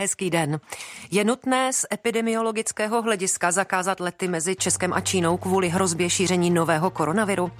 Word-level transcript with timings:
Hezký 0.00 0.30
den. 0.30 0.60
Je 1.10 1.24
nutné 1.24 1.72
z 1.72 1.86
epidemiologického 1.92 3.02
hlediska 3.02 3.52
zakázat 3.52 4.00
lety 4.00 4.28
mezi 4.28 4.56
Českem 4.56 4.92
a 4.92 5.00
Čínou 5.00 5.36
kvůli 5.36 5.68
hrozbě 5.68 6.10
šíření 6.10 6.50
nového 6.50 6.90
koronaviru? 6.90 7.52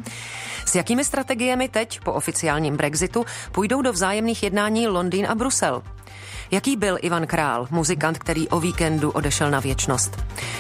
S 0.64 0.74
jakými 0.74 1.04
strategiemi 1.04 1.68
teď, 1.68 2.00
po 2.00 2.12
oficiálním 2.12 2.76
Brexitu, 2.76 3.24
půjdou 3.52 3.82
do 3.82 3.92
vzájemných 3.92 4.42
jednání 4.42 4.88
Londýn 4.88 5.26
a 5.26 5.34
Brusel? 5.34 5.82
Jaký 6.50 6.76
byl 6.76 6.98
Ivan 7.00 7.26
Král, 7.26 7.68
muzikant, 7.70 8.18
který 8.18 8.48
o 8.48 8.60
víkendu 8.60 9.10
odešel 9.10 9.50
na 9.50 9.60
věčnost? 9.60 10.16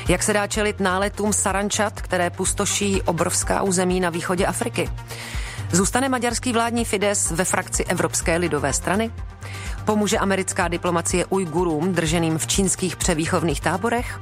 Jak 0.08 0.22
se 0.22 0.32
dá 0.32 0.46
čelit 0.46 0.80
náletům 0.80 1.32
sarančat, 1.32 2.02
které 2.02 2.30
pustoší 2.30 3.02
obrovská 3.02 3.62
území 3.62 4.00
na 4.00 4.10
východě 4.10 4.46
Afriky? 4.46 4.90
Zůstane 5.72 6.08
maďarský 6.08 6.52
vládní 6.52 6.84
Fides 6.84 7.30
ve 7.30 7.44
frakci 7.44 7.84
Evropské 7.84 8.36
lidové 8.36 8.72
strany? 8.72 9.10
Pomůže 9.88 10.18
americká 10.18 10.68
diplomacie 10.68 11.26
Ujgurům 11.26 11.92
drženým 11.92 12.38
v 12.38 12.46
čínských 12.46 12.96
převýchovných 12.96 13.60
táborech? 13.60 14.20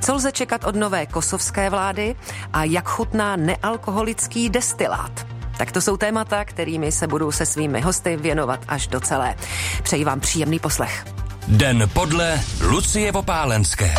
Co 0.00 0.14
lze 0.14 0.32
čekat 0.32 0.64
od 0.64 0.76
nové 0.76 1.06
kosovské 1.06 1.70
vlády 1.70 2.14
a 2.52 2.64
jak 2.64 2.88
chutná 2.88 3.36
nealkoholický 3.36 4.50
destilát? 4.50 5.26
Tak 5.58 5.72
to 5.72 5.80
jsou 5.80 5.96
témata, 5.96 6.44
kterými 6.44 6.92
se 6.92 7.06
budu 7.06 7.32
se 7.32 7.46
svými 7.46 7.80
hosty 7.80 8.16
věnovat 8.16 8.60
až 8.68 8.86
do 8.86 9.00
celé. 9.00 9.34
Přeji 9.82 10.04
vám 10.04 10.20
příjemný 10.20 10.58
poslech. 10.58 11.04
Den 11.46 11.90
podle 11.92 12.40
Lucie 12.60 13.12
Popálenské. 13.12 13.94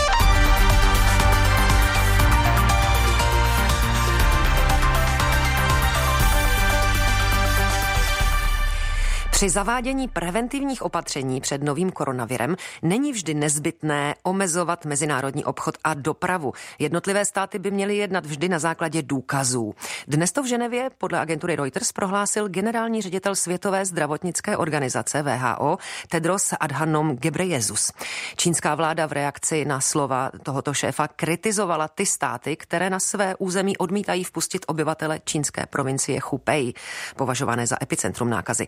Při 9.40 9.50
zavádění 9.50 10.08
preventivních 10.08 10.82
opatření 10.82 11.42
před 11.42 11.64
novým 11.64 11.92
koronavirem 11.92 12.56
není 12.82 13.12
vždy 13.12 13.34
nezbytné 13.34 14.16
omezovat 14.24 14.86
mezinárodní 14.86 15.46
obchod 15.46 15.78
a 15.84 15.94
dopravu. 15.94 16.54
Jednotlivé 16.80 17.26
státy 17.26 17.60
by 17.60 17.72
měly 17.72 17.98
jednat 17.98 18.26
vždy 18.26 18.50
na 18.50 18.60
základě 18.60 19.02
důkazů. 19.02 19.76
Dnes 20.08 20.32
to 20.32 20.44
v 20.44 20.46
Ženevě 20.46 20.90
podle 20.98 21.20
agentury 21.20 21.56
Reuters 21.56 21.92
prohlásil 21.92 22.50
generální 22.50 23.02
ředitel 23.02 23.36
Světové 23.36 23.86
zdravotnické 23.86 24.58
organizace 24.58 25.22
VHO 25.24 25.78
Tedros 26.10 26.54
Adhanom 26.60 27.16
Ghebreyesus. 27.16 27.92
Čínská 28.36 28.76
vláda 28.76 29.06
v 29.06 29.12
reakci 29.12 29.66
na 29.66 29.82
slova 29.82 30.32
tohoto 30.44 30.74
šéfa 30.74 31.08
kritizovala 31.08 31.88
ty 31.88 32.06
státy, 32.06 32.56
které 32.56 32.90
na 32.90 33.00
své 33.00 33.36
území 33.36 33.78
odmítají 33.78 34.24
vpustit 34.24 34.66
obyvatele 34.68 35.20
čínské 35.24 35.66
provincie 35.66 36.20
Hubei, 36.24 36.74
považované 37.16 37.68
za 37.68 37.78
epicentrum 37.84 38.30
nákazy. 38.30 38.68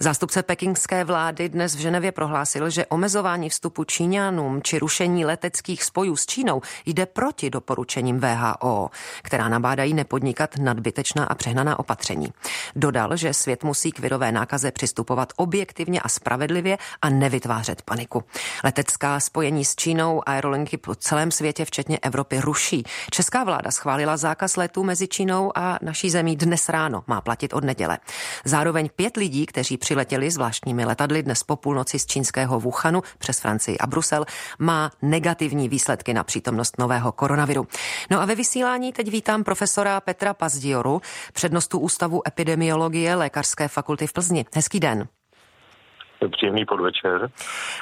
Za 0.00 0.09
Zástupce 0.10 0.42
pekingské 0.42 1.04
vlády 1.04 1.48
dnes 1.48 1.74
v 1.74 1.78
Ženevě 1.78 2.12
prohlásil, 2.12 2.70
že 2.70 2.86
omezování 2.86 3.48
vstupu 3.48 3.84
Číňanům 3.84 4.62
či 4.62 4.78
rušení 4.78 5.24
leteckých 5.24 5.84
spojů 5.84 6.16
s 6.16 6.26
Čínou 6.26 6.62
jde 6.86 7.06
proti 7.06 7.50
doporučením 7.50 8.20
VHO, 8.20 8.90
která 9.22 9.48
nabádají 9.48 9.94
nepodnikat 9.94 10.58
nadbytečná 10.58 11.24
a 11.24 11.34
přehnaná 11.34 11.78
opatření. 11.78 12.32
Dodal, 12.76 13.16
že 13.16 13.34
svět 13.34 13.64
musí 13.64 13.92
k 13.92 13.98
virové 13.98 14.32
nákaze 14.32 14.70
přistupovat 14.70 15.32
objektivně 15.36 16.00
a 16.00 16.08
spravedlivě 16.08 16.78
a 17.02 17.08
nevytvářet 17.08 17.82
paniku. 17.82 18.24
Letecká 18.64 19.20
spojení 19.20 19.64
s 19.64 19.76
Čínou 19.76 20.22
aerolinky 20.26 20.76
po 20.76 20.94
celém 20.94 21.30
světě, 21.30 21.64
včetně 21.64 21.98
Evropy, 21.98 22.40
ruší. 22.40 22.84
Česká 23.10 23.44
vláda 23.44 23.70
schválila 23.70 24.16
zákaz 24.16 24.56
letů 24.56 24.84
mezi 24.84 25.08
Čínou 25.08 25.52
a 25.58 25.78
naší 25.82 26.10
zemí 26.10 26.36
dnes 26.36 26.68
ráno. 26.68 27.04
Má 27.06 27.20
platit 27.20 27.54
od 27.54 27.64
neděle. 27.64 27.98
Zároveň 28.44 28.88
pět 28.96 29.16
lidí, 29.16 29.46
kteří 29.46 29.76
přiletěli 29.76 29.99
přiletěli 30.00 30.30
zvláštními 30.30 30.84
letadly 30.84 31.22
dnes 31.22 31.42
po 31.42 31.56
půlnoci 31.56 31.98
z 31.98 32.06
čínského 32.06 32.60
Wuhanu 32.60 33.02
přes 33.18 33.40
Francii 33.40 33.78
a 33.78 33.86
Brusel, 33.86 34.24
má 34.58 34.90
negativní 35.02 35.68
výsledky 35.68 36.14
na 36.14 36.24
přítomnost 36.24 36.78
nového 36.78 37.12
koronaviru. 37.12 37.66
No 38.10 38.20
a 38.20 38.24
ve 38.24 38.34
vysílání 38.34 38.92
teď 38.92 39.10
vítám 39.10 39.44
profesora 39.44 40.00
Petra 40.00 40.34
Pazdioru, 40.34 41.02
přednostu 41.32 41.78
Ústavu 41.78 42.28
epidemiologie 42.28 43.14
Lékařské 43.14 43.68
fakulty 43.68 44.06
v 44.06 44.12
Plzni. 44.12 44.44
Hezký 44.54 44.80
den. 44.80 45.08
Příjemný 46.32 46.64
podvečer. 46.64 47.30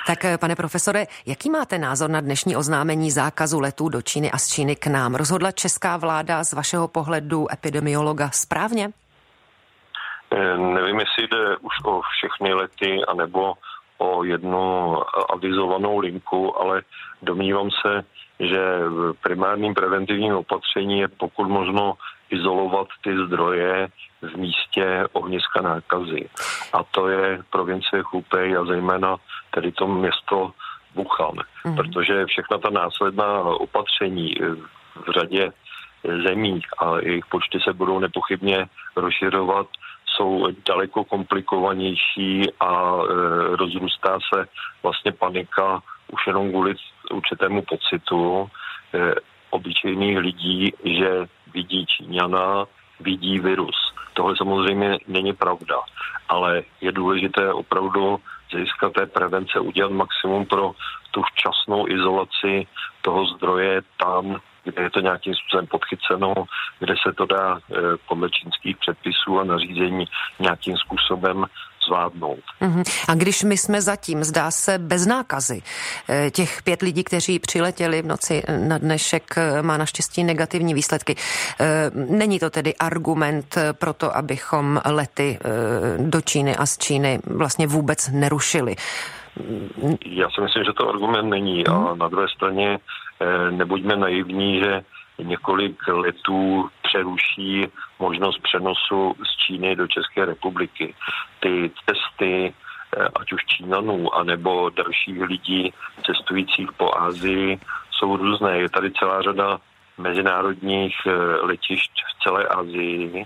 Tak, 0.07 0.41
pane 0.41 0.57
profesore, 0.57 1.07
jaký 1.27 1.51
máte 1.51 1.79
názor 1.79 2.11
na 2.11 2.21
dnešní 2.21 2.57
oznámení 2.57 3.11
zákazu 3.11 3.61
letů 3.61 3.89
do 3.89 4.03
Číny 4.03 4.31
a 4.31 4.39
z 4.39 4.49
Číny 4.49 4.77
k 4.77 4.87
nám? 4.87 5.15
Rozhodla 5.15 5.53
česká 5.53 5.97
vláda 5.97 6.45
z 6.45 6.53
vašeho 6.53 6.89
pohledu 6.89 7.53
epidemiologa 7.53 8.31
správně? 8.33 8.91
Eh, 10.31 10.59
nevím, 10.59 11.01
jestli 11.01 11.27
jde 11.29 11.57
už 11.57 11.75
o 11.85 12.01
všechny 12.01 12.55
lety, 12.55 13.05
anebo 13.09 13.55
o 13.99 14.25
jednu 14.25 14.97
avizovanou 15.33 15.99
linku, 15.99 16.61
ale 16.61 16.83
domnívám 17.23 17.71
se, 17.71 18.05
že 18.41 18.61
primárním 19.23 19.75
preventivním 19.75 20.35
opatření 20.35 21.01
je 21.01 21.09
pokud 21.09 21.49
možno 21.49 21.95
izolovat 22.31 22.87
ty 23.03 23.11
zdroje 23.27 23.89
v 24.23 24.37
místě 24.37 25.05
ohniska 25.13 25.61
nákazy. 25.63 26.29
A 26.73 26.85
to 26.85 27.09
je 27.09 27.43
provincie 27.51 28.03
Hubei 28.13 28.57
a 28.57 28.65
zejména 28.65 29.17
tedy 29.51 29.73
to 29.73 29.87
město 29.87 30.53
Wuhan, 30.95 31.37
mm. 31.65 31.77
protože 31.77 32.27
všechna 32.27 32.59
ta 32.59 32.71
následná 32.71 33.43
opatření 33.43 34.35
v 35.07 35.13
řadě 35.15 35.51
zemí 36.05 36.61
a 36.79 36.99
jejich 36.99 37.27
počty 37.27 37.59
se 37.65 37.73
budou 37.73 37.99
nepochybně 37.99 38.67
rozšiřovat, 38.97 39.67
jsou 40.19 40.47
daleko 40.69 41.05
komplikovanější 41.05 42.43
a 42.61 42.99
e, 42.99 43.07
rozrůstá 43.57 44.19
se 44.35 44.47
vlastně 44.83 45.13
panika 45.13 45.83
už 46.13 46.27
jenom 46.27 46.51
kvůli 46.51 46.75
určitému 47.11 47.63
pocitu 47.63 48.51
e, 48.95 49.15
obyčejných 49.51 50.19
lidí, 50.19 50.73
že 50.85 51.27
vidí 51.55 51.87
Číňana, 51.87 52.65
vidí 53.01 53.39
virus. 53.39 53.95
Tohle 54.15 54.37
samozřejmě 54.37 54.99
není 55.09 55.33
pravda, 55.33 55.77
ale 56.29 56.63
je 56.81 56.93
důležité 56.93 57.53
opravdu 57.53 58.21
získat 58.55 58.93
té 58.93 59.07
prevence 59.07 59.61
udělat 59.61 59.93
maximum 59.93 60.47
pro 60.47 60.73
tu 61.11 61.23
včasnou 61.23 61.89
izolaci 61.89 62.67
toho 63.03 63.27
zdroje 63.27 63.83
tam, 63.97 64.41
kde 64.69 64.83
je 64.83 64.91
to 64.91 65.01
nějakým 65.01 65.35
způsobem 65.35 65.67
podchyceno, 65.67 66.35
kde 66.79 66.95
se 67.07 67.13
to 67.13 67.27
dá 67.27 67.59
eh, 67.59 67.77
podle 68.09 68.31
čínských 68.31 68.77
předpisů 68.77 69.39
a 69.41 69.45
nařízení 69.45 70.05
nějakým 70.41 70.77
způsobem 70.77 71.45
zvládnout. 71.87 72.45
Uh-huh. 72.61 72.83
A 73.09 73.15
když 73.15 73.45
my 73.45 73.57
jsme 73.57 73.81
zatím, 73.81 74.25
zdá 74.25 74.51
se, 74.51 74.79
bez 74.79 75.07
nákazy, 75.07 75.63
eh, 76.09 76.31
těch 76.31 76.63
pět 76.63 76.83
lidí, 76.83 77.05
kteří 77.05 77.39
přiletěli 77.39 78.03
v 78.03 78.07
noci 78.07 78.43
na 78.69 78.79
dnešek, 78.79 79.35
eh, 79.37 79.63
má 79.63 79.77
naštěstí 79.77 80.25
negativní 80.25 80.75
výsledky. 80.75 81.17
Není 81.95 82.39
to 82.39 82.51
tedy 82.51 82.75
argument 82.77 83.59
pro 83.73 83.93
to, 83.93 84.17
abychom 84.17 84.81
lety 84.85 85.39
do 85.99 86.21
Číny 86.21 86.57
a 86.57 86.67
z 86.67 86.79
Číny 86.79 87.19
vlastně 87.27 87.67
vůbec 87.67 88.09
nerušili? 88.13 88.77
Já 90.07 90.31
si 90.31 90.41
myslím, 90.41 90.65
že 90.65 90.73
to 90.73 90.89
argument 90.89 91.29
není. 91.29 91.67
A 91.67 91.73
mhm. 91.73 91.99
na 91.99 92.09
druhé 92.09 92.29
straně 92.29 92.79
nebuďme 93.51 93.97
naivní, 93.97 94.61
že 94.61 94.83
několik 95.19 95.89
letů 95.89 96.69
přeruší 96.83 97.67
možnost 97.99 98.39
přenosu 98.43 99.15
z 99.25 99.47
Číny 99.47 99.77
do 99.77 99.87
České 99.87 100.25
republiky. 100.25 100.95
Ty 101.41 101.71
cesty, 101.87 102.55
eh, 102.97 103.09
ať 103.21 103.33
už 103.33 103.45
Čínanů, 103.45 104.15
anebo 104.15 104.71
dalších 104.71 105.23
lidí 105.23 105.73
cestujících 106.07 106.73
po 106.77 106.99
Ázii, 106.99 107.59
jsou 107.91 108.17
různé. 108.17 108.59
Je 108.59 108.69
tady 108.69 108.93
celá 108.93 109.23
řada 109.23 109.59
mezinárodních 109.99 110.97
eh, 111.07 111.13
letišť 111.43 111.91
v 111.93 112.23
celé 112.23 112.45
Asii 112.45 113.25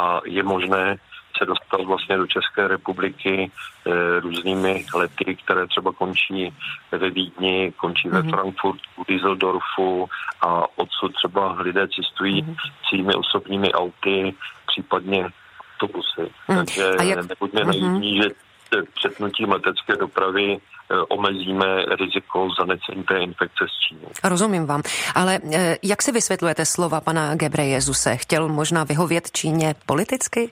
a 0.00 0.20
je 0.24 0.42
možné 0.42 0.96
se 1.38 1.44
dostal 1.44 1.86
vlastně 1.86 2.16
do 2.16 2.26
České 2.26 2.68
republiky 2.68 3.50
e, 3.86 4.20
různými 4.20 4.84
lety, 4.94 5.36
které 5.44 5.66
třeba 5.66 5.92
končí 5.92 6.54
ve 6.92 7.10
Vídni, 7.10 7.72
končí 7.76 8.08
mm-hmm. 8.08 8.12
ve 8.12 8.22
mhm. 8.22 8.30
Frankfurtu, 8.30 9.04
Düsseldorfu 9.08 10.08
a 10.40 10.78
odsud 10.78 11.14
třeba 11.14 11.52
lidé 11.60 11.88
cestují 11.96 12.42
mm-hmm. 12.42 12.56
svými 12.88 13.14
osobními 13.14 13.72
auty, 13.72 14.34
případně 14.66 15.28
autobusy. 15.82 16.32
Mm. 16.48 16.56
Takže 16.56 16.90
jak... 17.02 17.28
nebuďme 17.28 17.60
mm-hmm. 17.60 17.66
naivní, 17.66 18.16
že 18.16 18.28
přetnutím 18.94 19.52
letecké 19.52 19.96
dopravy 19.96 20.56
eh, 20.56 20.94
omezíme 21.08 21.66
riziko 22.00 22.48
zanecení 22.60 23.04
té 23.04 23.18
infekce 23.18 23.64
z 23.64 23.88
Číny. 23.88 24.06
Rozumím 24.24 24.66
vám, 24.66 24.82
ale 25.14 25.38
eh, 25.52 25.76
jak 25.82 26.02
si 26.02 26.12
vysvětlujete 26.12 26.66
slova 26.66 27.00
pana 27.00 27.34
Gebre 27.34 27.64
Jezuse? 27.64 28.16
Chtěl 28.16 28.48
možná 28.48 28.84
vyhovět 28.84 29.30
Číně 29.30 29.74
politicky? 29.86 30.50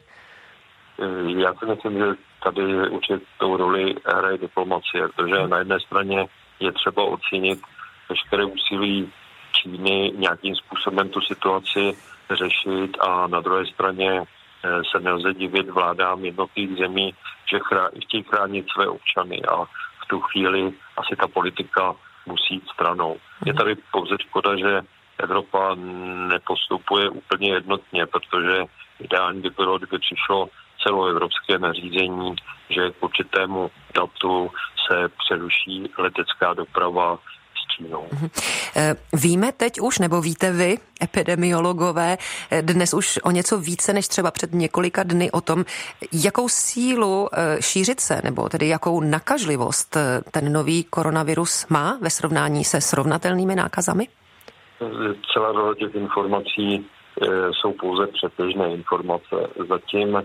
Eh, 1.01 1.41
já 1.41 1.55
si 1.55 1.67
myslím, 1.67 1.99
že 1.99 2.05
tady 2.43 2.89
určitou 2.89 3.57
roli 3.57 3.95
hraje 4.07 4.39
diplomacie, 4.39 5.09
protože 5.09 5.49
na 5.49 5.59
jedné 5.59 5.81
straně 5.81 6.27
je 6.61 6.73
třeba 6.73 7.05
ocenit 7.05 7.61
veškeré 8.09 8.45
úsilí 8.45 9.13
Číny 9.53 10.13
nějakým 10.17 10.57
způsobem 10.57 11.09
tu 11.09 11.21
situaci 11.21 11.93
řešit 12.31 12.97
a 13.01 13.27
na 13.27 13.41
druhé 13.41 13.67
straně 13.67 14.21
eh, 14.21 14.69
se 14.91 15.01
nelze 15.01 15.35
divit 15.35 15.71
vládám 15.71 16.25
jednotlivých 16.25 16.79
zemí, 16.79 17.15
že 17.51 17.59
chtějí 18.05 18.23
chránit 18.23 18.67
své 18.75 18.87
občany 18.87 19.43
a 19.43 19.65
v 19.65 20.07
tu 20.09 20.21
chvíli 20.21 20.73
asi 20.97 21.17
ta 21.17 21.29
politika 21.29 21.95
musí 22.27 22.55
jít 22.55 22.69
stranou. 22.75 23.17
Je 23.47 23.55
tady 23.55 23.75
pouze 23.93 24.17
škoda, 24.21 24.57
že 24.57 24.81
Evropa 25.19 25.75
nepostupuje 26.29 27.11
úplně 27.11 27.53
jednotně, 27.53 28.07
protože 28.07 28.65
ideální 29.01 29.41
by 29.41 29.51
bylo, 29.51 29.79
kdyby 29.79 29.99
přišlo 29.99 30.49
celoevropské 30.83 31.59
nařízení, 31.59 32.35
že 32.71 32.91
k 32.91 33.03
určitému 33.05 33.71
datu 33.95 34.51
se 34.89 35.09
přeruší 35.19 35.91
letecká 35.99 36.55
doprava 36.55 37.17
s 37.17 37.77
Čínou. 37.77 38.07
Mhm. 38.13 38.29
Eh, 38.77 38.95
víme 39.13 39.53
teď 39.53 39.81
už, 39.81 39.99
nebo 39.99 40.21
víte 40.21 40.53
vy, 40.53 40.79
epidemiologové, 41.03 42.19
eh, 42.51 42.63
dnes 42.63 42.95
už 42.95 43.19
o 43.23 43.31
něco 43.31 43.59
více 43.59 43.93
než 43.93 44.09
třeba 44.09 44.31
před 44.31 44.53
několika 44.53 45.03
dny 45.03 45.31
o 45.31 45.41
tom, 45.41 45.65
jakou 46.25 46.49
sílu 46.49 47.29
eh, 47.33 47.63
šířit 47.63 48.01
se, 48.01 48.21
nebo 48.25 48.49
tedy 48.49 48.69
jakou 48.69 49.01
nakažlivost 49.01 49.97
ten 50.31 50.53
nový 50.53 50.85
koronavirus 50.85 51.67
má 51.69 51.99
ve 52.01 52.11
srovnání 52.11 52.65
se 52.65 52.81
srovnatelnými 52.81 53.55
nákazami? 53.57 54.09
Celá 55.33 55.53
řada 55.53 55.75
těch 55.75 55.95
informací 55.95 56.87
jsou 57.53 57.73
pouze 57.73 58.07
předběžné 58.07 58.73
informace. 58.75 59.37
Zatím 59.69 60.23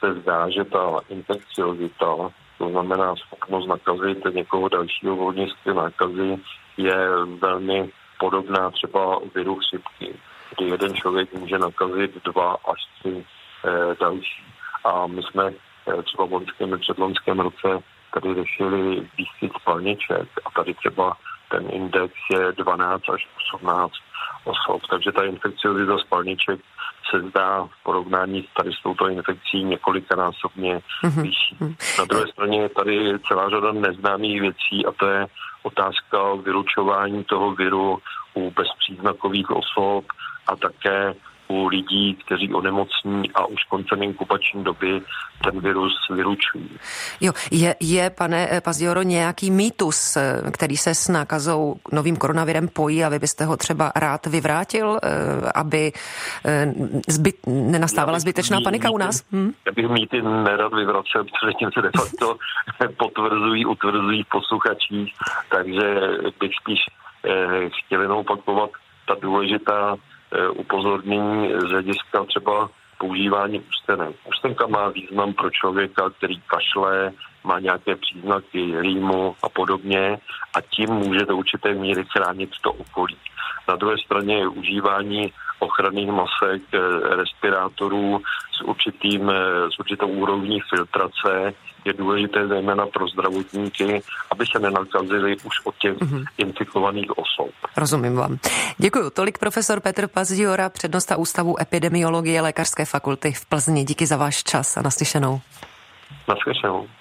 se 0.00 0.14
zdá, 0.14 0.50
že 0.50 0.64
ta 0.64 1.00
infekciozita, 1.08 2.16
to 2.58 2.68
znamená 2.70 3.16
schopnost 3.16 3.66
nakazit 3.66 4.24
někoho 4.34 4.68
dalšího 4.68 5.16
volnictví 5.16 5.74
nákazy, 5.74 6.38
je 6.76 7.08
velmi 7.40 7.90
podobná 8.18 8.70
třeba 8.70 9.20
viru 9.34 9.56
chřipky, 9.56 10.14
kdy 10.56 10.70
jeden 10.70 10.94
člověk 10.94 11.32
může 11.32 11.58
nakazit 11.58 12.24
dva 12.24 12.56
až 12.72 12.80
tři 12.98 13.24
eh, 13.64 13.94
další. 14.00 14.44
A 14.84 15.06
my 15.06 15.22
jsme 15.22 15.44
eh, 15.46 16.02
třeba 16.02 16.24
v 16.24 16.32
loňském 16.32 16.78
předloňském 16.80 17.40
roce 17.40 17.68
tady 18.14 18.34
řešili 18.34 19.08
výskyt 19.18 19.52
spalniček 19.60 20.28
a 20.44 20.50
tady 20.56 20.74
třeba 20.74 21.16
ten 21.50 21.70
index 21.70 22.14
je 22.30 22.52
12 22.52 23.02
až 23.14 23.28
18 23.54 23.92
osob, 24.44 24.82
takže 24.90 25.12
ta 25.12 25.24
infekciozita 25.24 25.98
spalniček 25.98 26.60
se 27.10 27.20
zdá 27.20 27.64
v 27.64 27.82
porovnání 27.82 28.48
tady 28.56 28.72
s 28.72 28.82
touto 28.82 29.08
infekcí 29.08 29.64
několikanásobně 29.64 30.80
mm-hmm. 31.04 31.22
vyšší. 31.22 31.56
Mhm. 31.60 31.74
Na 31.98 32.04
druhé 32.04 32.26
straně 32.26 32.60
je 32.60 32.68
tady 32.68 33.18
celá 33.28 33.50
řada 33.50 33.72
neznámých 33.72 34.40
věcí 34.40 34.86
a 34.88 34.92
to 34.92 35.06
je 35.06 35.26
otázka 35.62 36.34
vylučování 36.42 37.24
toho 37.24 37.54
viru 37.54 37.98
u 38.34 38.50
bezpříznakových 38.50 39.50
osob 39.50 40.04
a 40.46 40.56
také 40.56 41.14
u 41.50 41.66
lidí, 41.66 42.14
kteří 42.14 42.54
onemocní 42.54 43.32
a 43.34 43.46
už 43.46 43.64
koncem 43.64 44.02
inkubační 44.02 44.64
doby 44.64 45.02
ten 45.44 45.60
virus 45.60 45.92
vylučují. 46.10 46.70
Jo, 47.20 47.32
je, 47.50 47.74
je, 47.80 48.10
pane 48.10 48.48
eh, 48.50 48.60
Pazioro, 48.60 49.02
nějaký 49.02 49.50
mýtus, 49.50 50.16
eh, 50.16 50.50
který 50.50 50.76
se 50.76 50.94
s 50.94 51.08
nákazou 51.08 51.76
novým 51.92 52.16
koronavirem 52.16 52.68
pojí 52.68 53.04
a 53.04 53.08
vy 53.08 53.18
byste 53.18 53.44
ho 53.44 53.56
třeba 53.56 53.92
rád 53.96 54.26
vyvrátil, 54.26 54.98
eh, 55.02 55.08
aby 55.54 55.92
zbyt, 57.08 57.36
nenastávala 57.46 58.18
zbytečná 58.18 58.58
mý, 58.58 58.64
panika 58.64 58.88
mýty, 58.88 58.94
u 58.94 58.98
nás? 58.98 59.24
Hm? 59.32 59.52
Já 59.66 59.72
bych 59.72 59.88
mýty 59.88 60.22
nerad 60.22 60.74
vyvracel, 60.74 61.24
protože 61.24 61.52
tím 61.58 61.70
se 61.74 61.82
de 61.82 61.90
facto 61.98 62.36
potvrzují, 62.98 63.66
utvrzují 63.66 64.24
posluchačích, 64.30 65.14
takže 65.48 66.00
bych 66.40 66.50
spíš 66.60 66.80
chtěl 67.86 68.02
jenom 68.02 68.18
opakovat 68.18 68.70
ta 69.06 69.14
důležitá 69.22 69.96
upozornění 70.54 71.52
z 71.58 71.70
hlediska 71.70 72.24
třeba 72.24 72.70
používání 72.98 73.60
ústenek. 73.60 74.16
Ústenka 74.28 74.66
má 74.66 74.88
význam 74.88 75.32
pro 75.32 75.50
člověka, 75.50 76.10
který 76.10 76.40
kašle, 76.40 77.12
má 77.44 77.58
nějaké 77.58 77.96
příznaky 77.96 78.80
rýmu 78.80 79.36
a 79.42 79.48
podobně 79.48 80.18
a 80.54 80.60
tím 80.60 80.90
může 80.90 81.24
do 81.24 81.36
určité 81.36 81.74
míry 81.74 82.04
chránit 82.12 82.50
to 82.60 82.72
okolí. 82.72 83.16
Na 83.68 83.76
druhé 83.76 83.98
straně 83.98 84.34
je 84.34 84.48
užívání 84.48 85.32
ochranných 85.58 86.08
masek, 86.08 86.62
eh, 86.74 87.16
respirátorů 87.16 88.22
s, 88.56 88.60
určitým, 88.64 89.30
eh, 89.30 89.70
s 89.74 89.78
určitou 89.78 90.08
úrovní 90.08 90.60
filtrace 90.74 91.54
je 91.84 91.92
důležité 91.92 92.48
zejména 92.48 92.86
pro 92.86 93.08
zdravotníky, 93.08 94.02
aby 94.30 94.44
se 94.46 94.58
nenakazili 94.58 95.36
už 95.36 95.54
od 95.64 95.74
těch 95.78 95.96
mm-hmm. 95.96 96.24
infikovaných 96.38 97.18
osob. 97.18 97.50
Rozumím 97.76 98.16
vám. 98.16 98.38
Děkuji. 98.78 99.10
Tolik 99.10 99.38
profesor 99.38 99.80
Petr 99.80 100.08
Pazdiora, 100.08 100.68
přednosta 100.68 101.16
Ústavu 101.16 101.60
epidemiologie 101.60 102.40
Lékařské 102.40 102.84
fakulty 102.84 103.32
v 103.32 103.46
Plzni. 103.46 103.84
Díky 103.84 104.06
za 104.06 104.16
váš 104.16 104.42
čas 104.42 104.76
a 104.76 104.82
naslyšenou. 104.82 105.40
Naslyšenou. 106.28 106.99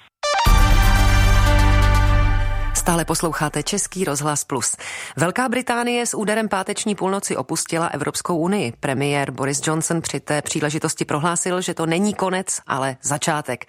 Stále 2.80 3.06
posloucháte 3.06 3.64
Český 3.64 4.06
rozhlas 4.06 4.44
Plus. 4.44 4.76
Velká 5.18 5.50
Británie 5.50 6.06
s 6.06 6.18
úderem 6.18 6.50
páteční 6.50 6.96
půlnoci 6.96 7.38
opustila 7.38 7.88
Evropskou 7.88 8.38
unii. 8.38 8.74
Premiér 8.80 9.32
Boris 9.32 9.62
Johnson 9.68 10.02
při 10.02 10.20
té 10.20 10.42
příležitosti 10.42 11.06
prohlásil, 11.06 11.62
že 11.62 11.74
to 11.74 11.86
není 11.86 12.14
konec, 12.14 12.62
ale 12.68 12.98
začátek. 13.02 13.66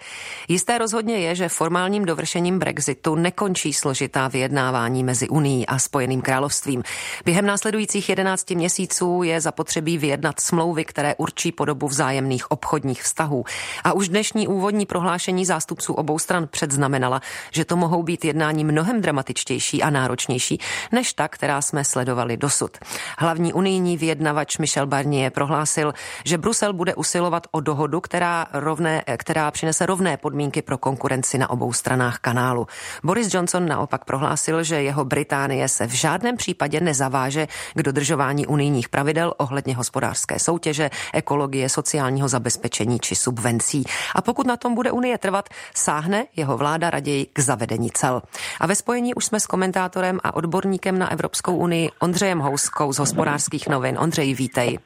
Jisté 0.47 0.77
rozhodně 0.77 1.17
je, 1.17 1.35
že 1.35 1.49
formálním 1.49 2.05
dovršením 2.05 2.59
Brexitu 2.59 3.15
nekončí 3.15 3.73
složitá 3.73 4.27
vyjednávání 4.27 5.03
mezi 5.03 5.29
Unii 5.29 5.65
a 5.65 5.79
Spojeným 5.79 6.21
královstvím. 6.21 6.83
Během 7.25 7.45
následujících 7.45 8.09
11 8.09 8.51
měsíců 8.51 9.23
je 9.23 9.41
zapotřebí 9.41 9.97
vyjednat 9.97 10.39
smlouvy, 10.39 10.85
které 10.85 11.15
určí 11.15 11.51
podobu 11.51 11.87
vzájemných 11.87 12.51
obchodních 12.51 13.03
vztahů. 13.03 13.45
A 13.83 13.93
už 13.93 14.09
dnešní 14.09 14.47
úvodní 14.47 14.85
prohlášení 14.85 15.45
zástupců 15.45 15.93
obou 15.93 16.19
stran 16.19 16.47
předznamenala, 16.47 17.21
že 17.51 17.65
to 17.65 17.75
mohou 17.75 18.03
být 18.03 18.25
jednání 18.25 18.63
mnohem 18.63 19.00
dramatičtější 19.01 19.83
a 19.83 19.89
náročnější 19.89 20.59
než 20.91 21.13
ta, 21.13 21.27
která 21.27 21.61
jsme 21.61 21.83
sledovali 21.83 22.37
dosud. 22.37 22.77
Hlavní 23.17 23.53
unijní 23.53 23.97
vyjednavač 23.97 24.57
Michel 24.57 24.87
Barnier 24.87 25.31
prohlásil, 25.31 25.93
že 26.25 26.37
Brusel 26.37 26.73
bude 26.73 26.95
usilovat 26.95 27.47
o 27.51 27.59
dohodu, 27.59 28.01
která, 28.01 28.47
rovné, 28.53 29.03
která 29.17 29.51
přinese 29.51 29.85
rovné 29.85 30.17
podmínky 30.17 30.61
pro 30.61 30.77
konkurenci 30.77 31.37
na 31.37 31.49
obou 31.49 31.73
stranách 31.73 32.19
kanálu. 32.19 32.67
Boris 33.03 33.33
Johnson 33.33 33.67
naopak 33.67 34.05
prohlásil, 34.05 34.63
že 34.63 34.81
jeho 34.81 35.05
Británie 35.05 35.67
se 35.67 35.87
v 35.87 35.91
žádném 35.91 36.37
případě 36.37 36.79
nezaváže 36.79 37.47
k 37.73 37.83
dodržování 37.83 38.47
unijních 38.47 38.89
pravidel 38.89 39.33
ohledně 39.37 39.75
hospodářské 39.75 40.39
soutěže, 40.39 40.89
ekologie, 41.13 41.69
sociálního 41.69 42.27
zabezpečení 42.27 42.99
či 42.99 43.15
subvencí. 43.15 43.83
A 44.15 44.21
pokud 44.21 44.47
na 44.47 44.57
tom 44.57 44.75
bude 44.75 44.91
Unie 44.91 45.17
trvat, 45.17 45.49
sáhne 45.75 46.25
jeho 46.35 46.57
vláda 46.57 46.89
raději 46.89 47.25
k 47.33 47.39
zavedení 47.39 47.91
cel. 47.91 48.21
A 48.59 48.67
ve 48.67 48.75
spojení 48.91 49.13
už 49.13 49.25
jsme 49.25 49.39
s 49.39 49.47
komentátorem 49.47 50.19
a 50.23 50.35
odborníkem 50.35 50.99
na 50.99 51.11
Evropskou 51.11 51.55
unii 51.55 51.89
Ondřejem 51.99 52.39
Houskou 52.39 52.93
z 52.93 52.99
hospodářských 52.99 53.67
novin. 53.67 53.97
Ondřej, 53.99 54.33
vítej. 54.33 54.79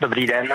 Dobrý 0.00 0.26
den. 0.26 0.48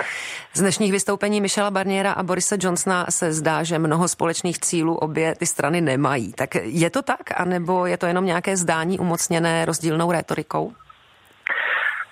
Z 0.54 0.60
dnešních 0.60 0.92
vystoupení 0.92 1.40
Michela 1.40 1.70
Barniera 1.70 2.12
a 2.12 2.22
Borise 2.22 2.56
Johnsona 2.60 3.06
se 3.10 3.32
zdá, 3.32 3.62
že 3.62 3.78
mnoho 3.78 4.08
společných 4.08 4.58
cílů 4.58 4.96
obě 4.96 5.34
ty 5.34 5.46
strany 5.46 5.80
nemají. 5.80 6.32
Tak 6.32 6.54
je 6.54 6.90
to 6.90 7.02
tak, 7.02 7.40
anebo 7.40 7.86
je 7.86 7.96
to 7.96 8.06
jenom 8.06 8.24
nějaké 8.24 8.56
zdání 8.56 8.98
umocněné 8.98 9.64
rozdílnou 9.64 10.12
rétorikou? 10.12 10.72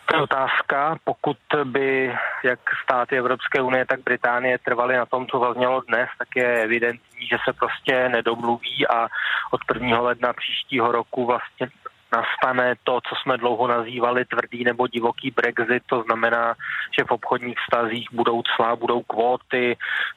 To 0.07 0.17
je 0.17 0.23
otázka. 0.23 0.97
Pokud 1.05 1.37
by 1.65 2.13
jak 2.45 2.61
státy 2.85 3.19
Evropské 3.19 3.63
unie, 3.63 3.87
tak 3.87 4.01
Británie 4.01 4.59
trvaly 4.59 4.97
na 4.97 5.07
tom, 5.07 5.27
co 5.27 5.41
zaznělo 5.41 5.81
dnes, 5.81 6.09
tak 6.19 6.29
je 6.37 6.63
evidentní, 6.63 7.27
že 7.27 7.37
se 7.45 7.53
prostě 7.53 8.09
nedomluví 8.09 8.87
a 8.89 9.09
od 9.51 9.61
1. 9.75 10.01
ledna 10.01 10.33
příštího 10.33 10.93
roku 10.93 11.27
vlastně 11.27 11.67
nastane 12.13 12.75
to, 12.85 13.01
co 13.09 13.15
jsme 13.17 13.37
dlouho 13.37 13.67
nazývali 13.67 14.25
tvrdý 14.25 14.65
nebo 14.65 14.87
divoký 14.87 15.31
Brexit, 15.31 15.83
to 15.87 16.03
znamená, 16.03 16.55
že 16.99 17.05
v 17.05 17.11
obchodních 17.11 17.59
vztazích 17.59 18.09
budou 18.13 18.43
clá, 18.57 18.77
budou 18.77 19.03
kvóty, 19.03 19.77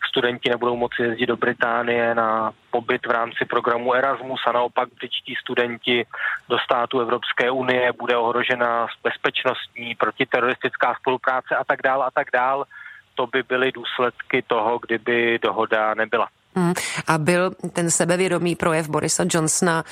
studenti 0.09 0.49
nebudou 0.49 0.75
moci 0.75 1.01
jezdit 1.01 1.25
do 1.25 1.37
Británie 1.37 2.15
na 2.15 2.51
pobyt 2.71 3.05
v 3.05 3.11
rámci 3.11 3.45
programu 3.45 3.93
Erasmus 3.93 4.41
a 4.47 4.51
naopak 4.51 4.89
britští 4.99 5.35
studenti 5.35 6.05
do 6.49 6.57
států 6.59 6.99
Evropské 6.99 7.51
unie 7.51 7.91
bude 7.93 8.17
ohrožena 8.17 8.87
bezpečnostní, 9.03 9.95
protiteroristická 9.95 10.95
spolupráce 10.99 11.55
a 11.55 11.63
tak 11.63 11.81
dál 11.81 12.03
a 12.03 12.11
tak 12.11 12.27
dál. 12.33 12.65
To 13.15 13.27
by 13.27 13.43
byly 13.43 13.71
důsledky 13.71 14.41
toho, 14.41 14.79
kdyby 14.79 15.39
dohoda 15.41 15.93
nebyla. 15.93 16.27
Hmm. 16.55 16.73
A 17.07 17.17
byl 17.17 17.51
ten 17.73 17.91
sebevědomý 17.91 18.55
projev 18.55 18.89
Borisa 18.89 19.23
Johnsona, 19.33 19.83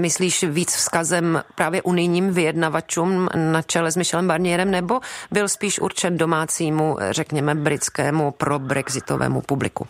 myslíš, 0.00 0.44
víc 0.44 0.76
vzkazem 0.76 1.42
právě 1.54 1.82
unijním 1.82 2.34
vyjednavačům 2.34 3.28
na 3.34 3.62
čele 3.62 3.90
s 3.90 3.96
Michelem 3.96 4.28
Barnierem, 4.28 4.70
nebo 4.70 5.00
byl 5.30 5.48
spíš 5.48 5.78
určen 5.78 6.18
domácímu, 6.18 6.96
řekněme, 7.10 7.54
britskému 7.54 8.30
pro 8.30 8.58
brexitovému 8.58 9.40
publiku? 9.40 9.88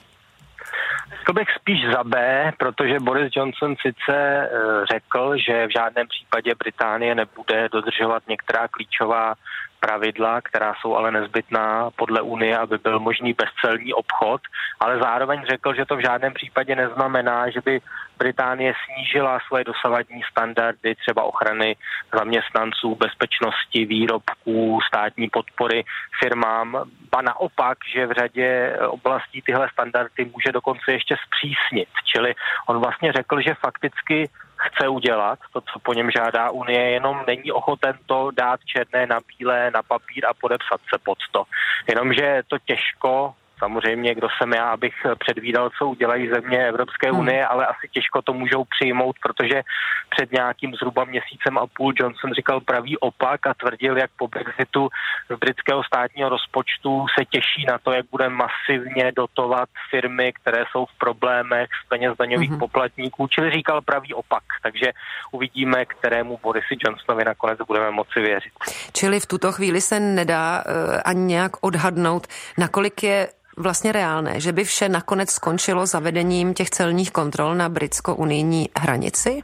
To 1.27 1.33
bych 1.33 1.49
spíš 1.61 1.81
za 1.93 2.05
B, 2.05 2.17
protože 2.59 3.01
Boris 3.01 3.33
Johnson 3.37 3.75
sice 3.87 4.17
eh, 4.17 4.49
řekl, 4.93 5.37
že 5.47 5.67
v 5.67 5.71
žádném 5.71 6.07
případě 6.09 6.55
Británie 6.55 7.15
nebude 7.15 7.69
dodržovat 7.73 8.23
některá 8.29 8.69
klíčová 8.69 9.35
pravidla, 9.81 10.41
která 10.41 10.75
jsou 10.75 10.97
ale 10.97 11.11
nezbytná 11.11 11.91
podle 11.97 12.21
Unie, 12.21 12.59
aby 12.59 12.79
byl 12.79 12.99
možný 13.01 13.33
bezcelní 13.33 13.95
obchod, 13.95 14.41
ale 14.81 14.99
zároveň 14.99 15.43
řekl, 15.51 15.75
že 15.75 15.85
to 15.85 15.97
v 15.97 16.03
žádném 16.03 16.35
případě 16.35 16.77
neznamená, 16.77 17.51
že 17.51 17.61
by 17.61 17.81
Británie 18.19 18.75
snížila 18.85 19.39
svoje 19.47 19.65
dosavadní 19.65 20.23
standardy 20.31 20.95
třeba 20.95 21.23
ochrany 21.23 21.77
zaměstnanců, 22.13 22.95
bezpečnosti 22.95 23.85
výrobků, 23.85 24.81
státní 24.89 25.29
podpory 25.29 25.85
firmám, 26.23 26.85
a 27.13 27.23
naopak, 27.23 27.79
že 27.95 28.07
v 28.07 28.13
řadě 28.13 28.77
oblastí 28.87 29.43
tyhle 29.43 29.69
standardy 29.73 30.25
může 30.25 30.53
dokonce 30.53 30.93
ještě 30.93 31.17
zpřísnit. 31.27 31.89
Čili 32.05 32.35
on 32.67 32.79
vlastně 32.79 33.13
řekl, 33.13 33.41
že 33.41 33.55
fakticky 33.55 34.29
chce 34.61 34.89
udělat, 34.89 35.39
to, 35.53 35.61
co 35.61 35.79
po 35.79 35.95
něm 35.95 36.11
žádá 36.11 36.51
Unie, 36.51 36.91
jenom 36.91 37.25
není 37.27 37.53
ochoten 37.53 37.99
to 38.07 38.31
dát 38.31 38.61
černé 38.65 39.07
na 39.07 39.19
bílé 39.21 39.71
na 39.71 39.83
papír 39.83 40.27
a 40.27 40.35
podepsat 40.35 40.81
se 40.93 40.99
pod 40.99 41.19
to. 41.33 41.45
Jenomže 41.89 42.43
to 42.49 42.59
těžko 42.59 43.35
Samozřejmě, 43.61 44.15
kdo 44.15 44.29
jsem 44.31 44.53
já, 44.53 44.71
abych 44.71 44.95
předvídal, 45.19 45.71
co 45.79 45.89
udělají 45.89 46.29
země 46.29 46.69
Evropské 46.69 47.11
hmm. 47.11 47.21
unie, 47.21 47.47
ale 47.47 47.67
asi 47.67 47.89
těžko 47.93 48.23
to 48.23 48.33
můžou 48.33 48.65
přijmout, 48.65 49.17
protože 49.23 49.63
před 50.11 50.33
nějakým 50.33 50.75
zhruba 50.75 51.05
měsícem 51.05 51.59
a 51.59 51.67
půl 51.67 51.93
Johnson 51.97 52.33
říkal 52.35 52.61
pravý 52.61 52.99
opak 52.99 53.47
a 53.47 53.55
tvrdil, 53.55 53.99
jak 53.99 54.11
po 54.19 54.29
Brexitu 54.29 54.89
z 55.31 55.39
britského 55.39 55.85
státního 55.85 56.29
rozpočtu 56.29 57.07
se 57.19 57.25
těší 57.25 57.65
na 57.69 57.79
to, 57.79 57.93
jak 57.93 58.07
bude 58.11 58.29
masivně 58.29 59.13
dotovat 59.17 59.69
firmy, 59.91 60.33
které 60.33 60.65
jsou 60.73 60.87
v 60.87 60.99
problémech 60.99 61.69
z 61.85 61.89
peněz 61.89 62.13
daňových 62.19 62.51
hmm. 62.51 62.59
poplatníků, 62.59 63.27
čili 63.27 63.51
říkal 63.51 63.81
pravý 63.81 64.15
opak. 64.15 64.43
Takže 64.63 64.93
uvidíme, 65.33 65.85
kterému 65.85 66.39
Borisi 66.43 66.75
Johnsonovi 66.85 67.25
nakonec 67.25 67.59
budeme 67.67 67.91
moci 67.91 68.21
věřit. 68.21 68.53
Čili 68.93 69.21
v 69.21 69.27
tuto 69.27 69.53
chvíli 69.53 69.81
se 69.81 70.01
nedá 70.01 70.65
uh, 70.67 71.01
ani 71.05 71.21
nějak 71.21 71.53
odhadnout, 71.61 72.27
nakolik 72.59 73.03
je 73.03 73.29
vlastně 73.61 73.93
reálné, 73.93 74.41
že 74.41 74.53
by 74.53 74.65
vše 74.65 74.89
nakonec 74.89 75.31
skončilo 75.31 75.87
zavedením 75.87 76.55
těch 76.55 76.71
celních 76.71 77.11
kontrol 77.11 77.55
na 77.55 77.69
britsko-unijní 77.69 78.69
hranici? 78.79 79.43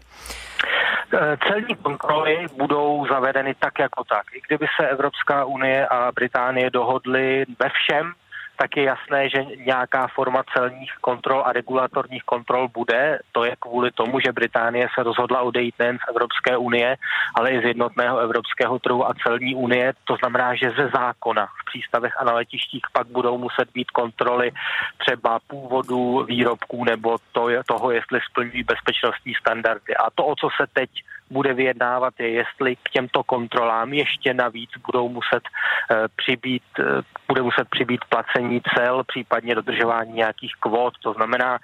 E, 1.14 1.36
celní 1.48 1.74
kontroly 1.82 2.46
budou 2.56 3.06
zavedeny 3.10 3.54
tak 3.54 3.78
jako 3.78 4.04
tak. 4.04 4.26
I 4.34 4.40
kdyby 4.46 4.66
se 4.80 4.88
Evropská 4.88 5.44
unie 5.44 5.86
a 5.86 6.12
Británie 6.12 6.70
dohodly 6.70 7.44
ve 7.58 7.68
všem, 7.68 8.12
tak 8.56 8.76
je 8.76 8.82
jasné, 8.82 9.28
že 9.28 9.44
nějaká 9.66 10.06
forma 10.14 10.42
celních 10.56 10.92
kontrol 11.00 11.42
a 11.46 11.52
regulatorních 11.52 12.22
kontrol 12.22 12.68
bude. 12.68 13.18
To 13.32 13.44
je 13.44 13.56
kvůli 13.60 13.90
tomu, 13.90 14.20
že 14.20 14.32
Británie 14.32 14.88
se 14.94 15.02
rozhodla 15.02 15.42
odejít 15.42 15.74
nejen 15.78 15.98
z 15.98 16.08
Evropské 16.08 16.56
unie, 16.56 16.96
ale 17.34 17.50
i 17.50 17.60
z 17.60 17.64
jednotného 17.64 18.18
evropského 18.18 18.78
trhu 18.78 19.08
a 19.08 19.14
celní 19.26 19.54
unie. 19.54 19.92
To 20.04 20.16
znamená, 20.16 20.54
že 20.54 20.70
ze 20.70 20.88
zákona 20.88 21.46
v 21.46 21.64
přístavech 21.64 22.12
a 22.18 22.24
na 22.24 22.32
letištích 22.32 22.82
pak 22.92 23.06
budou 23.06 23.38
muset 23.38 23.68
být 23.74 23.90
kontroly 23.90 24.52
třeba 24.98 25.38
původu 25.46 26.24
výrobků 26.24 26.84
nebo 26.84 27.18
to, 27.32 27.48
toho, 27.66 27.90
jestli 27.90 28.20
splňují 28.30 28.62
bezpečnostní 28.62 29.34
standardy. 29.34 29.96
A 29.96 30.10
to, 30.14 30.26
o 30.26 30.34
co 30.36 30.48
se 30.56 30.66
teď 30.72 30.90
bude 31.30 31.54
vyjednávat, 31.54 32.14
je, 32.18 32.30
jestli 32.30 32.76
k 32.76 32.90
těmto 32.90 33.24
kontrolám 33.24 33.92
ještě 33.92 34.34
navíc 34.34 34.70
budou 34.86 35.08
muset 35.08 35.42
uh, 35.42 35.96
přibít, 36.16 36.62
uh, 36.78 36.84
bude 37.28 37.42
muset 37.42 37.68
přibít 37.70 38.00
placení 38.08 38.60
cel, 38.76 39.04
případně 39.04 39.54
dodržování 39.54 40.12
nějakých 40.12 40.52
kvót. 40.60 40.94
To 41.02 41.12
znamená, 41.12 41.58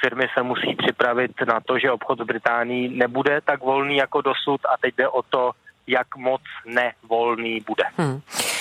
firmy 0.00 0.26
se 0.34 0.42
musí 0.42 0.74
připravit 0.74 1.32
na 1.46 1.60
to, 1.60 1.78
že 1.78 1.90
obchod 1.90 2.18
s 2.20 2.26
Británií 2.26 2.98
nebude 2.98 3.40
tak 3.44 3.60
volný 3.60 3.96
jako 3.96 4.20
dosud 4.20 4.60
a 4.74 4.76
teď 4.80 4.94
jde 4.96 5.08
o 5.08 5.22
to, 5.22 5.50
jak 5.86 6.16
moc 6.16 6.42
nevolný 6.66 7.60
bude. 7.66 7.84
Hmm. 7.96 8.20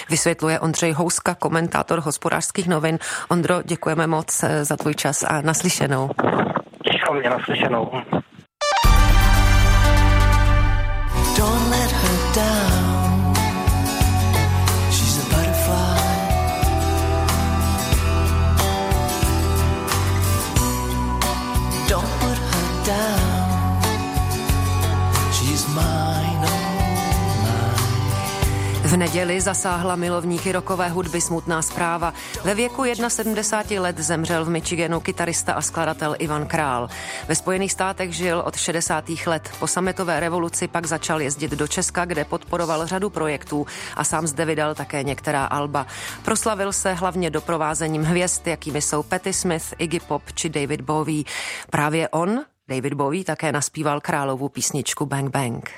Vysvětluje 0.10 0.60
Ondřej 0.60 0.92
Houska, 0.92 1.36
komentátor 1.36 2.00
hospodářských 2.00 2.68
novin. 2.68 3.00
Ondro, 3.30 3.62
děkujeme 3.64 4.08
moc 4.08 4.44
eh, 4.44 4.66
za 4.66 4.78
tvůj 4.78 4.96
čas 4.96 5.24
a 5.24 5.42
naslyšenou. 5.42 6.10
Mě 7.14 7.30
naslyšenou. 7.30 7.92
V 28.94 28.98
neděli 28.98 29.42
zasáhla 29.42 29.96
milovníky 29.96 30.52
rokové 30.52 30.90
hudby 30.90 31.22
smutná 31.22 31.62
zpráva. 31.62 32.14
Ve 32.44 32.56
věku 32.56 32.84
71 33.08 33.84
let 33.84 34.00
zemřel 34.00 34.46
v 34.46 34.50
Michiganu 34.50 35.00
kytarista 35.00 35.54
a 35.54 35.62
skladatel 35.62 36.16
Ivan 36.20 36.48
Král. 36.48 36.90
Ve 37.28 37.36
Spojených 37.36 37.72
státech 37.72 38.14
žil 38.14 38.40
od 38.46 38.56
60. 38.56 39.06
let. 39.26 39.50
Po 39.60 39.68
sametové 39.68 40.20
revoluci 40.20 40.68
pak 40.68 40.86
začal 40.86 41.22
jezdit 41.22 41.52
do 41.52 41.68
Česka, 41.68 42.06
kde 42.06 42.26
podporoval 42.26 42.88
řadu 42.88 43.10
projektů 43.10 43.66
a 43.96 44.04
sám 44.04 44.28
zde 44.28 44.46
vydal 44.46 44.76
také 44.76 45.04
některá 45.04 45.46
alba. 45.46 45.88
Proslavil 46.26 46.74
se 46.74 46.94
hlavně 46.94 47.30
doprovázením 47.30 48.04
hvězd, 48.04 48.48
jakými 48.48 48.82
jsou 48.82 49.04
Patti 49.04 49.34
Smith, 49.34 49.74
Iggy 49.78 50.00
Pop 50.00 50.24
či 50.34 50.50
David 50.50 50.82
Bowie. 50.82 51.24
Právě 51.70 52.10
on, 52.10 52.42
David 52.70 52.94
Bowie, 52.94 53.24
také 53.24 53.52
naspíval 53.52 54.02
královu 54.02 54.50
písničku 54.50 55.06
Bang 55.06 55.32
Bang. 55.32 55.72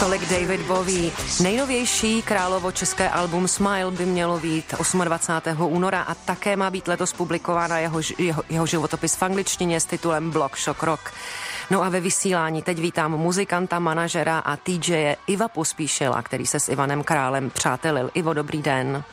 Tolik 0.00 0.30
David 0.30 0.60
Bowie. 0.60 1.10
Nejnovější 1.42 2.22
královo 2.22 2.72
české 2.72 3.08
album 3.10 3.48
Smile 3.48 3.90
by 3.90 4.06
mělo 4.06 4.38
být 4.38 4.74
28. 5.04 5.62
února 5.74 6.02
a 6.02 6.14
také 6.14 6.56
má 6.56 6.70
být 6.70 6.88
letos 6.88 7.12
publikována 7.12 7.78
jeho, 7.78 8.00
jeho, 8.18 8.42
jeho 8.48 8.66
životopis 8.66 9.16
v 9.16 9.22
angličtině 9.22 9.80
s 9.80 9.84
titulem 9.84 10.30
Block 10.30 10.58
Shock 10.58 10.82
Rock. 10.82 11.12
No 11.70 11.82
a 11.82 11.88
ve 11.88 12.00
vysílání 12.00 12.62
teď 12.62 12.78
vítám 12.78 13.12
muzikanta, 13.12 13.78
manažera 13.78 14.38
a 14.38 14.56
TJ 14.56 15.16
Iva 15.26 15.48
Pospíšila, 15.48 16.22
který 16.22 16.46
se 16.46 16.60
s 16.60 16.68
Ivanem 16.68 17.04
Králem 17.04 17.50
přátelil. 17.50 18.10
Ivo, 18.14 18.34
dobrý 18.34 18.62
den. 18.62 19.04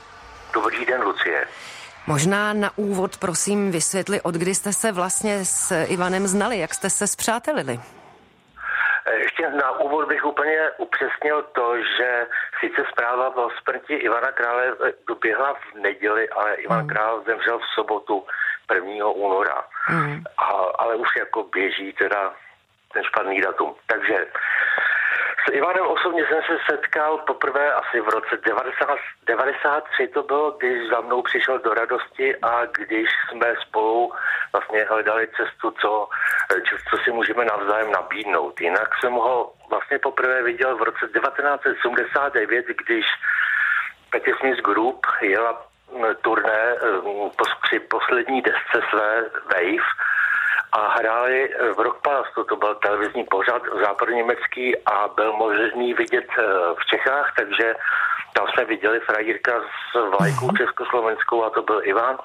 Dobrý 0.54 0.86
den, 0.86 1.02
Lucie. 1.02 1.48
Možná 2.08 2.54
na 2.54 2.78
úvod 2.78 3.18
prosím 3.18 3.72
vysvětli, 3.72 4.22
od 4.22 4.36
kdy 4.36 4.56
jste 4.56 4.74
se 4.74 4.92
vlastně 4.92 5.46
s 5.46 5.84
Ivanem 5.84 6.28
znali, 6.28 6.60
jak 6.60 6.74
jste 6.74 6.90
se 6.90 7.08
zpřátelili? 7.08 7.80
Ještě 9.14 9.50
na 9.50 9.72
úvod 9.72 10.08
bych 10.08 10.26
úplně 10.26 10.72
upřesnil 10.78 11.44
to, 11.44 11.78
že 11.98 12.28
sice 12.60 12.86
zpráva 12.92 13.36
o 13.36 13.50
smrti 13.50 13.94
Ivana 13.94 14.32
Krále 14.32 14.74
doběhla 15.08 15.54
v 15.54 15.76
neděli, 15.76 16.30
ale 16.30 16.56
Ivan 16.56 16.82
mm. 16.82 16.88
Král 16.88 17.24
zemřel 17.26 17.60
v 17.60 17.74
sobotu 17.76 18.26
1. 18.74 19.06
února. 19.06 19.64
Mm. 19.90 20.24
A, 20.38 20.44
ale 20.78 20.96
už 20.96 21.08
jako 21.18 21.44
běží 21.44 21.94
teda 21.94 22.34
ten 22.94 23.04
špatný 23.04 23.42
datum. 23.42 23.76
Takže 23.88 24.28
s 25.46 25.54
Ivanem 25.54 25.88
osobně 25.88 26.26
jsem 26.26 26.42
se 26.42 26.58
setkal 26.70 27.18
poprvé 27.18 27.74
asi 27.74 28.02
v 28.02 28.10
roce 28.10 28.38
90, 28.46 29.00
93, 29.28 30.08
to 30.08 30.24
bylo, 30.24 30.52
když 30.52 30.90
za 30.90 31.02
mnou 31.02 31.22
přišel 31.22 31.60
do 31.60 31.74
radosti 31.74 32.36
a 32.36 32.66
když 32.66 33.10
jsme 33.30 33.54
spolu 33.62 34.14
vlastně 34.54 34.84
hledali 34.84 35.28
cestu, 35.38 35.72
co, 35.72 36.08
co 36.90 36.98
si 37.04 37.12
můžeme 37.12 37.46
navzájem 37.46 37.92
nabídnout. 37.92 38.62
Jinak 38.62 38.90
jsem 39.00 39.14
ho 39.14 39.54
vlastně 39.70 40.00
poprvé 40.00 40.44
viděl 40.44 40.78
v 40.78 40.82
roce 40.82 41.08
1979, 41.08 42.66
když 42.86 43.06
Petty 44.10 44.34
Smith 44.40 44.62
Group 44.62 45.08
jela 45.22 45.66
turné 46.22 46.76
při 47.62 47.80
poslední 47.80 48.42
desce 48.42 48.88
své 48.90 49.24
Wave 49.46 49.88
a 50.72 50.88
hráli 50.98 51.50
v 51.76 51.80
Rock 51.80 52.02
Palace, 52.02 52.30
to 52.50 52.56
byl 52.56 52.76
televizní 52.76 53.24
pořad 53.24 53.62
západněmecký 53.86 54.78
a 54.86 55.08
byl 55.16 55.34
možný 55.34 55.94
vidět 55.94 56.28
eh, 56.40 56.44
v 56.80 56.86
Čechách, 56.86 57.34
takže 57.38 57.74
tam 58.34 58.48
jsme 58.48 58.66
viděli 58.66 59.00
frajírka 59.00 59.62
s 59.62 60.10
vlajkou 60.18 60.46
mhm. 60.46 60.58
československou 60.58 61.44
a 61.44 61.50
to 61.50 61.62
byl 61.62 61.82
Ivan. 61.84 62.18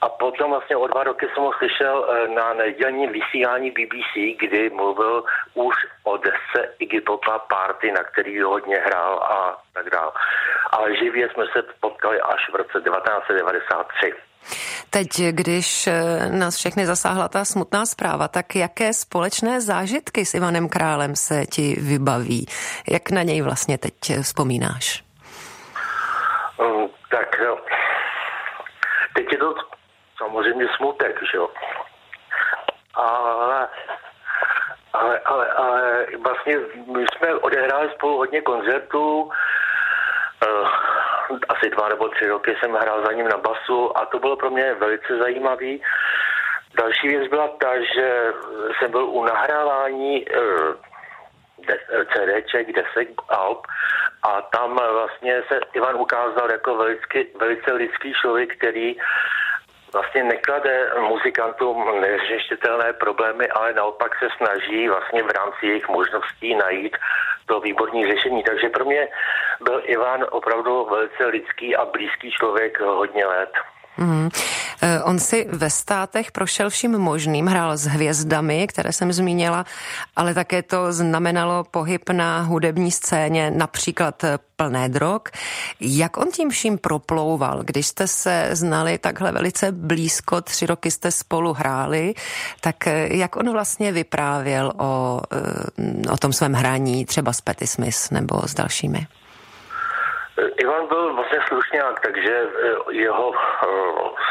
A 0.00 0.08
potom 0.08 0.50
vlastně 0.50 0.76
o 0.76 0.86
dva 0.86 1.04
roky 1.04 1.26
jsem 1.26 1.42
ho 1.42 1.52
slyšel 1.58 2.06
eh, 2.08 2.28
na 2.28 2.54
nedělním 2.54 3.12
vysílání 3.12 3.70
BBC, 3.70 4.38
kdy 4.40 4.70
mluvil 4.70 5.24
už 5.54 5.74
o 6.04 6.16
desce 6.16 6.74
Iggy 6.78 7.00
Popa 7.00 7.38
Party, 7.38 7.92
na 7.92 8.04
který 8.04 8.40
hodně 8.40 8.76
hrál 8.76 9.14
a 9.18 9.62
tak 9.72 9.90
dále. 9.90 10.12
Ale 10.70 10.96
živě 10.96 11.28
jsme 11.30 11.44
se 11.52 11.62
potkali 11.80 12.20
až 12.20 12.50
v 12.52 12.54
roce 12.54 12.80
1993. 12.80 14.12
Teď, 14.90 15.08
když 15.30 15.86
eh, 15.86 15.92
nás 16.30 16.56
všechny 16.56 16.86
zasáhla 16.86 17.28
ta 17.28 17.44
smutná 17.44 17.86
zpráva, 17.86 18.28
tak 18.28 18.56
jaké 18.56 18.92
společné 18.92 19.60
zážitky 19.60 20.24
s 20.24 20.34
Ivanem 20.34 20.68
Králem 20.68 21.16
se 21.16 21.46
ti 21.46 21.76
vybaví? 21.80 22.46
Jak 22.90 23.10
na 23.10 23.22
něj 23.22 23.42
vlastně 23.42 23.78
teď 23.78 23.94
vzpomínáš? 24.22 25.04
Um, 26.58 26.90
tak 27.10 27.40
no, 27.40 27.56
teď 29.14 29.32
je 29.32 29.38
to 29.38 29.54
samozřejmě 30.20 30.66
smutek, 30.76 31.20
že 31.32 31.36
jo. 31.36 31.48
Ale, 32.94 33.68
ale, 34.92 35.18
ale, 35.18 35.46
ale 35.50 36.06
vlastně 36.24 36.56
my 36.86 37.04
jsme 37.06 37.34
odehráli 37.34 37.90
spolu 37.94 38.16
hodně 38.16 38.40
koncertů, 38.40 39.22
uh, 39.22 40.68
asi 41.48 41.70
dva 41.70 41.88
nebo 41.88 42.08
tři 42.08 42.26
roky 42.26 42.56
jsem 42.60 42.72
hrál 42.72 43.04
za 43.06 43.12
ním 43.12 43.28
na 43.28 43.36
basu 43.36 43.98
a 43.98 44.06
to 44.06 44.18
bylo 44.18 44.36
pro 44.36 44.50
mě 44.50 44.74
velice 44.74 45.18
zajímavý. 45.18 45.82
Další 46.74 47.08
věc 47.08 47.28
byla 47.28 47.48
ta, 47.48 47.80
že 47.94 48.32
jsem 48.78 48.90
byl 48.90 49.04
u 49.04 49.24
nahrávání 49.24 50.24
uh, 50.26 50.74
CDček, 52.12 52.72
desek, 52.72 53.08
alb 53.28 53.66
a 54.22 54.42
tam 54.42 54.76
vlastně 54.92 55.42
se 55.48 55.60
Ivan 55.72 55.96
ukázal 55.96 56.50
jako 56.50 56.76
velice, 56.76 57.06
velice 57.40 57.72
lidský 57.72 58.12
člověk, 58.12 58.56
který 58.56 58.96
vlastně 59.92 60.24
neklade 60.24 60.90
muzikantům 61.08 62.00
neřešitelné 62.00 62.92
problémy, 62.92 63.48
ale 63.48 63.72
naopak 63.72 64.18
se 64.18 64.28
snaží 64.36 64.88
vlastně 64.88 65.22
v 65.22 65.30
rámci 65.30 65.66
jejich 65.66 65.88
možností 65.88 66.54
najít 66.54 66.96
to 67.46 67.60
výborní 67.60 68.06
řešení. 68.06 68.42
Takže 68.42 68.68
pro 68.68 68.84
mě 68.84 69.08
byl 69.60 69.82
Ivan 69.84 70.26
opravdu 70.30 70.84
velice 70.90 71.26
lidský 71.26 71.76
a 71.76 71.84
blízký 71.84 72.30
člověk 72.30 72.80
hodně 72.80 73.26
let. 73.26 73.52
Mm. 73.96 74.28
On 75.04 75.18
si 75.18 75.46
ve 75.52 75.70
státech 75.70 76.32
prošel 76.32 76.70
vším 76.70 76.98
možným, 76.98 77.46
hrál 77.46 77.76
s 77.76 77.86
hvězdami, 77.86 78.66
které 78.66 78.92
jsem 78.92 79.12
zmínila, 79.12 79.64
ale 80.16 80.34
také 80.34 80.62
to 80.62 80.92
znamenalo 80.92 81.64
pohyb 81.64 82.10
na 82.10 82.40
hudební 82.40 82.90
scéně, 82.90 83.50
například 83.50 84.24
plné 84.56 84.88
drog. 84.88 85.22
Jak 85.80 86.16
on 86.16 86.28
tím 86.30 86.50
vším 86.50 86.78
proplouval, 86.78 87.62
když 87.64 87.86
jste 87.86 88.06
se 88.06 88.48
znali 88.52 88.98
takhle 88.98 89.32
velice 89.32 89.72
blízko, 89.72 90.40
tři 90.40 90.66
roky 90.66 90.90
jste 90.90 91.10
spolu 91.10 91.52
hráli, 91.52 92.14
tak 92.60 92.86
eh, 92.86 93.16
jak 93.16 93.36
on 93.36 93.52
vlastně 93.52 93.92
vyprávěl 93.92 94.72
o, 94.78 95.20
o 96.12 96.16
tom 96.16 96.32
svém 96.32 96.52
hraní 96.52 97.04
třeba 97.06 97.32
s 97.32 97.40
Petty 97.40 97.66
Smith 97.66 98.10
nebo 98.10 98.42
s 98.46 98.54
dalšími? 98.54 99.06
Ivan 100.56 100.86
byl 100.86 101.14
vlastně 101.14 101.38
slušňák, 101.48 102.00
takže 102.00 102.42
eh, 102.42 102.92
jeho 102.92 103.34
eh, 103.34 103.66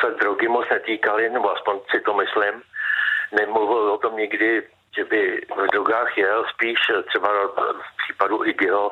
se 0.01 0.11
drogy 0.11 0.47
moc 0.47 0.69
netýkaly, 0.69 1.29
nebo 1.29 1.55
aspoň 1.55 1.79
si 1.89 2.01
to 2.01 2.13
myslím. 2.13 2.61
Nemluvil 3.31 3.91
o 3.91 3.97
tom 3.97 4.17
nikdy, 4.17 4.63
že 4.95 5.05
by 5.05 5.41
v 5.55 5.71
drogách 5.71 6.17
jel, 6.17 6.45
spíš 6.53 6.79
třeba 7.07 7.29
v 7.57 7.97
případu 8.03 8.45
Iggyho 8.45 8.91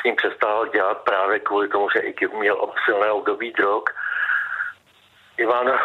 s 0.00 0.04
ním 0.04 0.16
přestal 0.16 0.66
dělat 0.66 0.98
právě 1.04 1.38
kvůli 1.40 1.68
tomu, 1.68 1.90
že 1.90 2.00
Iggy 2.00 2.28
měl 2.28 2.72
silné 2.84 3.10
období 3.10 3.52
drog. 3.52 3.82
Ivan 5.38 5.68
eh, 5.68 5.78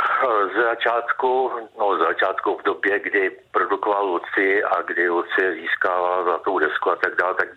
z 0.53 0.63
začátku, 0.63 1.51
no 1.79 1.95
z 1.95 1.99
začátku 1.99 2.57
v 2.57 2.63
době, 2.63 2.99
kdy 2.99 3.31
produkoval 3.51 4.05
Luci 4.05 4.63
a 4.63 4.81
kdy 4.81 5.09
Luci 5.09 5.53
získávala 5.53 6.23
za 6.23 6.37
tou 6.37 6.59
desku 6.59 6.91
a 6.91 6.95
tak 6.95 7.15
dále, 7.15 7.33
tak 7.33 7.47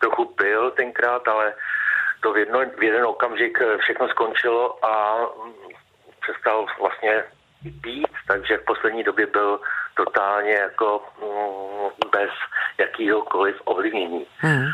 trochu 0.00 0.24
pil 0.24 0.70
tenkrát, 0.70 1.28
ale 1.28 1.54
to 2.22 2.32
v, 2.32 2.36
jedno, 2.36 2.60
v 2.78 2.82
jeden 2.82 3.04
okamžik 3.04 3.58
eh, 3.60 3.78
všechno 3.78 4.08
skončilo 4.08 4.84
a 4.84 5.18
mm, 5.44 5.52
přestal 6.22 6.66
vlastně 6.80 7.24
být, 7.62 8.12
takže 8.28 8.58
v 8.58 8.64
poslední 8.64 9.02
době 9.02 9.26
byl 9.26 9.60
totálně 9.96 10.52
jako 10.52 11.02
mm, 11.20 12.10
bez 12.12 12.30
jakýhokoliv 12.78 13.56
ovlivnění. 13.64 14.26
Hmm. 14.38 14.66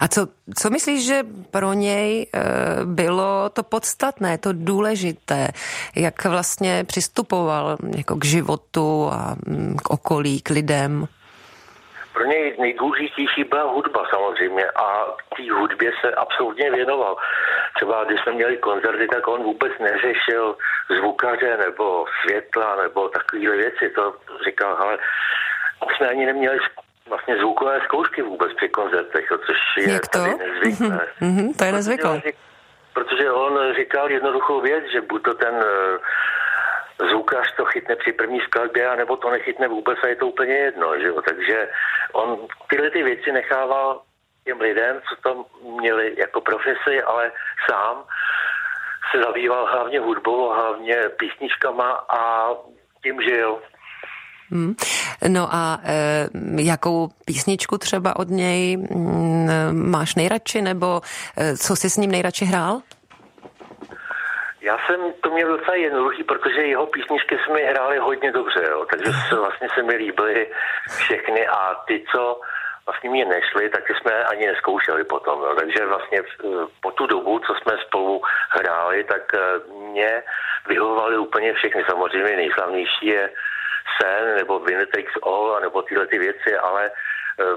A 0.00 0.08
co, 0.08 0.26
co 0.54 0.70
myslíš, 0.70 1.06
že 1.06 1.22
pro 1.50 1.72
něj 1.72 2.22
e, 2.22 2.40
bylo 2.84 3.50
to 3.50 3.62
podstatné, 3.62 4.38
to 4.38 4.52
důležité, 4.52 5.48
jak 5.96 6.24
vlastně 6.24 6.84
přistupoval 6.84 7.76
jako 7.96 8.16
k 8.16 8.24
životu 8.24 9.08
a 9.12 9.36
mm, 9.46 9.76
k 9.76 9.90
okolí, 9.90 10.40
k 10.40 10.50
lidem? 10.50 11.08
Nejdůležitější 12.58 13.44
byla 13.44 13.62
hudba 13.62 14.06
samozřejmě 14.10 14.64
a 14.70 15.04
té 15.36 15.52
hudbě 15.52 15.92
se 16.00 16.14
absolutně 16.14 16.70
věnoval. 16.70 17.16
Třeba 17.74 18.04
když 18.04 18.20
jsme 18.20 18.32
měli 18.32 18.56
koncerty, 18.56 19.08
tak 19.08 19.28
on 19.28 19.42
vůbec 19.42 19.72
neřešil 19.80 20.56
zvukaře 20.98 21.56
nebo 21.56 22.04
světla 22.22 22.76
nebo 22.82 23.08
takovéhle 23.08 23.56
věci. 23.56 23.90
To 23.94 24.14
říkal, 24.44 24.76
ale 24.80 24.98
jsme 25.96 26.08
ani 26.08 26.26
neměli 26.26 26.58
vlastně 27.08 27.36
zvukové 27.36 27.80
zkoušky 27.84 28.22
vůbec 28.22 28.52
při 28.56 28.68
koncertech, 28.68 29.28
což 29.46 29.58
je 29.76 29.92
Jak 29.92 30.08
to? 30.08 30.18
tady 30.18 30.34
nezvyklé. 30.38 31.06
Mm-hmm, 31.22 31.56
to 31.58 31.64
je 31.64 31.72
nezvyklé. 31.72 32.22
Protože 32.92 33.32
on 33.32 33.74
říkal 33.74 34.10
jednoduchou 34.10 34.60
věc, 34.60 34.84
že 34.92 35.00
buď 35.00 35.22
to 35.22 35.34
ten 35.34 35.54
uh, 35.54 35.62
zvukař 37.10 37.56
to 37.56 37.64
chytne 37.64 37.96
při 37.96 38.12
první 38.12 38.40
skladbě, 38.40 38.96
nebo 38.96 39.16
to 39.16 39.30
nechytne 39.30 39.68
vůbec 39.68 39.98
a 40.02 40.06
je 40.06 40.16
to 40.16 40.26
úplně 40.26 40.54
jedno. 40.54 40.98
Že 41.00 41.06
jo? 41.06 41.22
Takže 41.22 41.68
on 42.12 42.46
tyhle 42.70 42.90
ty 42.90 43.02
věci 43.02 43.32
nechával 43.32 44.02
těm 44.44 44.60
lidem, 44.60 45.00
co 45.08 45.22
to 45.22 45.44
měli 45.80 46.14
jako 46.18 46.40
profesi, 46.40 47.02
ale 47.06 47.32
sám 47.70 48.04
se 49.10 49.22
zabýval 49.22 49.66
hlavně 49.66 50.00
hudbou, 50.00 50.48
hlavně 50.52 50.96
písničkama 51.18 51.90
a 51.92 52.48
tím 53.02 53.22
žil. 53.22 53.58
Hmm. 54.50 54.74
No 55.28 55.54
a 55.54 55.80
e, 55.84 56.28
jakou 56.62 57.08
písničku 57.24 57.78
třeba 57.78 58.16
od 58.16 58.28
něj 58.28 58.74
m, 58.74 58.80
mm, 58.90 59.90
máš 59.90 60.14
nejradši, 60.14 60.62
nebo 60.62 61.00
e, 61.36 61.56
co 61.56 61.76
jsi 61.76 61.90
s 61.90 61.96
ním 61.96 62.10
nejradši 62.10 62.44
hrál? 62.44 62.80
Já 64.68 64.78
jsem 64.86 65.12
to 65.20 65.30
měl 65.30 65.48
docela 65.48 65.74
jednoduchý, 65.74 66.24
protože 66.24 66.62
jeho 66.62 66.86
písničky 66.86 67.38
se 67.46 67.52
mi 67.52 67.62
hrály 67.64 67.98
hodně 67.98 68.32
dobře, 68.32 68.62
jo, 68.70 68.86
takže 68.90 69.12
se, 69.28 69.34
vlastně 69.36 69.68
se 69.74 69.82
mi 69.82 69.94
líbily 69.94 70.50
všechny 70.98 71.46
a 71.46 71.74
ty, 71.74 72.04
co 72.12 72.40
vlastně 72.86 73.10
mě 73.10 73.24
nešly, 73.24 73.68
tak 73.68 73.84
jsme 73.90 74.24
ani 74.24 74.46
neskoušeli 74.46 75.04
potom. 75.04 75.40
Jo. 75.42 75.54
Takže 75.54 75.86
vlastně 75.86 76.22
po 76.80 76.90
tu 76.90 77.06
dobu, 77.06 77.38
co 77.38 77.54
jsme 77.54 77.72
spolu 77.86 78.22
hráli, 78.50 79.04
tak 79.04 79.34
eh, 79.34 79.40
mě 79.90 80.22
vyhovovaly 80.68 81.18
úplně 81.18 81.54
všechny. 81.54 81.84
Samozřejmě 81.86 82.36
nejslavnější 82.36 83.06
je 83.06 83.30
Sen 83.96 84.36
nebo 84.36 84.58
Winner 84.58 84.86
Takes 84.86 85.16
All, 85.22 85.60
nebo 85.60 85.82
tyhle 85.82 86.06
ty 86.06 86.18
věci, 86.18 86.56
ale 86.56 86.90
eh, 87.40 87.56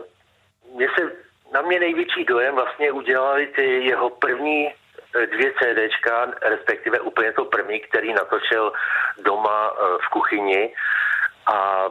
mě 0.75 0.87
se, 0.95 1.11
na 1.53 1.61
mě 1.61 1.79
největší 1.79 2.25
dojem 2.25 2.55
vlastně 2.55 2.91
udělali 2.91 3.47
ty 3.47 3.85
jeho 3.85 4.09
první 4.09 4.73
dvě 5.13 5.53
CDčka, 5.59 6.27
respektive 6.41 6.99
úplně 6.99 7.33
to 7.33 7.45
první, 7.45 7.79
který 7.79 8.13
natočil 8.13 8.73
doma 9.23 9.71
eh, 9.71 9.97
v 10.05 10.09
kuchyni 10.09 10.73
a 11.45 11.87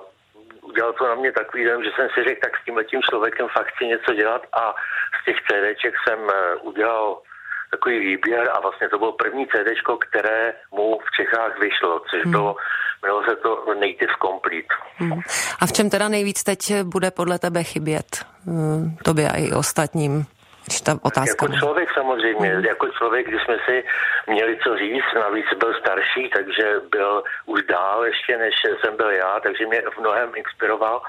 udělal 0.63 0.93
to 0.93 1.09
na 1.09 1.15
mě 1.15 1.33
takový 1.33 1.65
den, 1.65 1.85
že 1.85 1.91
jsem 1.97 2.09
si 2.15 2.25
řekl, 2.29 2.41
tak 2.41 2.57
s 2.57 2.65
tím 2.65 2.77
letím 2.77 3.01
člověkem 3.03 3.49
fakt 3.49 3.67
chci 3.75 3.87
něco 3.87 4.15
dělat 4.15 4.43
a 4.53 4.75
z 5.23 5.25
těch 5.25 5.37
CDček 5.47 5.95
jsem 6.05 6.19
eh, 6.31 6.55
udělal 6.55 7.23
takový 7.71 7.99
výběr 7.99 8.51
a 8.53 8.61
vlastně 8.61 8.89
to 8.89 8.99
bylo 8.99 9.13
první 9.13 9.47
CD, 9.47 9.69
které 10.09 10.55
mu 10.73 10.99
v 10.99 11.11
Čechách 11.17 11.59
vyšlo, 11.59 12.01
což 12.11 12.23
hmm. 12.23 12.31
bylo, 12.31 12.57
jmenovalo 13.03 13.25
se 13.29 13.37
to 13.37 13.75
Native 13.75 14.15
Complete. 14.23 14.75
Hmm. 14.97 15.21
A 15.61 15.67
v 15.67 15.73
čem 15.73 15.91
teda 15.91 16.09
nejvíc 16.09 16.43
teď 16.43 16.83
bude 16.83 17.11
podle 17.11 17.39
tebe 17.39 17.63
chybět 17.63 18.25
hmm, 18.47 18.97
tobě 19.05 19.29
a 19.29 19.37
i 19.37 19.53
ostatním? 19.53 20.27
Když 20.67 20.81
ta 20.81 20.93
otázka 21.03 21.47
jako 21.47 21.59
člověk 21.59 21.89
samozřejmě, 21.95 22.55
mm. 22.55 22.65
jako 22.65 22.89
člověk, 22.89 23.29
když 23.29 23.43
jsme 23.43 23.57
si 23.67 23.85
měli 24.27 24.59
co 24.63 24.77
říct, 24.77 25.15
navíc 25.15 25.47
byl 25.59 25.75
starší, 25.75 26.31
takže 26.37 26.81
byl 26.91 27.23
už 27.47 27.63
dál 27.63 28.05
ještě, 28.05 28.39
než 28.39 28.55
jsem 28.81 28.97
byl 28.97 29.11
já, 29.11 29.41
takže 29.41 29.67
mě 29.67 29.83
v 29.95 30.01
mnohem 30.01 30.31
inspiroval. 30.37 31.03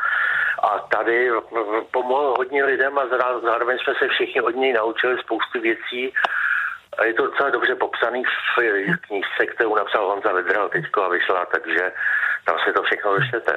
A 0.63 0.79
tady 0.79 1.29
pomohl 1.91 2.33
hodně 2.37 2.63
lidem 2.63 2.97
a 2.97 3.07
zároveň 3.43 3.77
jsme 3.77 3.93
se 3.99 4.07
všichni 4.07 4.41
od 4.41 4.55
něj 4.55 4.73
naučili 4.73 5.17
spoustu 5.17 5.61
věcí, 5.61 6.13
a 6.97 7.05
je 7.05 7.13
to 7.13 7.27
docela 7.27 7.49
dobře 7.49 7.75
popsaný 7.75 8.23
v 8.23 8.97
knížce, 9.07 9.45
kterou 9.45 9.75
napsal 9.75 10.07
Honza 10.07 10.31
Vedral 10.31 10.69
teďko 10.69 11.03
a 11.03 11.09
vyšla, 11.09 11.45
takže 11.45 11.91
tam 12.45 12.55
se 12.65 12.73
to 12.73 12.83
všechno 12.83 13.13
dočtete. 13.13 13.51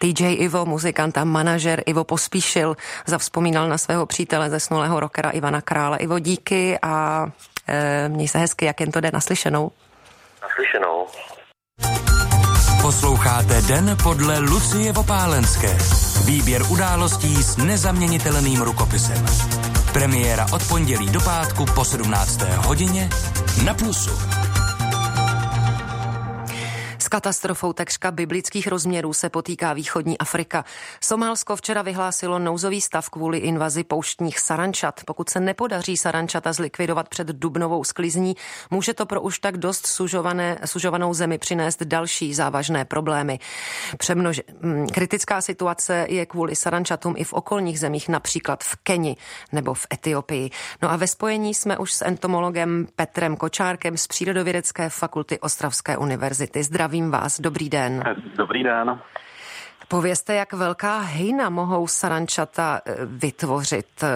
DJ 0.00 0.34
Ivo, 0.34 0.66
muzikant 0.66 1.18
a 1.18 1.24
manažer 1.24 1.82
Ivo 1.86 2.04
Pospíšil, 2.04 2.76
zavzpomínal 3.06 3.68
na 3.68 3.78
svého 3.78 4.06
přítele 4.06 4.50
zesnulého 4.50 5.00
rockera 5.00 5.30
Ivana 5.30 5.60
Krále. 5.60 5.98
Ivo, 5.98 6.18
díky 6.18 6.78
a 6.82 7.26
e, 7.68 8.08
měj 8.08 8.28
se 8.28 8.38
hezky, 8.38 8.64
jak 8.64 8.80
jen 8.80 8.92
to 8.92 9.00
jde 9.00 9.10
naslyšenou. 9.12 9.70
Naslyšenou. 10.42 11.06
Posloucháte 12.82 13.62
Den 13.68 13.96
podle 14.02 14.38
Lucie 14.38 14.92
Vopálenské. 14.92 15.78
Výběr 16.26 16.62
událostí 16.70 17.42
s 17.42 17.56
nezaměnitelným 17.56 18.60
rukopisem. 18.60 19.26
Premiéra 19.92 20.46
od 20.52 20.68
pondělí 20.68 21.10
do 21.10 21.20
pátku 21.20 21.64
po 21.74 21.84
17. 21.84 22.40
hodině 22.66 23.08
na 23.64 23.74
Plusu. 23.74 24.10
Katastrofou 27.08 27.72
takřka 27.72 28.10
biblických 28.10 28.66
rozměrů 28.66 29.12
se 29.12 29.28
potýká 29.28 29.72
východní 29.72 30.18
Afrika. 30.18 30.64
Somálsko 31.00 31.56
včera 31.56 31.82
vyhlásilo 31.82 32.38
nouzový 32.38 32.80
stav 32.80 33.08
kvůli 33.08 33.38
invazi 33.38 33.84
pouštních 33.84 34.38
sarančat. 34.38 35.00
Pokud 35.06 35.30
se 35.30 35.40
nepodaří 35.40 35.96
sarančata 35.96 36.52
zlikvidovat 36.52 37.08
před 37.08 37.26
dubnovou 37.26 37.84
sklizní, 37.84 38.36
může 38.70 38.94
to 38.94 39.06
pro 39.06 39.20
už 39.20 39.38
tak 39.38 39.58
dost 39.58 39.86
sužované, 39.86 40.58
sužovanou 40.64 41.14
zemi 41.14 41.38
přinést 41.38 41.82
další 41.82 42.34
závažné 42.34 42.84
problémy. 42.84 43.38
Přemnož... 43.98 44.40
Mm, 44.60 44.86
kritická 44.86 45.40
situace 45.40 46.06
je 46.08 46.26
kvůli 46.26 46.56
sarančatům 46.56 47.14
i 47.16 47.24
v 47.24 47.32
okolních 47.32 47.80
zemích, 47.80 48.08
například 48.08 48.64
v 48.64 48.76
Keni 48.76 49.16
nebo 49.52 49.74
v 49.74 49.86
Etiopii. 49.94 50.50
No 50.82 50.90
a 50.90 50.96
ve 50.96 51.06
spojení 51.06 51.54
jsme 51.54 51.78
už 51.78 51.92
s 51.92 52.04
entomologem 52.04 52.86
Petrem 52.96 53.36
Kočárkem 53.36 53.96
z 53.96 54.06
Přírodovědecké 54.06 54.90
fakulty 54.90 55.40
Ostravské 55.40 55.96
univerzity. 55.96 56.62
Zdraví 56.62 56.97
Zdravím 56.98 57.10
vás, 57.10 57.40
dobrý 57.40 57.70
den. 57.70 58.02
Dobrý 58.36 58.62
den. 58.62 58.98
Povězte, 59.88 60.34
jak 60.34 60.52
velká 60.52 60.98
hejna 60.98 61.50
mohou 61.50 61.86
sarančata 61.86 62.80
eh, 62.86 62.94
vytvořit. 63.06 63.86
Eh, 64.02 64.08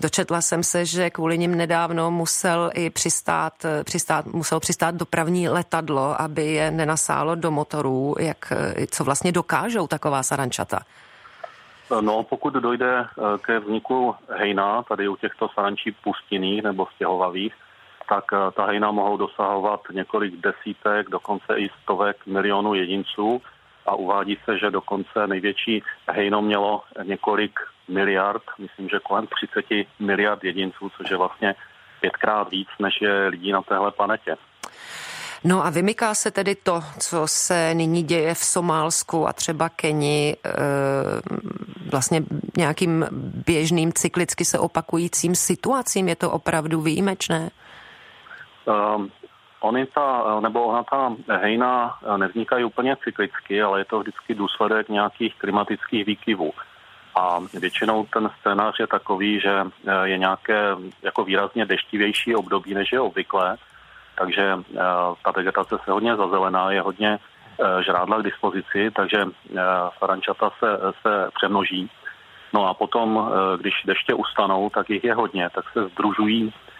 dočetla 0.00 0.40
jsem 0.40 0.62
se, 0.62 0.84
že 0.84 1.10
kvůli 1.10 1.38
nim 1.38 1.54
nedávno 1.54 2.10
musel 2.10 2.70
i 2.74 2.90
přistát, 2.90 3.64
eh, 3.64 3.84
přistát, 3.84 4.26
musel 4.26 4.60
přistát 4.60 4.94
dopravní 4.94 5.48
letadlo, 5.48 6.20
aby 6.20 6.46
je 6.46 6.70
nenasálo 6.70 7.34
do 7.34 7.50
motorů. 7.50 8.14
Jak, 8.18 8.52
co 8.90 9.04
vlastně 9.04 9.32
dokážou 9.32 9.86
taková 9.86 10.22
sarančata? 10.22 10.78
No, 12.00 12.22
pokud 12.22 12.54
dojde 12.54 13.04
ke 13.40 13.58
vzniku 13.58 14.14
hejna, 14.38 14.82
tady 14.82 15.08
u 15.08 15.16
těchto 15.16 15.48
sarančí 15.54 15.92
pustinných 16.04 16.62
nebo 16.62 16.86
stěhovavých, 16.94 17.54
tak 18.08 18.24
eh, 18.32 18.50
ta 18.56 18.64
hejna 18.66 18.90
mohou 18.90 19.16
dosahovat 19.16 19.80
několik 19.92 20.34
desítek, 20.36 21.10
dokonce 21.10 21.58
i 21.58 21.68
stovek 21.82 22.26
milionů 22.26 22.74
jedinců 22.74 23.42
a 23.86 23.94
uvádí 23.94 24.38
se, 24.44 24.58
že 24.58 24.70
dokonce 24.70 25.26
největší 25.26 25.82
hejno 26.08 26.42
mělo 26.42 26.82
několik 27.02 27.60
miliard, 27.88 28.42
myslím, 28.58 28.88
že 28.88 28.98
kolem 28.98 29.26
30 29.26 29.64
miliard 29.98 30.44
jedinců, 30.44 30.90
což 30.96 31.10
je 31.10 31.16
vlastně 31.16 31.54
pětkrát 32.00 32.50
víc, 32.50 32.68
než 32.78 33.00
je 33.00 33.28
lidí 33.28 33.52
na 33.52 33.62
téhle 33.62 33.90
planetě. 33.90 34.36
No 35.44 35.66
a 35.66 35.70
vymyká 35.70 36.14
se 36.14 36.30
tedy 36.30 36.54
to, 36.54 36.82
co 36.98 37.22
se 37.26 37.74
nyní 37.74 38.02
děje 38.02 38.34
v 38.34 38.38
Somálsku 38.44 39.28
a 39.28 39.32
třeba 39.32 39.68
Keni, 39.68 40.36
eh, 40.44 40.50
vlastně 41.90 42.22
nějakým 42.56 43.06
běžným 43.46 43.92
cyklicky 43.92 44.44
se 44.44 44.58
opakujícím 44.58 45.34
situacím. 45.34 46.08
Je 46.08 46.16
to 46.16 46.30
opravdu 46.30 46.80
výjimečné? 46.80 47.50
Um, 48.66 49.10
Oni 49.64 49.86
ta, 49.86 50.40
nebo 50.40 50.64
ona 50.64 50.82
ta 50.82 51.16
hejna 51.28 51.98
nevznikají 52.16 52.64
úplně 52.64 52.96
cyklicky, 52.96 53.62
ale 53.62 53.80
je 53.80 53.84
to 53.84 54.00
vždycky 54.00 54.34
důsledek 54.34 54.88
nějakých 54.88 55.34
klimatických 55.38 56.06
výkyvů. 56.06 56.52
A 57.16 57.38
většinou 57.54 58.06
ten 58.12 58.30
scénář 58.40 58.74
je 58.80 58.86
takový, 58.86 59.40
že 59.40 59.54
eh, 59.60 60.08
je 60.08 60.18
nějaké 60.18 60.76
jako 61.02 61.24
výrazně 61.24 61.66
deštivější 61.66 62.34
období, 62.34 62.74
než 62.74 62.92
je 62.92 63.00
obvyklé, 63.00 63.56
takže 64.18 64.58
eh, 64.58 64.80
ta 65.24 65.30
vegetace 65.36 65.76
se 65.84 65.90
hodně 65.90 66.16
zazelená, 66.16 66.72
je 66.72 66.80
hodně 66.80 67.18
žrádla 67.80 68.18
k 68.18 68.22
dispozici, 68.22 68.90
takže 68.90 69.18
sarančata 69.98 70.50
se, 70.58 70.66
se 71.02 71.30
přemnoží. 71.34 71.90
No 72.52 72.68
a 72.68 72.74
potom, 72.74 73.30
když 73.56 73.74
deště 73.84 74.14
ustanou, 74.14 74.70
tak 74.70 74.90
jich 74.90 75.04
je 75.04 75.14
hodně, 75.14 75.50
tak 75.54 75.64
se 75.72 75.88
združují 75.88 76.52
Eh, 76.52 76.73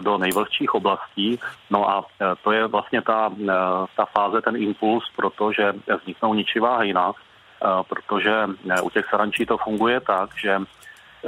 do 0.00 0.18
nejvlhčích 0.18 0.74
oblastí. 0.74 1.40
No 1.70 1.90
a 1.90 2.04
eh, 2.04 2.24
to 2.44 2.52
je 2.52 2.66
vlastně 2.66 3.02
ta, 3.02 3.30
eh, 3.42 3.52
ta 3.96 4.04
fáze, 4.04 4.40
ten 4.40 4.56
impuls, 4.56 5.04
protože 5.16 5.72
vzniknou 6.00 6.34
ničivá 6.34 6.78
hejna, 6.78 7.12
protože 7.88 8.46
u 8.82 8.90
těch 8.90 9.06
sarančí 9.10 9.46
to 9.46 9.58
funguje 9.58 10.00
tak, 10.00 10.30
že 10.42 10.60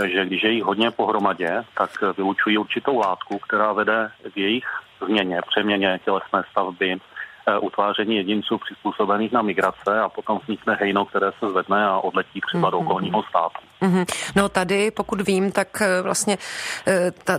že 0.05 0.25
když 0.25 0.43
je 0.43 0.51
jich 0.51 0.65
hodně 0.65 0.91
pohromadě, 0.91 1.65
tak 1.77 1.91
vylučují 2.17 2.59
určitou 2.59 2.99
látku, 2.99 3.39
která 3.39 3.73
vede 3.73 4.11
k 4.33 4.37
jejich 4.37 4.65
změně, 5.05 5.41
přeměně 5.49 6.01
tělesné 6.05 6.43
stavby, 6.51 7.01
Eh, 7.47 7.59
utváření 7.59 8.17
jedinců 8.17 8.59
přizpůsobených 8.59 9.33
na 9.33 9.43
migrace 9.43 10.01
a 10.01 10.09
potom 10.09 10.39
vznikne 10.43 10.75
hejno, 10.81 11.05
které 11.05 11.31
se 11.39 11.51
zvedne 11.51 11.87
a 11.87 11.99
odletí 11.99 12.41
třeba 12.41 12.69
mm-hmm. 12.69 12.71
do 12.71 12.81
mhm. 12.81 12.87
okolního 12.87 13.23
státu. 13.23 13.59
Mm-hmm. 13.83 14.07
No 14.37 14.49
tady, 14.49 14.91
pokud 14.91 15.21
vím, 15.21 15.53
tak 15.53 15.83
eh, 15.83 16.03
vlastně 16.03 16.39
eh, 16.87 17.13
ta, 17.25 17.39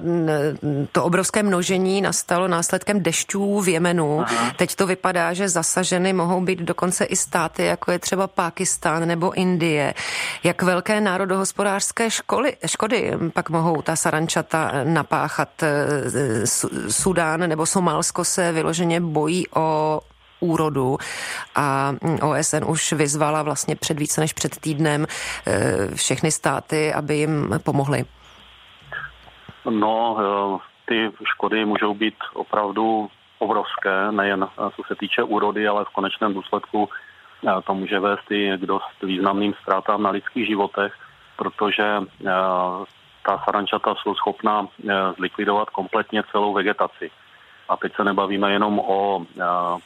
to 0.92 1.04
obrovské 1.04 1.44
množení 1.44 2.02
nastalo 2.02 2.48
následkem 2.48 3.04
dešťů 3.04 3.62
v 3.62 3.68
Jemenu. 3.68 4.22
Aha. 4.22 4.52
Teď 4.58 4.76
to 4.76 4.88
vypadá, 4.88 5.34
že 5.34 5.50
zasaženy 5.50 6.14
mohou 6.14 6.42
být 6.42 6.60
dokonce 6.60 7.06
i 7.06 7.16
státy, 7.16 7.66
jako 7.66 7.92
je 7.92 8.00
třeba 8.00 8.28
Pákistán 8.28 9.08
nebo 9.08 9.34
Indie. 9.34 9.94
Jak 10.44 10.62
velké 10.62 11.02
národohospodářské 11.02 12.10
školy, 12.10 12.56
škody 12.66 13.12
pak 13.34 13.50
mohou 13.50 13.82
ta 13.82 13.96
sarančata 13.96 14.72
napáchat? 14.84 15.50
Sudán 16.90 17.40
nebo 17.40 17.66
Somálsko 17.66 18.26
se 18.26 18.52
vyloženě 18.52 19.02
bojí 19.02 19.46
o 19.56 20.00
úrodu 20.44 20.98
a 21.56 21.92
OSN 22.22 22.64
už 22.68 22.94
vyzvala 22.94 23.44
vlastně 23.44 23.76
před 23.76 24.00
více 24.00 24.22
než 24.22 24.34
před 24.34 24.60
týdnem 24.60 25.06
eh, 25.06 25.96
všechny 25.96 26.32
státy, 26.32 26.94
aby 26.94 27.16
jim 27.16 27.50
pomohly. 27.64 28.06
No, 29.70 30.18
eh, 30.20 30.60
ty 30.86 31.12
škody 31.36 31.66
můžou 31.66 31.94
být 31.94 32.16
opravdu 32.34 33.10
obrovské, 33.40 34.12
nejen 34.12 34.44
eh, 34.44 34.70
co 34.76 34.82
se 34.88 34.96
týče 34.96 35.24
úrody, 35.24 35.68
ale 35.68 35.86
v 35.86 35.90
konečném 35.90 36.34
důsledku 36.34 36.90
to 37.68 37.76
může 37.76 38.00
vést 38.00 38.32
i 38.32 38.58
k 38.58 38.66
dost 38.66 39.04
významným 39.04 39.54
ztrátám 39.62 40.04
na 40.04 40.10
lidských 40.10 40.48
životech, 40.48 40.94
protože 41.36 42.00
ta 43.26 43.42
sarančata 43.46 43.96
jsou 43.96 44.16
schopná 44.16 44.68
zlikvidovat 45.18 45.70
kompletně 45.70 46.24
celou 46.32 46.54
vegetaci. 46.54 47.12
A 47.74 47.78
teď 47.78 47.96
se 47.96 48.04
nebavíme 48.04 48.52
jenom 48.52 48.80
o 48.80 49.26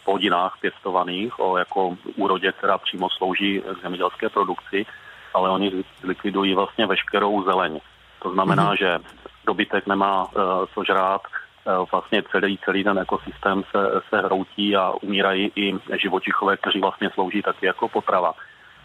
plodinách 0.06 0.58
pěstovaných, 0.62 1.40
o 1.40 1.58
jako 1.58 1.98
úrodě, 2.16 2.52
která 2.52 2.78
přímo 2.78 3.10
slouží 3.10 3.62
k 3.62 3.82
zemědělské 3.82 4.30
produkci, 4.30 4.86
ale 5.34 5.50
oni 5.50 5.84
likvidují 6.04 6.56
vlastně 6.56 6.88
veškerou 6.88 7.44
zeleň. 7.44 7.80
To 8.20 8.32
znamená, 8.32 8.72
mm-hmm. 8.72 8.78
že 8.78 9.00
dobytek 9.46 9.88
nemá 9.88 10.24
uh, 10.24 10.32
co 10.74 10.84
žrát, 10.84 11.22
uh, 11.24 11.86
vlastně 11.92 12.24
celý, 12.32 12.60
celý 12.66 12.84
ten 12.84 13.00
ekosystém 13.00 13.64
se, 13.72 14.02
se 14.10 14.18
hroutí 14.22 14.76
a 14.76 14.92
umírají 15.02 15.52
i 15.56 15.74
živočichové, 16.02 16.58
kteří 16.58 16.80
vlastně 16.82 17.10
slouží 17.14 17.42
taky 17.42 17.66
jako 17.66 17.88
potrava. 17.90 18.34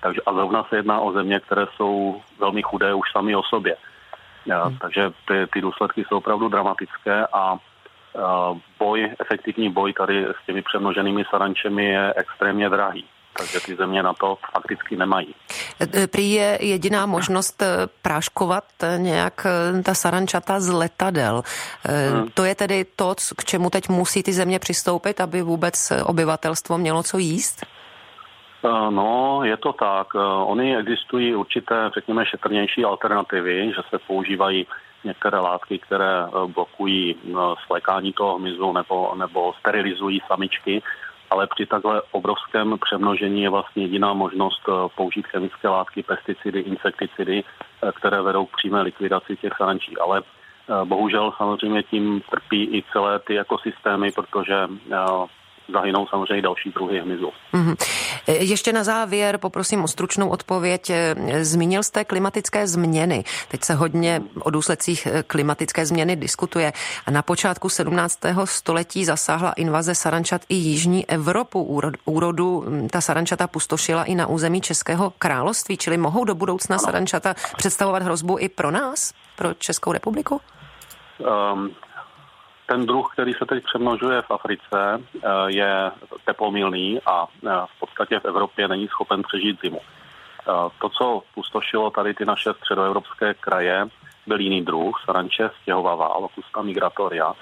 Takže 0.01 0.21
a 0.27 0.33
zrovna 0.33 0.65
se 0.65 0.77
jedná 0.77 1.01
o 1.01 1.13
země, 1.13 1.41
které 1.41 1.67
jsou 1.77 2.23
velmi 2.39 2.63
chudé 2.63 2.95
už 2.95 3.13
sami 3.13 3.37
o 3.37 3.43
sobě. 3.43 3.77
Mm. 4.47 4.79
Takže 4.79 5.11
ty, 5.29 5.47
ty 5.53 5.61
důsledky 5.61 6.05
jsou 6.05 6.17
opravdu 6.17 6.49
dramatické 6.49 7.27
a 7.33 7.59
boj, 8.79 9.11
efektivní 9.21 9.71
boj 9.71 9.93
tady 9.93 10.25
s 10.43 10.47
těmi 10.47 10.63
přemnoženými 10.63 11.25
sarančemi 11.31 11.85
je 11.85 12.15
extrémně 12.17 12.69
drahý 12.69 13.05
takže 13.39 13.61
ty 13.61 13.77
země 13.77 14.03
na 14.03 14.13
to 14.13 14.39
fakticky 14.53 14.97
nemají. 14.97 15.35
Prý 16.11 16.33
je 16.33 16.59
jediná 16.61 17.07
možnost 17.07 17.63
e, 17.63 17.67
práškovat 18.03 18.65
nějak 18.97 19.47
e, 19.47 19.83
ta 19.83 19.95
sarančata 19.95 20.61
z 20.61 20.69
letadel. 20.69 21.43
Hmm. 21.85 22.29
To 22.35 22.45
je 22.45 22.55
tedy 22.55 22.85
to, 22.85 23.15
k 23.37 23.45
čemu 23.45 23.71
teď 23.71 23.89
musí 23.89 24.23
ty 24.23 24.33
země 24.33 24.59
přistoupit, 24.59 25.21
aby 25.21 25.43
vůbec 25.43 25.93
obyvatelstvo 26.05 26.79
mělo 26.79 27.03
co 27.03 27.19
jíst? 27.19 27.67
No, 28.91 29.41
je 29.45 29.57
to 29.57 29.73
tak. 29.73 30.15
Ony 30.45 30.77
existují 30.77 31.35
určité, 31.35 31.91
řekněme, 31.95 32.27
šetrnější 32.27 32.85
alternativy, 32.85 33.73
že 33.77 33.83
se 33.91 33.99
používají 34.07 34.67
některé 35.05 35.39
látky, 35.39 35.79
které 35.79 36.25
eh, 36.25 36.47
blokují 36.47 37.15
eh, 37.15 37.35
svlékání 37.67 38.13
toho 38.13 38.39
hmyzu 38.39 38.73
nebo, 38.73 39.15
nebo 39.15 39.53
sterilizují 39.61 40.23
samičky, 40.27 40.83
ale 41.31 41.47
při 41.47 41.67
takhle 41.67 42.03
obrovském 42.11 42.79
přemnožení 42.85 43.43
je 43.43 43.51
vlastně 43.51 43.83
jediná 43.83 44.13
možnost 44.13 44.63
eh, 44.69 44.73
použít 44.97 45.27
chemické 45.27 45.69
látky, 45.69 46.03
pesticidy, 46.03 46.61
insekticidy, 46.61 47.45
které 47.95 48.23
vedou 48.23 48.47
k 48.47 48.57
přímé 48.57 48.83
likvidaci 48.83 49.37
těch 49.37 49.53
sarančí. 49.57 49.99
Ale 49.99 50.23
bohužel 50.85 51.33
samozřejmě 51.37 51.83
tím 51.83 52.23
trpí 52.31 52.65
i 52.65 52.85
celé 52.93 53.19
ty 53.19 53.39
ekosystémy, 53.39 54.13
protože 54.13 54.69
zahynou 55.73 56.07
samozřejmě 56.07 56.43
další 56.43 56.71
druhy 56.71 57.01
hmyzu. 57.01 57.33
Mm-hmm. 57.55 57.77
Ještě 58.29 58.73
na 58.73 58.85
závěr 58.85 59.39
poprosím 59.39 59.85
o 59.85 59.89
stručnou 59.89 60.29
odpověď. 60.29 60.91
Zmínil 61.41 61.83
jste 61.83 62.05
klimatické 62.05 62.67
změny. 62.67 63.25
Teď 63.49 63.65
se 63.65 63.75
hodně 63.75 64.23
o 64.43 64.51
důsledcích 64.51 65.09
klimatické 65.27 65.87
změny 65.87 66.17
diskutuje. 66.17 66.73
Na 67.11 67.23
počátku 67.23 67.69
17. 67.69 68.19
století 68.45 69.05
zasáhla 69.05 69.53
invaze 69.53 69.95
sarančat 69.95 70.43
i 70.49 70.55
jižní 70.55 71.11
Evropu. 71.11 71.81
Úrodu 72.05 72.65
ta 72.91 73.01
sarančata 73.01 73.47
pustošila 73.47 74.05
i 74.05 74.15
na 74.15 74.27
území 74.27 74.61
Českého 74.61 75.13
království, 75.19 75.77
čili 75.77 75.97
mohou 75.97 76.25
do 76.25 76.35
budoucna 76.35 76.77
ano. 76.77 76.85
sarančata 76.85 77.35
představovat 77.57 78.03
hrozbu 78.03 78.39
i 78.39 78.49
pro 78.49 78.71
nás, 78.71 79.13
pro 79.37 79.55
Českou 79.55 79.93
republiku? 79.93 80.41
Um, 81.19 81.71
ten 82.73 82.87
druh, 82.87 83.13
který 83.13 83.33
se 83.33 83.47
teď 83.47 83.65
přemnožuje 83.65 84.23
v 84.23 84.31
Africe, 84.31 84.81
eh, 84.97 85.29
je 85.47 85.91
teplomilný 86.25 87.01
a 87.07 87.27
eh, 87.27 87.51
v 87.77 87.81
podstatě 87.81 88.21
v 88.21 88.25
Evropě 88.25 88.69
není 88.69 88.89
schopen 88.89 89.23
přežít 89.23 89.61
zimu. 89.61 89.81
Eh, 89.81 90.45
to, 90.81 90.89
co 90.89 91.23
pustošilo 91.35 91.91
tady 91.91 92.15
ty 92.15 92.25
naše 92.25 92.51
středoevropské 92.53 93.35
kraje, 93.35 93.87
byl 94.27 94.41
jiný 94.41 94.65
druh, 94.65 94.97
saranče 95.05 95.51
stěhovavá, 95.63 96.17
locusta 96.19 96.63
migratoria, 96.63 97.33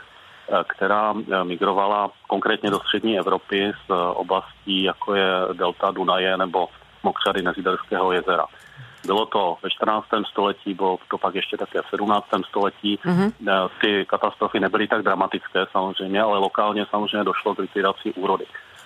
která 0.68 1.14
migrovala 1.42 2.10
konkrétně 2.28 2.70
do 2.70 2.80
střední 2.80 3.18
Evropy 3.18 3.72
z 3.86 3.90
oblastí, 4.14 4.82
jako 4.82 5.14
je 5.14 5.30
delta 5.52 5.90
Dunaje 5.90 6.36
nebo 6.36 6.68
mokřady 7.02 7.42
Neziderského 7.42 8.12
jezera. 8.12 8.46
Bylo 9.06 9.26
to 9.26 9.56
ve 9.62 9.70
14. 9.70 10.06
století, 10.30 10.74
bylo 10.74 10.98
to 11.10 11.18
pak 11.18 11.34
ještě 11.34 11.56
také 11.56 11.82
v 11.82 11.90
17. 11.90 12.26
století. 12.48 12.98
Mm-hmm. 13.04 13.68
Ty 13.80 14.06
katastrofy 14.08 14.60
nebyly 14.60 14.88
tak 14.88 15.02
dramatické 15.02 15.66
samozřejmě, 15.72 16.22
ale 16.22 16.38
lokálně 16.38 16.86
samozřejmě 16.90 17.24
došlo 17.24 17.54
k 17.54 17.58
likvidaci 17.58 18.12
úrody. 18.12 18.44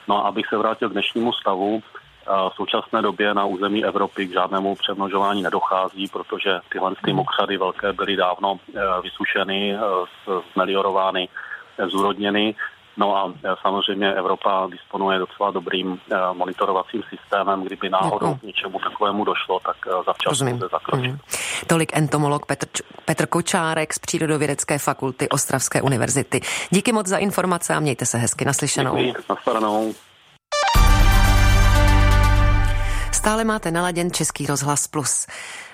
No 0.09 0.24
a 0.24 0.29
abych 0.29 0.46
se 0.46 0.57
vrátil 0.57 0.88
k 0.88 0.92
dnešnímu 0.92 1.33
stavu, 1.33 1.83
eh, 1.83 2.31
v 2.50 2.55
současné 2.55 3.03
době 3.03 3.35
na 3.35 3.44
území 3.44 3.85
Evropy 3.85 4.27
k 4.27 4.33
žádnému 4.33 4.74
přemnožování 4.74 5.42
nedochází, 5.42 6.09
protože 6.09 6.61
tyhle 6.72 6.94
ty 7.05 7.11
mhm. 7.11 7.16
mokřady 7.16 7.57
velké 7.57 7.92
byly 7.92 8.16
dávno 8.16 8.57
eh, 8.57 8.81
vysušeny, 9.03 9.77
zmeliorovány, 10.53 11.29
zúrodněny 11.87 12.55
No 12.96 13.16
a 13.16 13.33
e, 13.44 13.54
samozřejmě 13.62 14.14
Evropa 14.14 14.68
disponuje 14.70 15.18
docela 15.18 15.50
dobrým 15.50 15.98
e, 16.11 16.16
monitorovacím 16.33 17.02
systémem, 17.09 17.62
kdyby 17.62 17.90
náhodou 17.90 18.35
k 18.35 18.42
něčemu 18.42 18.78
takovému 18.78 19.24
došlo, 19.24 19.61
tak 19.61 19.76
e, 19.87 19.90
zavčas 20.07 20.40
může 20.40 20.68
zakročit. 20.72 21.11
Mm. 21.11 21.18
Tolik 21.66 21.96
entomolog 21.96 22.46
Petr, 22.46 22.66
Petr 23.04 23.26
Kočárek 23.26 23.94
z 23.94 23.98
Přírodovědecké 23.98 24.78
fakulty 24.78 25.28
Ostravské 25.28 25.83
univerzity. 25.83 26.40
Díky 26.70 26.92
moc 26.92 27.07
za 27.07 27.16
informace 27.16 27.74
a 27.74 27.80
mějte 27.80 28.07
se 28.07 28.18
hezky 28.18 28.44
naslyšenou. 28.44 28.96
Děkuji, 28.96 29.14
naslyšenou. 29.28 29.94
Stále 33.24 33.44
máte 33.44 33.70
naladěn 33.70 34.10
Český 34.10 34.46
rozhlas 34.46 34.87
Plus. 34.87 35.26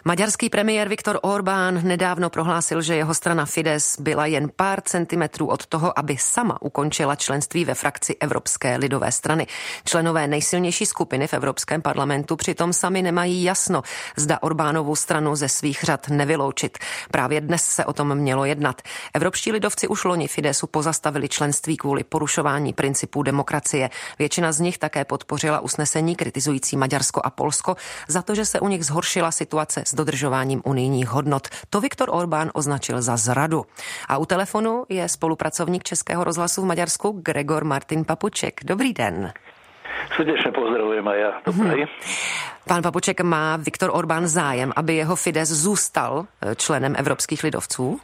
Maďarský 0.05 0.49
premiér 0.51 0.89
Viktor 0.89 1.19
Orbán 1.23 1.81
nedávno 1.87 2.31
prohlásil, 2.31 2.83
že 2.83 2.97
jeho 2.97 3.15
strana 3.15 3.47
Fides 3.47 3.97
byla 4.01 4.27
jen 4.27 4.51
pár 4.57 4.81
centimetrů 4.81 5.47
od 5.47 5.67
toho, 5.67 5.99
aby 5.99 6.17
sama 6.17 6.63
ukončila 6.63 7.17
členství 7.17 7.65
ve 7.65 7.75
frakci 7.75 8.17
Evropské 8.21 8.77
lidové 8.77 9.13
strany. 9.13 9.47
Členové 9.85 10.27
nejsilnější 10.27 10.87
skupiny 10.87 11.27
v 11.27 11.35
Evropském 11.35 11.83
parlamentu 11.83 12.37
přitom 12.37 12.73
sami 12.73 13.03
nemají 13.03 13.43
jasno, 13.43 13.83
zda 14.17 14.43
Orbánovu 14.43 14.97
stranu 14.97 15.37
ze 15.37 15.49
svých 15.49 15.81
řad 15.83 16.09
nevyloučit. 16.09 16.79
Právě 17.11 17.41
dnes 17.41 17.65
se 17.65 17.85
o 17.85 17.93
tom 17.93 18.15
mělo 18.15 18.45
jednat. 18.45 18.83
Evropští 19.15 19.53
lidovci 19.53 19.89
už 19.89 20.05
loni 20.05 20.29
Fidesu 20.29 20.67
pozastavili 20.67 21.29
členství 21.29 21.77
kvůli 21.77 22.05
porušování 22.05 22.73
principů 22.73 23.23
demokracie. 23.23 23.91
Většina 24.19 24.53
z 24.53 24.61
nich 24.61 24.79
také 24.79 25.05
podpořila 25.05 25.61
usnesení 25.61 26.17
kritizující 26.17 26.77
Maďarsko 26.77 27.21
a 27.25 27.31
Polsko 27.41 27.81
za 28.05 28.21
to, 28.23 28.37
že 28.37 28.45
se 28.45 28.61
u 28.61 28.69
nich 28.69 28.85
zhoršila 28.85 29.33
situace 29.33 29.83
s 29.87 29.95
dodržováním 29.95 30.61
unijních 30.65 31.09
hodnot. 31.09 31.49
To 31.71 31.81
Viktor 31.81 32.13
Orbán 32.13 32.51
označil 32.53 33.01
za 33.01 33.17
zradu. 33.17 33.65
A 34.09 34.21
u 34.21 34.29
telefonu 34.29 34.85
je 34.89 35.09
spolupracovník 35.09 35.83
Českého 35.83 36.25
rozhlasu 36.25 36.63
v 36.63 36.69
Maďarsku 36.77 37.25
Gregor 37.25 37.65
Martin 37.65 38.05
Papuček. 38.05 38.61
Dobrý 38.65 38.93
den. 38.93 39.33
Srdečně 40.17 40.53
pozdravujem 40.53 41.09
a 41.09 41.15
já. 41.15 41.33
Dobrý. 41.47 41.81
Hmm. 41.81 41.89
Pán 42.69 42.83
Papuček, 42.83 43.21
má 43.21 43.57
Viktor 43.57 43.91
Orbán 43.93 44.29
zájem, 44.29 44.73
aby 44.77 44.97
jeho 44.97 45.17
Fides 45.17 45.49
zůstal 45.49 46.27
eh, 46.43 46.55
členem 46.55 46.95
evropských 46.99 47.45
lidovců? 47.45 48.01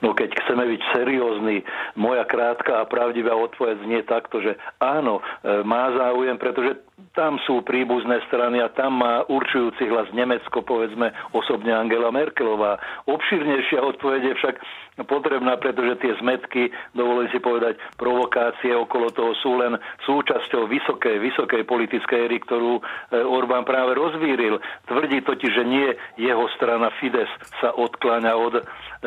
No 0.00 0.16
keď 0.16 0.32
chceme 0.32 0.64
byť 0.64 0.80
seriózni, 0.96 1.60
moja 1.96 2.24
krátka 2.24 2.80
a 2.80 2.88
pravdivá 2.88 3.36
odpoveď 3.36 3.84
znie 3.84 4.00
takto, 4.08 4.40
že 4.40 4.56
áno, 4.80 5.20
e, 5.20 5.60
má 5.60 5.92
záujem, 5.92 6.40
pretože 6.40 6.80
tam 7.12 7.40
sú 7.44 7.64
príbuzné 7.66 8.22
strany 8.30 8.62
a 8.62 8.72
tam 8.72 9.02
má 9.02 9.26
určujúci 9.26 9.88
hlas 9.90 10.08
Nemecko, 10.14 10.62
povedzme 10.62 11.10
osobne 11.34 11.74
Angela 11.74 12.14
Merkelová. 12.14 12.78
Obširnejšia 13.08 13.82
odpoveď 13.82 14.32
je 14.32 14.34
však 14.38 14.56
potrebná, 15.04 15.56
pretože 15.56 16.00
tie 16.00 16.12
zmetky, 16.20 16.68
dovolím 16.92 17.30
si 17.32 17.40
povedať, 17.40 17.80
provokácie 17.96 18.74
okolo 18.76 19.08
toho 19.12 19.32
sú 19.40 19.56
len 19.56 19.78
súčasťou 20.04 20.68
vysokej, 20.68 21.16
vysokej 21.20 21.62
politickej 21.64 22.18
éry, 22.28 22.38
ktorú 22.42 22.80
e, 22.80 22.82
Orbán 23.24 23.64
práve 23.64 23.96
rozvíril. 23.96 24.60
Tvrdí 24.88 25.24
totiž, 25.24 25.52
že 25.56 25.64
nie 25.64 25.88
jeho 26.20 26.44
strana 26.56 26.92
Fides 27.00 27.30
sa 27.60 27.72
odkláňa 27.72 28.32
od 28.36 28.54
e, 28.60 28.62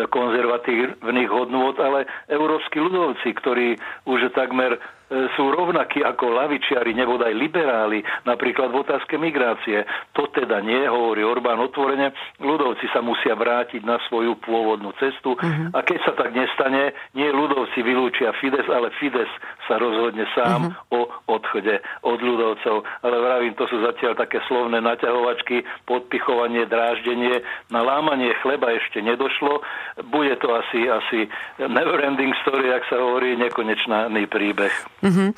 konzervatívnych 0.10 1.30
hodnôt, 1.30 1.78
ale 1.78 2.10
európsky 2.32 2.82
ľudovci, 2.82 3.30
ktorí 3.38 3.78
už 4.10 4.34
takmer 4.34 4.82
sú 5.12 5.44
rovnakí 5.52 6.02
ako 6.02 6.34
lavičiari, 6.34 6.96
nebodaj 6.98 7.34
liberáli, 7.36 8.02
napríklad 8.26 8.72
v 8.74 8.82
otázke 8.82 9.20
migrácie. 9.20 9.86
To 10.18 10.30
teda 10.32 10.64
nie, 10.64 10.84
hovorí 10.90 11.22
Orbán 11.22 11.60
otvorene, 11.62 12.16
ľudovci 12.42 12.90
sa 12.90 13.04
musia 13.04 13.38
vrátiť 13.38 13.86
na 13.86 14.02
svoju 14.10 14.40
pôvodnú 14.42 14.96
cestu 14.98 15.38
uh-huh. 15.38 15.76
a 15.76 15.80
keď 15.86 16.00
sa 16.08 16.14
tak 16.18 16.34
nestane, 16.34 16.98
nie 17.14 17.30
ľudovci 17.30 17.86
vylúčia 17.86 18.34
Fides, 18.42 18.66
ale 18.70 18.90
Fides 18.98 19.30
sa 19.70 19.78
rozhodne 19.78 20.26
sám 20.34 20.74
uh-huh. 20.74 20.98
o 20.98 21.02
odchode 21.30 21.80
od 22.04 22.20
ľudovcov. 22.20 22.84
Ale 23.06 23.16
vravím, 23.20 23.54
to 23.56 23.70
sú 23.70 23.84
zatiaľ 23.86 24.18
také 24.18 24.42
slovné 24.50 24.82
naťahovačky, 24.82 25.64
podpichovanie, 25.86 26.66
dráždenie. 26.66 27.46
Na 27.70 27.86
lámanie 27.86 28.34
chleba 28.42 28.74
ešte 28.74 29.04
nedošlo. 29.04 29.62
Bude 30.10 30.36
to 30.42 30.52
asi, 30.58 30.90
asi 30.90 31.20
never 31.60 32.02
ending 32.02 32.34
story, 32.44 32.72
jak 32.72 32.84
sa 32.90 32.98
hovorí, 33.00 33.38
nekonečný 33.38 34.26
príbeh. 34.28 34.74
Mm-hmm. 35.04 35.30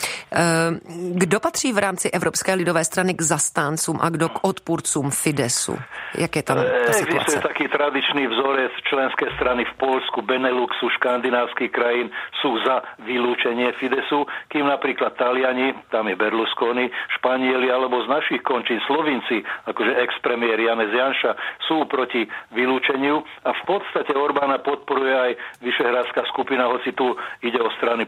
Kdo 1.17 1.39
patří 1.39 1.73
v 1.73 1.77
rámci 1.77 2.09
Evropské 2.09 2.53
lidové 2.53 2.85
strany 2.85 3.13
k 3.13 3.21
zastáncům 3.21 3.99
a 4.01 4.09
kdo 4.09 4.29
k 4.29 4.39
odpůrcům 4.41 5.11
Fidesu? 5.11 5.77
Jak 6.17 6.35
je 6.35 6.43
tam 6.43 6.57
ta 6.57 6.93
situace? 6.93 7.25
Existuje 7.25 7.41
taký 7.41 7.65
tradičný 7.67 8.27
vzorec 8.27 8.71
členské 8.83 9.25
strany 9.35 9.65
v 9.65 9.73
Polsku, 9.77 10.21
Beneluxu, 10.21 10.89
škandinávských 10.89 11.71
krajín 11.71 12.07
sú 12.41 12.61
za 12.61 12.85
vylúčenie 13.03 13.73
Fidesu, 13.81 14.29
kým 14.47 14.69
napríklad 14.69 15.17
Taliani, 15.17 15.73
tam 15.89 16.07
je 16.07 16.15
Berlusconi, 16.15 16.87
Španieli 17.19 17.71
alebo 17.71 18.05
z 18.05 18.07
našich 18.07 18.41
končín 18.45 18.79
Slovinci, 18.85 19.41
akože 19.65 19.97
ex-premiér 20.07 20.59
Janez 20.59 20.93
Janša, 20.93 21.31
sú 21.67 21.89
proti 21.89 22.27
vylúčeniu 22.53 23.23
a 23.43 23.51
v 23.51 23.61
podstate 23.65 24.13
Orbána 24.13 24.61
podporuje 24.61 25.15
aj 25.15 25.31
Vyšehradská 25.65 26.23
skupina, 26.29 26.69
hoci 26.69 26.93
tu 26.93 27.17
ide 27.41 27.59
o 27.59 27.69
strany 27.81 28.05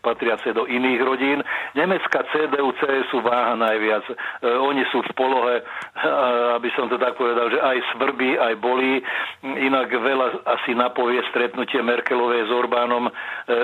patriace 0.00 0.54
do 0.54 0.64
iných 0.68 0.91
iných 0.92 1.02
rodín. 1.08 1.38
Nemecká 1.72 2.20
CDU, 2.28 2.76
CSU 2.76 3.24
váha 3.24 3.56
najviac. 3.56 4.04
E, 4.04 4.14
oni 4.44 4.84
sú 4.92 5.00
v 5.00 5.10
polohe, 5.16 5.56
e, 5.56 5.64
aby 6.60 6.68
som 6.76 6.92
to 6.92 7.00
tak 7.00 7.16
povedal, 7.16 7.48
že 7.48 7.56
aj 7.56 7.78
svrbí, 7.96 8.36
aj 8.36 8.54
bolí. 8.60 9.00
Inak 9.40 9.88
veľa 9.88 10.44
asi 10.44 10.76
napovie 10.76 11.24
stretnutie 11.32 11.80
Merkelovej 11.80 12.44
s 12.44 12.50
Orbánom 12.52 13.08
e, 13.08 13.12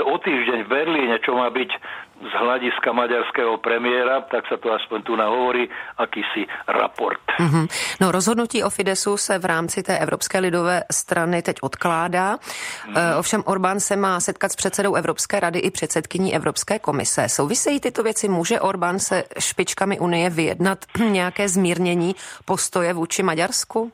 o 0.08 0.16
týždeň 0.16 0.64
v 0.64 0.72
Berlíne, 0.72 1.20
čo 1.20 1.36
má 1.36 1.52
byť 1.52 1.70
z 2.18 2.32
hľadiska 2.34 2.92
maďarského 2.92 3.56
premiéra, 3.62 4.20
tak 4.26 4.46
sa 4.50 4.58
to 4.58 4.74
aspoň 4.74 4.98
tu 5.02 5.16
nahovorí, 5.16 5.70
akýsi 5.96 6.46
raport. 6.66 7.22
Mm-hmm. 7.38 7.66
No 8.00 8.12
rozhodnutí 8.12 8.62
o 8.62 8.70
Fidesu 8.70 9.16
se 9.16 9.38
v 9.38 9.44
rámci 9.44 9.82
té 9.82 9.98
Evropské 9.98 10.38
lidové 10.38 10.82
strany 10.92 11.42
teď 11.42 11.56
odkládá. 11.62 12.36
Mm-hmm. 12.36 13.18
Ovšem 13.18 13.42
Orbán 13.46 13.80
se 13.80 13.96
má 13.96 14.20
setkat 14.20 14.52
s 14.52 14.56
předsedou 14.56 14.94
Evropské 14.94 15.40
rady 15.40 15.58
i 15.58 15.70
předsedkyní 15.70 16.34
Evropské 16.34 16.78
komise. 16.78 17.28
Souvisejí 17.28 17.80
tyto 17.80 18.02
věci? 18.02 18.28
Může 18.28 18.60
Orbán 18.60 18.98
se 18.98 19.24
špičkami 19.38 19.98
Unie 19.98 20.30
vyjednat 20.30 20.78
nějaké 21.10 21.48
zmírnění 21.48 22.14
postoje 22.44 22.92
vůči 22.92 23.22
Maďarsku? 23.22 23.92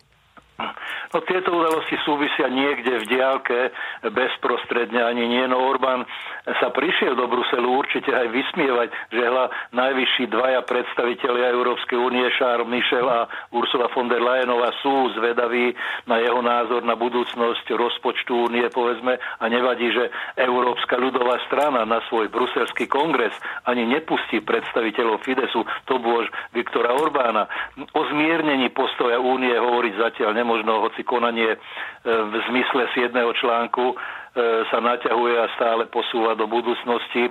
No 1.14 1.22
tieto 1.22 1.54
udalosti 1.54 1.94
súvisia 2.02 2.50
niekde 2.50 3.02
v 3.02 3.04
diálke 3.06 3.58
bezprostredne 4.06 5.02
ani 5.02 5.26
nie. 5.30 5.46
No 5.46 5.62
Orbán 5.62 6.06
sa 6.44 6.68
prišiel 6.68 7.16
do 7.16 7.24
Bruselu 7.24 7.64
určite 7.64 8.12
aj 8.12 8.28
vysmievať, 8.28 8.88
že 9.09 9.22
hla 9.24 9.48
najvyšší 9.72 10.28
dvaja 10.28 10.61
predstavitelia 10.68 11.48
Európskej 11.57 11.96
únie, 11.96 12.28
Charles 12.37 12.68
Michel 12.68 13.09
a 13.09 13.24
Ursula 13.48 13.88
von 13.88 14.12
der 14.12 14.20
Leyenová 14.20 14.68
sú 14.85 15.09
zvedaví 15.16 15.72
na 16.04 16.20
jeho 16.20 16.44
názor 16.44 16.85
na 16.85 17.00
budúcnosť 17.00 17.64
rozpočtu 17.72 18.52
únie, 18.52 18.68
povedzme, 18.68 19.16
a 19.16 19.44
nevadí, 19.48 19.88
že 19.88 20.12
Európska 20.37 21.00
ľudová 21.00 21.40
strana 21.48 21.88
na 21.88 22.04
svoj 22.12 22.28
bruselský 22.28 22.92
kongres 22.92 23.33
ani 23.64 23.88
nepustí 23.88 24.44
predstaviteľov 24.44 25.24
Fidesu, 25.24 25.64
to 25.88 25.96
bôž 25.96 26.28
Viktora 26.52 26.92
Orbána. 26.92 27.48
O 27.96 28.04
zmiernení 28.12 28.68
postoja 28.76 29.16
únie 29.16 29.57
hovoriť 29.57 29.94
zatiaľ 29.96 30.37
nemožno, 30.37 30.85
hoci 30.85 31.09
konanie 31.09 31.57
e, 31.57 31.59
v 32.04 32.35
zmysle 32.52 32.85
7. 32.92 33.16
článku 33.16 33.96
sa 34.70 34.79
naťahuje 34.83 35.35
a 35.38 35.47
stále 35.55 35.87
posúva 35.87 36.35
do 36.35 36.51
budúcnosti. 36.51 37.31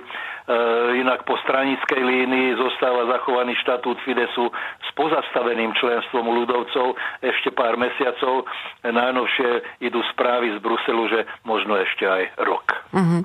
inak 1.00 1.28
po 1.28 1.36
stranickej 1.44 2.00
línii 2.00 2.56
zostáva 2.56 3.04
zachovaný 3.12 3.52
štatút 3.60 4.00
Fidesu 4.04 4.48
s 4.80 4.88
pozastaveným 4.96 5.76
členstvom 5.76 6.24
ľudovcov 6.32 6.96
ešte 7.20 7.52
pár 7.52 7.76
mesiacov. 7.76 8.48
Najnovšie 8.84 9.84
idú 9.84 10.00
správy 10.16 10.56
z 10.56 10.58
Bruselu, 10.64 11.04
že 11.12 11.20
možno 11.44 11.76
ešte 11.76 12.08
aj 12.08 12.22
rok. 12.40 12.72
Mm-hmm. 12.96 13.20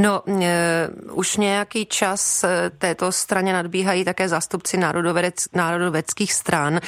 No, 0.00 0.24
e, 0.24 0.88
už 1.12 1.36
nějaký 1.36 1.86
čas 1.86 2.44
této 2.78 3.12
straně 3.12 3.52
nadbíhají 3.52 4.04
také 4.04 4.28
zástupci 4.28 4.76
národovec, 4.76 5.52
národoveckých 5.52 6.32
stran. 6.32 6.76
E, 6.76 6.80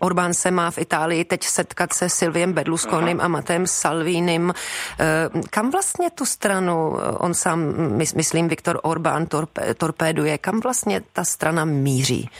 Orbán 0.00 0.34
se 0.34 0.50
má 0.50 0.70
v 0.70 0.78
Itálii 0.78 1.24
teď 1.24 1.42
setkat 1.44 1.92
se 1.92 2.08
Silviem 2.08 2.52
Berlusconim 2.52 3.20
Aha. 3.20 3.24
a 3.24 3.28
Matem 3.28 3.66
Salvínem. 3.66 4.50
E, 4.50 5.33
kam 5.50 5.70
vlastně 5.70 6.10
tu 6.10 6.24
stranu, 6.24 6.96
eh, 6.96 7.16
on 7.20 7.34
sám, 7.34 7.60
myslím, 8.16 8.48
Viktor 8.48 8.80
Orbán 8.82 9.26
torpe, 9.26 9.74
torpéduje, 9.74 10.38
kam 10.38 10.60
vlastně 10.60 11.00
ta 11.12 11.24
strana 11.24 11.64
míří? 11.64 12.30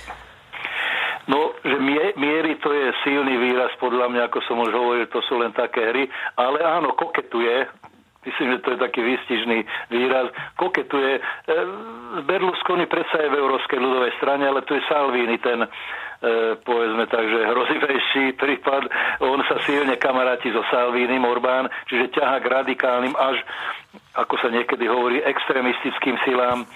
No, 1.29 1.57
že 1.65 1.77
miery 2.17 2.55
to 2.61 2.73
je 2.73 2.93
silný 3.01 3.37
výraz, 3.41 3.73
podľa 3.81 4.13
mňa, 4.13 4.23
ako 4.29 4.39
som 4.45 4.61
už 4.61 4.73
hovoril, 4.77 5.07
to 5.09 5.25
sú 5.25 5.41
len 5.41 5.57
také 5.57 5.81
hry, 5.89 6.05
ale 6.37 6.61
áno, 6.61 6.93
koketuje, 6.93 7.65
myslím, 8.29 8.49
že 8.53 8.59
to 8.61 8.69
je 8.77 8.79
taký 8.85 9.01
výstižný 9.01 9.59
výraz, 9.89 10.29
koketuje. 10.61 11.17
E, 11.17 11.21
Berlusconi 12.29 12.85
predsa 12.85 13.25
je 13.25 13.33
v 13.33 13.41
Európskej 13.41 13.81
ľudovej 13.81 14.13
strane, 14.21 14.45
ale 14.45 14.69
tu 14.69 14.77
je 14.77 14.85
Salvini, 14.85 15.41
ten 15.41 15.65
povedzme 16.65 17.05
tak, 17.07 17.25
že 17.29 17.51
hrozivejší 17.53 18.25
prípad. 18.41 18.83
On 19.21 19.41
sa 19.45 19.61
silne 19.69 20.01
kamaráti 20.01 20.49
so 20.53 20.65
Salvínim 20.73 21.25
Orbán, 21.25 21.69
čiže 21.89 22.17
ťaha 22.17 22.37
k 22.41 22.47
radikálnym 22.49 23.13
až 23.13 23.45
ako 24.15 24.39
sa 24.39 24.49
niekedy 24.51 24.87
hovorí, 24.87 25.19
extrémistickým 25.23 26.19
silám. 26.23 26.63
E, 26.63 26.67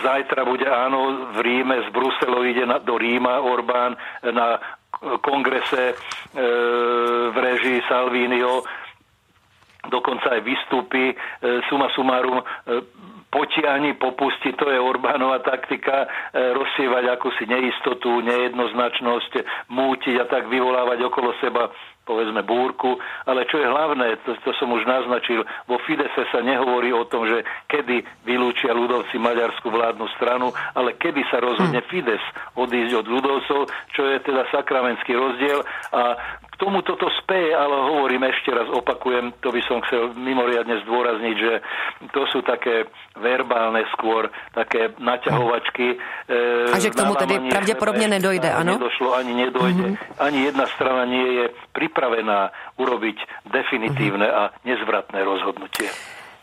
zajtra 0.00 0.44
bude 0.44 0.64
áno, 0.64 1.32
v 1.36 1.38
Ríme, 1.44 1.84
z 1.84 1.88
Bruselu 1.92 2.40
ide 2.48 2.64
na, 2.64 2.80
do 2.80 2.96
Ríma 2.96 3.44
Orbán 3.44 3.96
na 4.32 4.56
kongrese 5.20 5.92
e, 5.92 5.94
v 7.32 7.36
režii 7.36 7.80
Salvinio 7.88 8.64
dokonca 9.88 10.32
aj 10.32 10.40
vystúpi. 10.44 11.12
E, 11.12 11.14
suma 11.68 11.92
sumarum, 11.92 12.40
e, 12.40 12.44
potiahni, 13.32 13.96
popusti, 13.96 14.52
to 14.52 14.68
je 14.68 14.76
Orbánova 14.76 15.40
taktika, 15.40 16.04
e, 16.04 16.52
rozsievať 16.52 17.04
akúsi 17.16 17.48
neistotu, 17.48 18.20
nejednoznačnosť, 18.20 19.32
mútiť 19.72 20.14
a 20.20 20.24
tak 20.28 20.52
vyvolávať 20.52 21.00
okolo 21.08 21.32
seba 21.40 21.72
povedzme 22.02 22.42
búrku, 22.42 22.98
ale 23.30 23.46
čo 23.46 23.62
je 23.62 23.66
hlavné, 23.66 24.18
to, 24.26 24.34
to 24.42 24.50
som 24.58 24.74
už 24.74 24.82
naznačil, 24.82 25.46
vo 25.70 25.78
Fidese 25.86 26.26
sa 26.34 26.42
nehovorí 26.42 26.90
o 26.90 27.06
tom, 27.06 27.30
že 27.30 27.46
kedy 27.70 28.02
vylúčia 28.26 28.74
ľudovci 28.74 29.22
maďarskú 29.22 29.70
vládnu 29.70 30.06
stranu, 30.18 30.50
ale 30.74 30.98
kedy 30.98 31.22
sa 31.30 31.38
rozhodne 31.38 31.78
hm. 31.78 31.88
Fides 31.88 32.24
odísť 32.58 32.92
od 32.98 33.06
ľudovcov, 33.06 33.60
čo 33.94 34.02
je 34.10 34.18
teda 34.18 34.50
sakramentský 34.50 35.14
rozdiel 35.14 35.62
a 35.94 36.18
tomu 36.62 36.78
toto 36.86 37.10
speje, 37.18 37.50
ale 37.50 37.74
hovorím 37.90 38.22
ešte 38.30 38.54
raz, 38.54 38.70
opakujem, 38.70 39.34
to 39.42 39.50
by 39.50 39.58
som 39.66 39.82
chcel 39.82 40.14
mimoriadne 40.14 40.78
zdôrazniť, 40.86 41.34
že 41.34 41.52
to 42.14 42.22
sú 42.30 42.46
také 42.46 42.86
verbálne 43.18 43.82
skôr, 43.98 44.30
také 44.54 44.94
naťahovačky. 45.02 45.98
A 46.70 46.78
že 46.78 46.94
k 46.94 47.02
tomu 47.02 47.18
tedy 47.18 47.50
pravděpodobně 47.50 48.08
nedojde, 48.08 48.52
ano? 48.52 48.78
Nedošlo, 48.78 49.14
ani 49.14 49.34
nedojde. 49.34 49.82
Mm-hmm. 49.82 50.22
Ani 50.22 50.38
jedna 50.44 50.66
strana 50.66 51.02
nie 51.04 51.26
je 51.42 51.44
pripravená 51.74 52.54
urobiť 52.78 53.18
definitívne 53.50 54.30
mm-hmm. 54.30 54.46
a 54.46 54.54
nezvratné 54.62 55.18
rozhodnutie. 55.24 55.90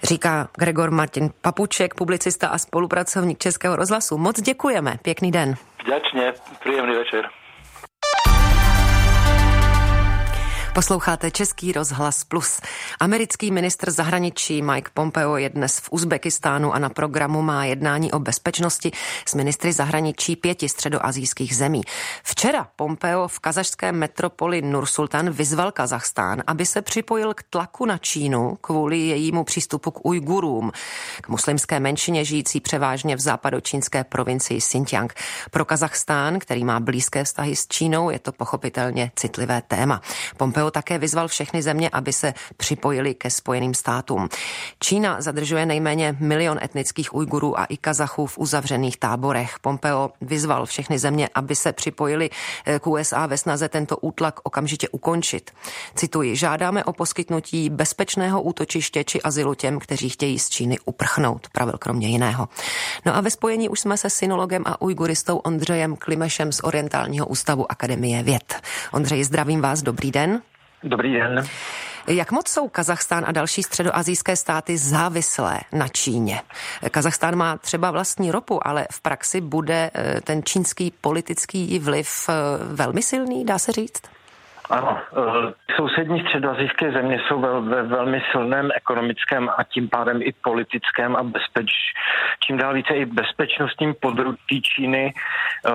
Říká 0.03 0.47
Gregor 0.59 0.91
Martin 0.91 1.29
Papuček, 1.41 1.95
publicista 1.95 2.47
a 2.47 2.57
spolupracovník 2.57 3.39
Českého 3.39 3.75
rozhlasu. 3.75 4.17
Moc 4.17 4.41
děkujeme, 4.41 4.99
pěkný 5.01 5.31
den. 5.31 5.55
Vďačně, 5.83 6.33
příjemný 6.59 6.95
večer. 6.95 7.29
Posloucháte 10.73 11.31
Český 11.31 11.71
rozhlas 11.71 12.23
Plus. 12.23 12.61
Americký 12.99 13.51
ministr 13.51 13.91
zahraničí 13.91 14.61
Mike 14.61 14.91
Pompeo 14.93 15.37
je 15.37 15.49
dnes 15.49 15.79
v 15.79 15.89
Uzbekistánu 15.91 16.73
a 16.73 16.79
na 16.79 16.89
programu 16.89 17.41
má 17.41 17.65
jednání 17.65 18.11
o 18.11 18.19
bezpečnosti 18.19 18.91
s 19.25 19.35
ministry 19.35 19.73
zahraničí 19.73 20.35
pěti 20.35 20.69
středoazijských 20.69 21.55
zemí. 21.55 21.81
Včera 22.23 22.67
Pompeo 22.75 23.27
v 23.27 23.39
kazašském 23.39 23.95
metropoli 23.95 24.61
Nursultan 24.61 25.29
vyzval 25.29 25.71
Kazachstán, 25.71 26.43
aby 26.47 26.65
se 26.65 26.81
připojil 26.81 27.33
k 27.33 27.43
tlaku 27.43 27.85
na 27.85 27.97
Čínu 27.97 28.57
kvůli 28.61 28.99
jejímu 28.99 29.43
přístupu 29.43 29.91
k 29.91 30.05
Ujgurům, 30.05 30.71
k 31.21 31.29
muslimské 31.29 31.79
menšině 31.79 32.25
žijící 32.25 32.59
převážně 32.59 33.15
v 33.15 33.19
západočínské 33.19 34.03
provincii 34.03 34.59
Xinjiang. 34.59 35.13
Pro 35.51 35.65
Kazachstán, 35.65 36.39
který 36.39 36.63
má 36.63 36.79
blízké 36.79 37.23
vztahy 37.23 37.55
s 37.55 37.67
Čínou, 37.67 38.09
je 38.09 38.19
to 38.19 38.31
pochopitelně 38.31 39.11
citlivé 39.15 39.61
téma. 39.61 40.01
Pompeo 40.37 40.58
Pompeo 40.59 40.71
také 40.71 40.97
vyzval 40.97 41.27
všechny 41.27 41.61
země, 41.61 41.89
aby 41.89 42.13
se 42.13 42.33
připojili 42.57 43.13
ke 43.13 43.29
Spojeným 43.29 43.73
státům. 43.73 44.29
Čína 44.79 45.21
zadržuje 45.21 45.65
nejméně 45.65 46.15
milion 46.19 46.59
etnických 46.63 47.15
Ujgurů 47.15 47.59
a 47.59 47.65
i 47.65 47.77
Kazachů 47.77 48.25
v 48.25 48.37
uzavřených 48.37 48.97
táborech. 48.97 49.59
Pompeo 49.61 50.11
vyzval 50.21 50.65
všechny 50.65 50.99
země, 50.99 51.29
aby 51.35 51.55
se 51.55 51.73
připojili 51.73 52.29
eh, 52.65 52.79
k 52.79 52.87
USA 52.87 53.25
ve 53.25 53.37
snaze 53.37 53.69
tento 53.69 53.97
útlak 53.97 54.39
okamžitě 54.43 54.89
ukončit. 54.89 55.51
Cituji, 55.95 56.35
žádáme 56.35 56.83
o 56.83 56.93
poskytnutí 56.93 57.69
bezpečného 57.69 58.41
útočiště 58.41 59.03
či 59.03 59.21
azylu 59.21 59.53
těm, 59.53 59.79
kteří 59.79 60.09
chtějí 60.09 60.39
z 60.39 60.49
Číny 60.49 60.77
uprchnout, 60.85 61.47
pravil 61.51 61.77
kromě 61.79 62.07
jiného. 62.07 62.49
No 63.05 63.15
a 63.15 63.21
ve 63.21 63.31
spojení 63.31 63.69
už 63.69 63.79
jsme 63.79 63.97
se 63.97 64.09
synologem 64.09 64.63
a 64.65 64.81
ujguristou 64.81 65.37
Ondřejem 65.37 65.95
Klimešem 65.95 66.51
z 66.51 66.59
Orientálního 66.63 67.27
ústavu 67.27 67.71
Akademie 67.71 68.23
věd. 68.23 68.55
Ondřej, 68.91 69.23
zdravím 69.23 69.61
vás, 69.61 69.81
dobrý 69.81 70.11
den. 70.11 70.41
Dobrý 70.83 71.13
den. 71.13 71.45
Jak 72.07 72.31
moc 72.31 72.47
jsou 72.47 72.67
Kazachstán 72.67 73.23
a 73.27 73.31
další 73.31 73.63
středoazijské 73.63 74.35
státy 74.35 74.77
závislé 74.77 75.59
na 75.71 75.87
Číně? 75.87 76.41
Kazachstán 76.91 77.35
má 77.35 77.57
třeba 77.57 77.91
vlastní 77.91 78.31
ropu, 78.31 78.67
ale 78.67 78.87
v 78.91 79.01
praxi 79.01 79.41
bude 79.41 79.91
eh, 79.93 80.21
ten 80.21 80.43
čínský 80.43 80.93
politický 81.01 81.79
vliv 81.79 82.09
eh, 82.29 82.33
velmi 82.63 83.01
silný, 83.01 83.45
dá 83.45 83.59
se 83.59 83.71
říct? 83.71 84.01
Ano, 84.69 84.97
eh, 85.17 85.53
sousední 85.75 86.21
středoazijské 86.21 86.91
země 86.91 87.19
jsou 87.27 87.41
ve, 87.41 87.61
ve 87.61 87.83
velmi 87.83 88.21
silném 88.31 88.69
ekonomickém 88.75 89.49
a 89.57 89.63
tím 89.63 89.89
pádem 89.89 90.21
i 90.21 90.33
politickém 90.43 91.15
a 91.15 91.23
bezpeč, 91.23 91.71
čím 92.39 92.57
dál 92.57 92.73
více 92.73 92.93
i 92.93 93.05
bezpečnostním 93.05 93.95
podrutí 94.01 94.61
Číny. 94.61 95.13
Eh, 95.65 95.73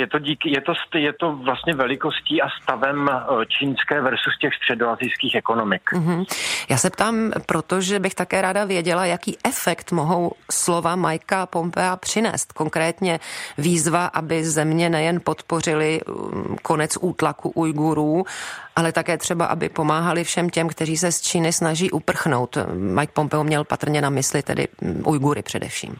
je 0.00 0.06
to, 0.06 0.18
díky, 0.18 0.50
je, 0.50 0.60
to, 0.60 0.72
je 0.94 1.12
to 1.12 1.32
vlastně 1.32 1.74
velikostí 1.74 2.42
a 2.42 2.48
stavem 2.62 3.08
eh, 3.08 3.46
čínské 3.46 4.00
versus 4.00 4.38
těch 4.38 4.54
středoazijských 4.54 5.34
ekonomik. 5.34 5.82
Mm-hmm. 5.92 6.24
Já 6.70 6.76
se 6.76 6.90
ptám, 6.90 7.32
protože 7.46 7.98
bych 7.98 8.14
také 8.14 8.42
ráda 8.42 8.64
věděla, 8.64 9.06
jaký 9.06 9.36
efekt 9.44 9.92
mohou 9.92 10.32
slova 10.50 10.96
Majka 10.96 11.46
Pompea 11.46 11.96
přinést. 11.96 12.52
Konkrétně 12.52 13.20
výzva, 13.58 14.06
aby 14.06 14.44
země 14.44 14.90
nejen 14.90 15.20
podpořili 15.24 16.00
mm, 16.08 16.56
konec 16.62 16.98
útlaku 17.00 17.50
Ujgurů, 17.50 17.95
Ujgurů, 17.96 18.24
ale 18.76 18.92
také 18.92 19.18
třeba, 19.18 19.46
aby 19.46 19.68
pomáhali 19.68 20.24
všem 20.24 20.50
těm, 20.50 20.68
kteří 20.68 20.96
se 20.96 21.12
z 21.12 21.22
Číny 21.22 21.52
snaží 21.52 21.90
uprchnout. 21.90 22.58
Mike 22.74 23.12
Pompeo 23.12 23.44
měl 23.44 23.64
patrně 23.64 24.00
na 24.00 24.10
mysli 24.10 24.42
tedy 24.42 24.68
Ujgury 25.04 25.42
především. 25.42 25.96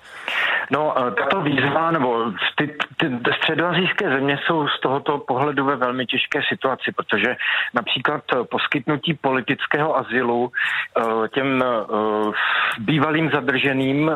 No, 0.70 0.94
tato 1.18 1.40
výzva, 1.40 1.90
nebo 1.90 2.32
ty, 2.56 2.76
ty 2.96 3.06
středoazijské 3.38 4.08
země 4.08 4.38
jsou 4.46 4.68
z 4.68 4.80
tohoto 4.80 5.18
pohledu 5.18 5.64
ve 5.64 5.76
velmi 5.76 6.06
těžké 6.06 6.40
situaci, 6.48 6.92
protože 6.96 7.36
například 7.74 8.22
poskytnutí 8.50 9.14
politického 9.14 9.96
azylu 9.98 10.52
těm 11.34 11.64
bývalým 12.78 13.30
zadrženým 13.30 14.10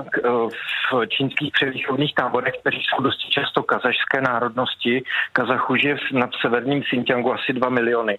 v 0.93 1.07
čínských 1.07 1.53
převýchovných 1.53 2.15
táborech, 2.15 2.55
kteří 2.61 2.83
jsou 2.83 3.03
dosti 3.03 3.31
často 3.31 3.63
kazašské 3.63 4.21
národnosti. 4.21 5.03
Kazachu 5.33 5.75
je 5.75 5.97
nad 6.13 6.31
severním 6.41 6.83
Xinjiangu 6.83 7.35
asi 7.35 7.53
2 7.53 7.69
miliony. 7.69 8.19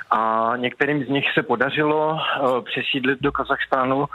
A 0.11 0.53
některým 0.55 1.05
z 1.05 1.09
nich 1.09 1.25
se 1.33 1.43
podařilo 1.43 2.19
přesídlit 2.61 3.19
do 3.21 3.31
Kazachstánu. 3.31 4.05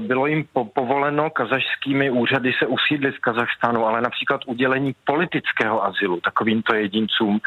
Bylo 0.00 0.26
jim 0.26 0.44
povoleno 0.74 1.30
kazašskými 1.30 2.10
úřady 2.10 2.52
se 2.58 2.66
usídlit 2.66 3.16
v 3.16 3.20
Kazachstánu, 3.20 3.86
ale 3.86 4.00
například 4.00 4.40
udělení 4.46 4.94
politického 5.04 5.84
azylu 5.84 6.20
takovýmto 6.20 6.74
jedincům, 6.74 7.40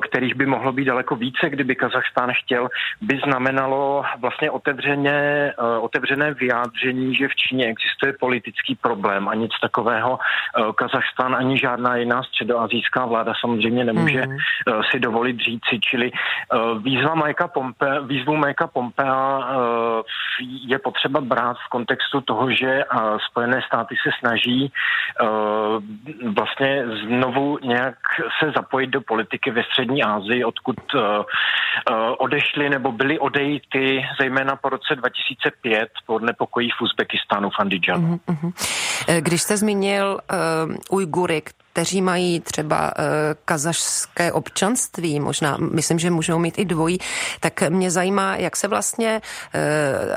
kterých 0.00 0.34
by 0.34 0.46
mohlo 0.46 0.72
být 0.72 0.84
daleko 0.84 1.16
více, 1.16 1.50
kdyby 1.50 1.76
Kazachstán 1.76 2.32
chtěl, 2.32 2.68
by 3.00 3.20
znamenalo 3.24 4.04
vlastně 4.20 4.50
otevřeně, 4.50 5.52
otevřené 5.80 6.34
vyjádření, 6.34 7.14
že 7.14 7.28
v 7.28 7.34
Číně 7.34 7.66
existuje 7.66 8.12
politický 8.20 8.74
problém 8.74 9.28
a 9.28 9.34
nic 9.34 9.52
takového 9.62 10.18
Kazachstán 10.74 11.36
ani 11.36 11.58
žádná 11.58 11.96
jiná 11.96 12.22
středoazijská 12.22 13.06
vláda 13.06 13.32
samozřejmě 13.40 13.84
nemůže 13.84 14.26
mm. 14.26 14.36
si 14.90 15.00
dovolit 15.00 15.38
říci, 15.38 15.80
čili 15.80 16.10
výzva 16.88 17.14
Majka 17.14 17.48
Pompe, 17.48 18.00
výzvu 18.06 18.36
Majka 18.36 18.66
Pompea 18.66 19.40
je 20.66 20.78
potřeba 20.78 21.20
brát 21.20 21.56
v 21.66 21.70
kontextu 21.70 22.20
toho, 22.20 22.50
že 22.50 22.84
Spojené 23.30 23.60
státy 23.66 23.94
se 24.02 24.10
snaží 24.20 24.72
vlastně 26.36 26.84
znovu 27.06 27.58
nějak 27.62 27.94
se 28.40 28.50
zapojit 28.56 28.86
do 28.86 29.00
politiky 29.00 29.50
ve 29.50 29.62
střední 29.62 30.02
Asii, 30.02 30.44
odkud 30.44 30.76
odešly 32.18 32.70
nebo 32.70 32.92
byly 32.92 33.18
odejty 33.18 34.02
zejména 34.20 34.56
po 34.56 34.68
roce 34.68 34.94
2005 34.96 35.88
po 36.06 36.18
nepokojích 36.18 36.74
v 36.74 36.82
Uzbekistánu 36.82 37.50
v 37.50 37.58
Andidžanu. 37.58 38.20
Mm-hmm. 38.28 38.52
Když 39.20 39.42
jste 39.42 39.56
zmínil 39.56 40.18
uh, 40.32 40.98
Ujgury, 40.98 41.42
kteří 41.78 42.02
mají 42.02 42.40
třeba 42.40 42.76
uh, 42.98 43.04
kazašské 43.44 44.32
občanství, 44.32 45.20
možná, 45.20 45.56
myslím, 45.58 45.98
že 45.98 46.10
můžou 46.10 46.38
mít 46.38 46.58
i 46.58 46.64
dvojí, 46.64 46.98
tak 47.40 47.62
mě 47.68 47.90
zajímá, 47.90 48.36
jak 48.36 48.56
se 48.56 48.68
vlastně 48.68 49.20
uh, 49.20 49.60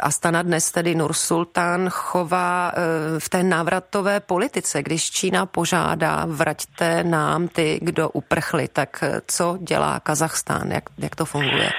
Astana 0.01 0.41
dnes, 0.41 0.71
tedy 0.71 0.95
Nursultán, 0.95 1.89
chová 1.89 2.71
uh, 2.73 3.19
v 3.19 3.29
té 3.29 3.43
návratové 3.43 4.19
politice, 4.19 4.83
když 4.83 5.11
Čína 5.11 5.45
požádá, 5.45 6.25
vraťte 6.27 7.03
nám 7.03 7.47
ty, 7.47 7.79
kdo 7.81 8.09
uprchli, 8.09 8.67
tak 8.67 9.03
co 9.27 9.57
dělá 9.61 9.99
Kazachstán, 9.99 10.71
jak, 10.71 10.83
jak 10.97 11.15
to 11.15 11.25
funguje? 11.25 11.69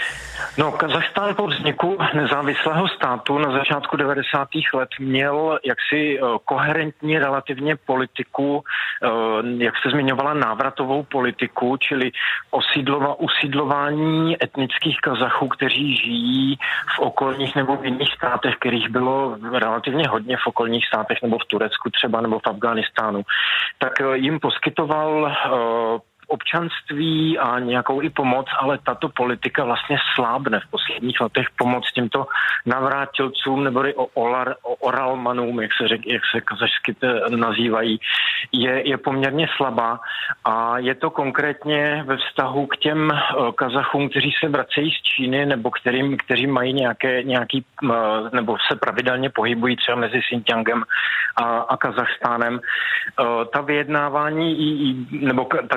No, 0.59 0.72
Kazachstán 0.72 1.35
po 1.35 1.47
vzniku 1.47 1.99
nezávislého 2.14 2.89
státu 2.89 3.39
na 3.39 3.53
začátku 3.53 3.97
90. 3.97 4.49
let 4.74 4.89
měl 5.01 5.59
jaksi 5.64 6.18
koherentní 6.45 7.18
relativně 7.18 7.76
politiku, 7.76 8.64
jak 9.59 9.72
se 9.83 9.91
zmiňovala, 9.91 10.35
návratovou 10.35 11.03
politiku, 11.03 11.77
čili 11.77 12.11
osídlova, 12.51 13.20
usídlování 13.20 14.37
etnických 14.43 14.97
Kazachů, 15.01 15.49
kteří 15.49 15.97
žijí 15.97 16.57
v 16.97 16.99
okolních 16.99 17.57
nebo 17.57 17.77
v 17.77 17.85
jiných 17.85 18.12
státech, 18.14 18.55
kterých 18.57 18.89
bylo 18.89 19.37
relativně 19.53 20.09
hodně 20.09 20.37
v 20.37 20.47
okolních 20.47 20.87
státech, 20.87 21.18
nebo 21.23 21.39
v 21.39 21.45
Turecku 21.45 21.91
třeba, 21.91 22.20
nebo 22.20 22.39
v 22.39 22.47
Afghánistánu, 22.47 23.23
tak 23.79 23.93
jim 24.14 24.41
poskytoval 24.41 25.33
občanství 26.33 27.39
a 27.39 27.59
nějakou 27.59 28.03
i 28.03 28.11
pomoc, 28.11 28.47
ale 28.59 28.78
tato 28.85 29.09
politika 29.09 29.64
vlastně 29.64 29.97
slábne 30.14 30.61
v 30.61 30.70
posledních 30.70 31.20
letech 31.20 31.47
pomoc 31.59 31.93
těmto 31.93 32.26
navrátilcům 32.66 33.64
nebo 33.64 33.80
o, 33.95 34.07
olar, 34.14 34.55
o 34.62 34.74
oralmanům, 34.74 35.61
jak 35.61 35.70
se, 35.80 35.89
řek, 35.89 36.01
jak 36.07 36.22
se 36.35 36.41
kazašsky 36.41 36.97
nazývají, 37.37 38.01
je, 38.53 38.89
je 38.89 38.97
poměrně 38.99 39.49
slabá 39.57 40.01
a 40.45 40.78
je 40.78 40.95
to 40.95 41.11
konkrétně 41.11 42.05
ve 42.07 42.16
vztahu 42.16 42.66
k 42.66 42.76
těm 42.76 43.11
eh, 43.11 43.53
Kazachům, 43.55 44.09
kteří 44.09 44.33
se 44.41 44.49
vracejí 44.49 44.91
z 44.91 45.03
Číny 45.03 45.47
nebo 45.47 45.70
kterým, 45.70 46.16
kteří 46.16 46.47
mají 46.47 46.72
nějaké, 46.72 47.22
nějaký, 47.22 47.64
eh, 47.85 47.95
nebo 48.33 48.57
se 48.70 48.76
pravidelně 48.76 49.30
pohybují 49.30 49.76
třeba 49.76 49.97
mezi 49.97 50.20
Xinjiangem 50.20 50.83
a, 51.37 51.45
a 51.59 51.76
Kazachstánem. 51.76 52.61
Eh, 52.61 53.24
ta 53.53 53.61
vyjednávání, 53.61 55.07
nebo 55.11 55.45
ta, 55.68 55.76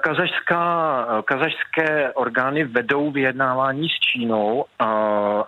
Kazašská, 0.00 1.06
kazašské 1.24 2.12
orgány 2.12 2.64
vedou 2.64 3.10
vyjednávání 3.10 3.88
s 3.88 3.92
Čínou, 3.92 4.64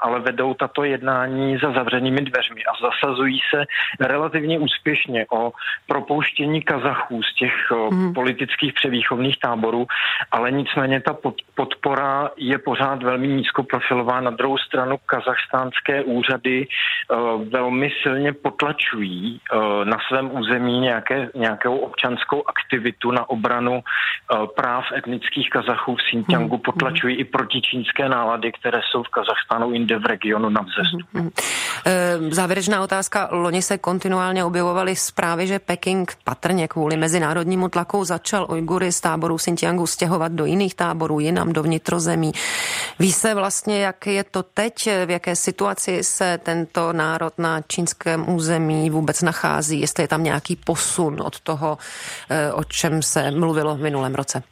ale 0.00 0.20
vedou 0.20 0.54
tato 0.54 0.84
jednání 0.84 1.58
za 1.58 1.72
zavřenými 1.72 2.20
dveřmi 2.20 2.64
a 2.64 2.72
zasazují 2.82 3.40
se 3.54 3.64
relativně 4.00 4.58
úspěšně 4.58 5.26
o 5.32 5.52
propouštění 5.86 6.62
Kazachů 6.62 7.22
z 7.22 7.34
těch 7.34 7.52
hmm. 7.90 8.14
politických 8.14 8.72
převýchovných 8.72 9.38
táborů, 9.38 9.86
ale 10.30 10.50
nicméně 10.50 11.00
ta 11.00 11.16
podpora 11.54 12.30
je 12.36 12.58
pořád 12.58 13.02
velmi 13.02 13.28
nízkoprofilová. 13.28 14.20
Na 14.20 14.30
druhou 14.30 14.58
stranu 14.58 14.96
kazachstánské 15.06 16.02
úřady 16.02 16.66
velmi 17.50 17.90
silně 18.02 18.32
potlačují 18.32 19.40
na 19.84 19.96
svém 20.08 20.36
území 20.36 20.80
nějaké, 20.80 21.28
nějakou 21.34 21.76
občanskou 21.76 22.42
aktivitu 22.48 23.10
na 23.10 23.30
obranu 23.30 23.82
práv 24.56 24.84
etnických 24.98 25.50
Kazachů 25.50 25.96
v 25.96 25.98
Xinjiangu 25.98 26.54
hmm. 26.54 26.62
potlačují 26.62 27.14
hmm. 27.14 27.20
i 27.20 27.24
protičínské 27.24 28.08
nálady, 28.08 28.52
které 28.52 28.80
jsou 28.90 29.02
v 29.02 29.08
Kazachstánu 29.08 29.72
jinde 29.72 29.98
v 29.98 30.06
regionu 30.06 30.48
na 30.48 30.60
vzestupu. 30.60 31.18
Hmm. 31.18 31.30
hmm. 32.20 32.32
Závěrečná 32.32 32.82
otázka. 32.82 33.28
Loni 33.32 33.62
se 33.62 33.78
kontinuálně 33.78 34.44
objevovaly 34.44 34.96
zprávy, 34.96 35.46
že 35.46 35.58
Peking 35.58 36.12
patrně 36.24 36.68
kvůli 36.68 36.96
mezinárodnímu 36.96 37.68
tlaku 37.68 38.04
začal 38.04 38.46
Ujgury 38.50 38.92
z 38.92 39.00
táboru 39.00 39.36
Xinjiangu 39.36 39.86
stěhovat 39.86 40.32
do 40.32 40.44
jiných 40.44 40.74
táborů, 40.74 41.20
jinam 41.20 41.52
do 41.52 41.62
vnitrozemí. 41.62 42.32
Ví 42.98 43.12
se 43.12 43.34
vlastně, 43.34 43.80
jak 43.80 44.06
je 44.06 44.24
to 44.24 44.42
teď, 44.42 44.74
v 45.06 45.10
jaké 45.10 45.36
situaci 45.36 46.04
se 46.04 46.38
tento 46.38 46.92
národ 46.92 47.38
na 47.38 47.60
čínském 47.60 48.34
území 48.34 48.90
vůbec 48.90 49.22
nachází, 49.22 49.80
jestli 49.80 50.04
je 50.04 50.08
tam 50.08 50.24
nějaký 50.24 50.56
posun 50.56 51.22
od 51.22 51.40
toho, 51.40 51.78
eh, 52.30 52.52
o 52.52 52.64
čem 52.64 53.02
se 53.02 53.30
mluvilo 53.30 53.76
v 53.76 53.80
minulém 53.98 54.14
roce. 54.14 54.42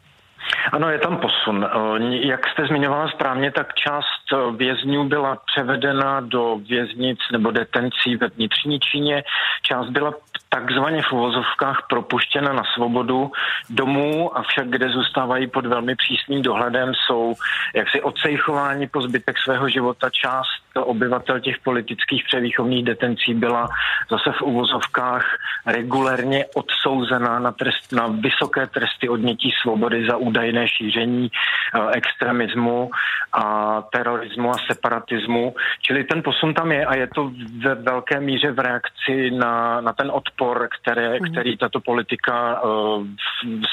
Ano, 0.72 0.90
je 0.90 0.98
tam 0.98 1.16
posun. 1.16 1.66
Jak 2.10 2.48
jste 2.48 2.66
zmiňovala 2.66 3.08
správně, 3.08 3.52
tak 3.52 3.74
část 3.74 4.56
vězňů 4.56 5.04
byla 5.08 5.38
převedena 5.46 6.20
do 6.20 6.56
věznic 6.68 7.18
nebo 7.32 7.50
detencí 7.50 8.16
ve 8.16 8.28
vnitřní 8.28 8.80
Číně. 8.80 9.24
Část 9.62 9.88
byla 9.90 10.14
takzvaně 10.48 11.02
v 11.02 11.12
uvozovkách 11.12 11.86
propuštěna 11.90 12.52
na 12.52 12.62
svobodu 12.74 13.30
domů, 13.70 14.36
avšak 14.38 14.68
kde 14.68 14.88
zůstávají 14.88 15.46
pod 15.46 15.66
velmi 15.66 15.96
přísným 15.96 16.42
dohledem, 16.42 16.92
jsou 16.94 17.34
jaksi 17.74 18.02
odsejchováni 18.02 18.86
po 18.86 19.02
zbytek 19.02 19.36
svého 19.38 19.68
života. 19.68 20.10
Část 20.10 20.66
obyvatel 20.76 21.40
těch 21.40 21.58
politických 21.64 22.24
převýchovných 22.24 22.84
detencí 22.84 23.34
byla 23.34 23.68
zase 24.10 24.32
v 24.38 24.42
uvozovkách 24.42 25.24
regulérně 25.66 26.44
odsouzená 26.54 27.38
na, 27.38 27.52
trest, 27.52 27.92
na 27.92 28.06
vysoké 28.06 28.66
tresty 28.66 29.08
odnětí 29.08 29.50
svobody 29.62 30.06
za 30.06 30.16
údajné 30.16 30.68
šíření 30.68 31.30
eh, 31.30 31.80
extremismu 31.92 32.90
a 33.32 33.82
terorismu 33.92 34.50
a 34.50 34.56
separatismu. 34.70 35.54
Čili 35.80 36.04
ten 36.04 36.22
posun 36.22 36.54
tam 36.54 36.72
je 36.72 36.86
a 36.86 36.94
je 36.94 37.06
to 37.14 37.32
ve 37.64 37.74
velké 37.74 38.20
míře 38.20 38.52
v 38.52 38.58
reakci 38.58 39.30
na, 39.30 39.80
na 39.80 39.92
ten 39.92 40.10
odpor, 40.10 40.35
které, 40.80 41.18
mm. 41.20 41.32
který 41.32 41.56
tato 41.56 41.80
politika 41.80 42.62
uh, 42.62 43.06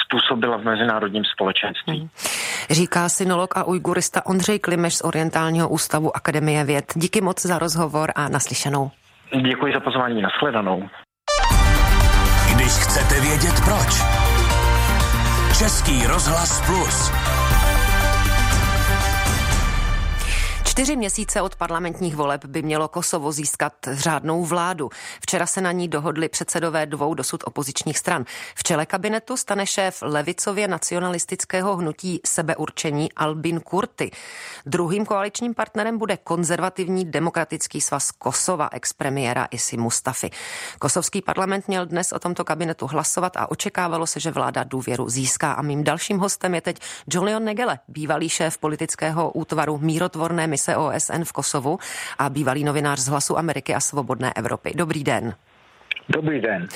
způsobila 0.06 0.58
v 0.58 0.64
mezinárodním 0.64 1.24
společenství. 1.26 2.02
Mm. 2.02 2.10
Říká 2.70 3.10
synolog 3.10 3.58
a 3.58 3.64
ujgurista 3.64 4.26
Ondřej 4.26 4.60
Klimeš 4.60 4.96
z 4.96 5.02
Orientálního 5.02 5.70
ústavu 5.70 6.16
Akademie 6.16 6.64
věd. 6.64 6.86
Díky 6.96 7.22
moc 7.22 7.42
za 7.42 7.60
rozhovor 7.60 8.12
a 8.16 8.30
naslyšenou. 8.30 8.92
Děkuji 9.42 9.74
za 9.74 9.80
pozvání, 9.80 10.22
nashledanou. 10.22 10.90
Když 12.56 12.72
chcete 12.72 13.22
vědět 13.22 13.56
proč. 13.66 14.04
Český 15.58 16.08
rozhlas 16.08 16.62
plus. 16.66 17.23
Čtyři 20.74 20.96
měsíce 20.96 21.42
od 21.42 21.56
parlamentních 21.56 22.16
voleb 22.16 22.46
by 22.46 22.62
mělo 22.62 22.88
Kosovo 22.88 23.32
získat 23.32 23.74
řádnou 23.92 24.46
vládu. 24.46 24.90
Včera 25.22 25.46
se 25.46 25.62
na 25.62 25.72
ní 25.72 25.88
dohodli 25.88 26.30
předsedové 26.30 26.86
dvou 26.86 27.14
dosud 27.14 27.44
opozičních 27.46 27.98
stran. 27.98 28.26
V 28.56 28.64
čele 28.64 28.86
kabinetu 28.86 29.38
stane 29.38 29.66
šéf 29.68 30.00
levicově 30.02 30.68
nacionalistického 30.68 31.76
hnutí 31.76 32.20
sebeurčení 32.26 33.12
Albin 33.14 33.60
Kurty. 33.60 34.12
Druhým 34.66 35.06
koaličním 35.06 35.54
partnerem 35.54 35.98
bude 35.98 36.18
konzervativní 36.18 37.06
demokratický 37.06 37.82
svaz 37.82 38.12
Kosova, 38.12 38.70
expremiéra 38.72 39.48
Isi 39.52 39.78
Mustafy. 39.78 40.30
Kosovský 40.80 41.22
parlament 41.22 41.68
měl 41.68 41.86
dnes 41.86 42.12
o 42.12 42.20
tomto 42.20 42.44
kabinetu 42.44 42.88
hlasovat 42.88 43.38
a 43.38 43.52
očekávalo 43.52 44.08
se, 44.08 44.20
že 44.20 44.32
vláda 44.32 44.64
důvěru 44.64 45.10
získá. 45.10 45.54
A 45.54 45.62
mým 45.62 45.84
dalším 45.84 46.20
hostem 46.20 46.56
je 46.56 46.62
teď 46.62 46.80
Julian 47.10 47.44
Negele, 47.44 47.80
bývalý 47.88 48.30
šéf 48.30 48.58
politického 48.58 49.32
útvaru 49.32 49.78
mírotvorné 49.78 50.48
mise 50.48 50.63
OSN 50.68 51.24
v 51.24 51.32
Kosovu 51.32 51.80
a 52.20 52.30
bývalý 52.30 52.64
novinář 52.64 53.00
z 53.00 53.08
Hlasu 53.08 53.38
Ameriky 53.38 53.76
a 53.76 53.80
Svobodné 53.80 54.34
Evropy. 54.34 54.72
Dobrý 54.76 55.04
den. 55.04 55.36
Dobrý 56.10 56.42
den. 56.42 56.68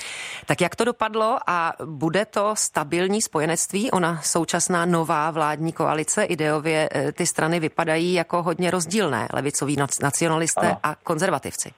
Tak 0.45 0.61
jak 0.61 0.75
to 0.75 0.85
dopadlo 0.85 1.37
a 1.47 1.73
bude 1.85 2.25
to 2.25 2.55
stabilní 2.55 3.21
spojenectví? 3.21 3.91
Ona 3.91 4.17
současná 4.21 4.85
nová 4.85 5.31
vládní 5.31 5.71
koalice, 5.71 6.23
ideově 6.23 6.89
eh, 6.91 7.11
ty 7.11 7.25
strany 7.25 7.59
vypadají 7.59 8.13
jako 8.13 8.43
hodně 8.43 8.71
rozdílné, 8.71 9.27
levicoví 9.33 9.75
nacionalisté 10.01 10.67
ano. 10.67 10.79
a 10.83 10.95
konzervativci. 10.95 11.71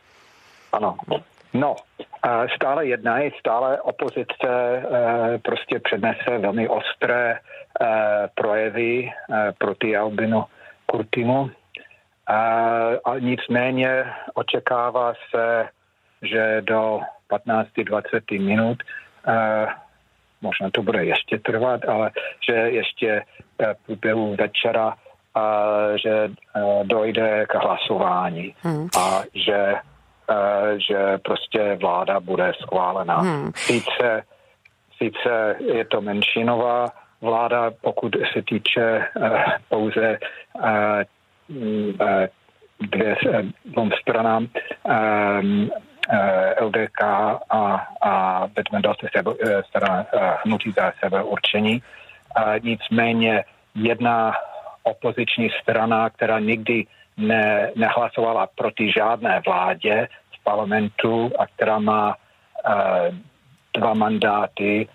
Ano, 0.74 0.98
no, 1.54 1.76
stále 2.56 2.86
jedna 2.86 3.20
je, 3.20 3.32
stále 3.40 3.82
opozice 3.82 4.48
eh, 4.48 5.38
prostě 5.38 5.80
přednese 5.80 6.38
velmi 6.38 6.68
ostré 6.68 7.40
eh, 7.82 7.88
projevy 8.36 9.12
proti 9.58 9.98
Albinu 9.98 10.44
Kurtimu 10.86 11.50
a 13.06 13.20
nicméně 13.20 14.06
očekává 14.34 15.14
se, 15.36 15.70
že 16.22 16.62
do 16.62 17.00
15-20 17.30 18.46
minut, 18.46 18.78
možná 20.42 20.70
to 20.72 20.82
bude 20.82 21.06
ještě 21.06 21.40
trvat, 21.40 21.86
ale 21.86 22.12
že 22.50 22.54
ještě 22.54 23.24
v 23.60 23.86
průběhu 23.86 24.36
večera 24.36 24.96
že 25.96 26.30
dojde 26.84 27.46
k 27.50 27.56
hlasování 27.56 28.56
hmm. 28.62 28.88
a 29.00 29.22
že, 29.34 29.76
že 30.88 31.18
prostě 31.18 31.78
vláda 31.82 32.20
bude 32.20 32.54
schválena. 32.62 33.18
Hmm. 33.18 33.52
Sice, 33.56 34.24
sice 34.98 35.56
je 35.60 35.86
to 35.86 36.02
menšinová 36.02 36.86
vláda, 37.22 37.72
pokud 37.82 38.16
se 38.34 38.42
týče 38.42 39.06
pouze 39.70 40.20
dvě, 41.50 43.16
eh, 43.34 43.44
dvou 43.66 43.90
stranám 44.02 44.44
um, 44.44 45.70
eh, 46.10 46.64
LDK 46.64 47.02
a, 47.50 47.88
a 48.02 48.48
Bedmendal 48.48 48.96
se 49.00 49.08
sebe, 49.16 49.32
strana 49.68 50.06
hnutí 50.46 50.72
za 50.72 50.92
sebe 51.04 51.24
určení. 51.24 51.84
Nicméně 52.64 53.44
jedna 53.76 54.34
opoziční 54.84 55.50
strana, 55.62 56.10
která 56.10 56.40
nikdy 56.40 56.86
ne, 57.18 57.72
nehlasovala 57.76 58.48
proti 58.56 58.92
žádné 58.92 59.42
vládě 59.46 60.08
v 60.32 60.44
parlamentu 60.44 61.32
a 61.40 61.48
která 61.48 61.80
má 61.80 62.16
dva 63.78 63.94
mandáty, 63.94 64.88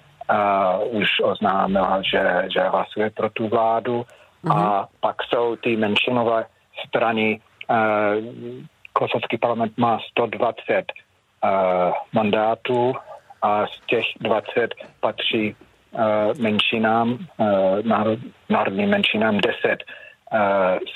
už 0.91 1.09
oznámila, 1.23 2.03
že, 2.03 2.45
že 2.55 2.61
hlasuje 2.61 3.11
pro 3.11 3.31
tu 3.31 3.49
vládu 3.49 4.07
mm-hmm. 4.45 4.57
a 4.57 4.88
pak 5.01 5.16
jsou 5.22 5.57
ty 5.57 5.76
menšinové 5.76 6.47
strany. 6.86 7.40
Uh, 7.70 8.64
Kosovský 8.92 9.38
parlament 9.38 9.72
má 9.78 9.99
120 10.11 10.74
uh, 10.74 11.51
eh, 11.51 11.92
mandátů 12.12 12.95
a 13.42 13.66
z 13.66 13.80
těch 13.86 14.05
20 14.20 14.74
patří 15.01 15.57
uh, 15.92 16.01
menšinám, 16.38 17.18
uh, 17.36 17.47
národ, 17.82 18.18
národním 18.49 18.90
menšinám 18.90 19.38
10 19.38 19.55
uh, 19.64 20.38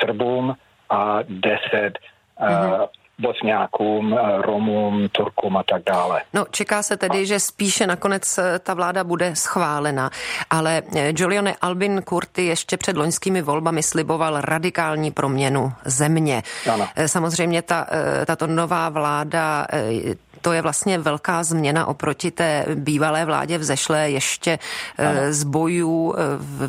Srbům 0.00 0.56
a 0.90 1.18
10 1.28 1.98
uh, 2.40 2.48
mm-hmm. 2.48 2.86
Bosňákům, 3.18 4.14
eh, 4.14 4.42
Romům, 4.42 5.08
Turkům 5.08 5.56
a 5.56 5.62
tak 5.62 5.82
dále. 5.86 6.22
No, 6.34 6.46
čeká 6.50 6.82
se 6.82 6.96
tedy, 6.96 7.26
že 7.26 7.40
spíše 7.40 7.86
nakonec 7.86 8.38
eh, 8.38 8.58
ta 8.58 8.74
vláda 8.74 9.04
bude 9.04 9.36
schválena, 9.36 10.10
ale 10.50 10.82
eh, 10.96 11.12
Giulione 11.12 11.56
Albin 11.60 12.02
Kurti 12.02 12.46
ještě 12.46 12.76
před 12.76 12.96
loňskými 12.96 13.42
volbami 13.42 13.82
sliboval 13.82 14.40
radikální 14.40 15.10
proměnu 15.10 15.72
země. 15.84 16.42
Ano. 16.72 16.88
Samozřejmě 17.06 17.62
ta, 17.62 17.86
tato 18.26 18.46
nová 18.46 18.88
vláda 18.88 19.66
to 20.42 20.52
je 20.52 20.62
vlastně 20.62 20.98
velká 20.98 21.42
změna 21.42 21.86
oproti 21.86 22.30
té 22.30 22.64
bývalé 22.74 23.24
vládě 23.24 23.58
vzešlé 23.58 24.10
ještě 24.10 24.58
ano. 24.98 25.20
z 25.30 25.44
bojů 25.44 26.14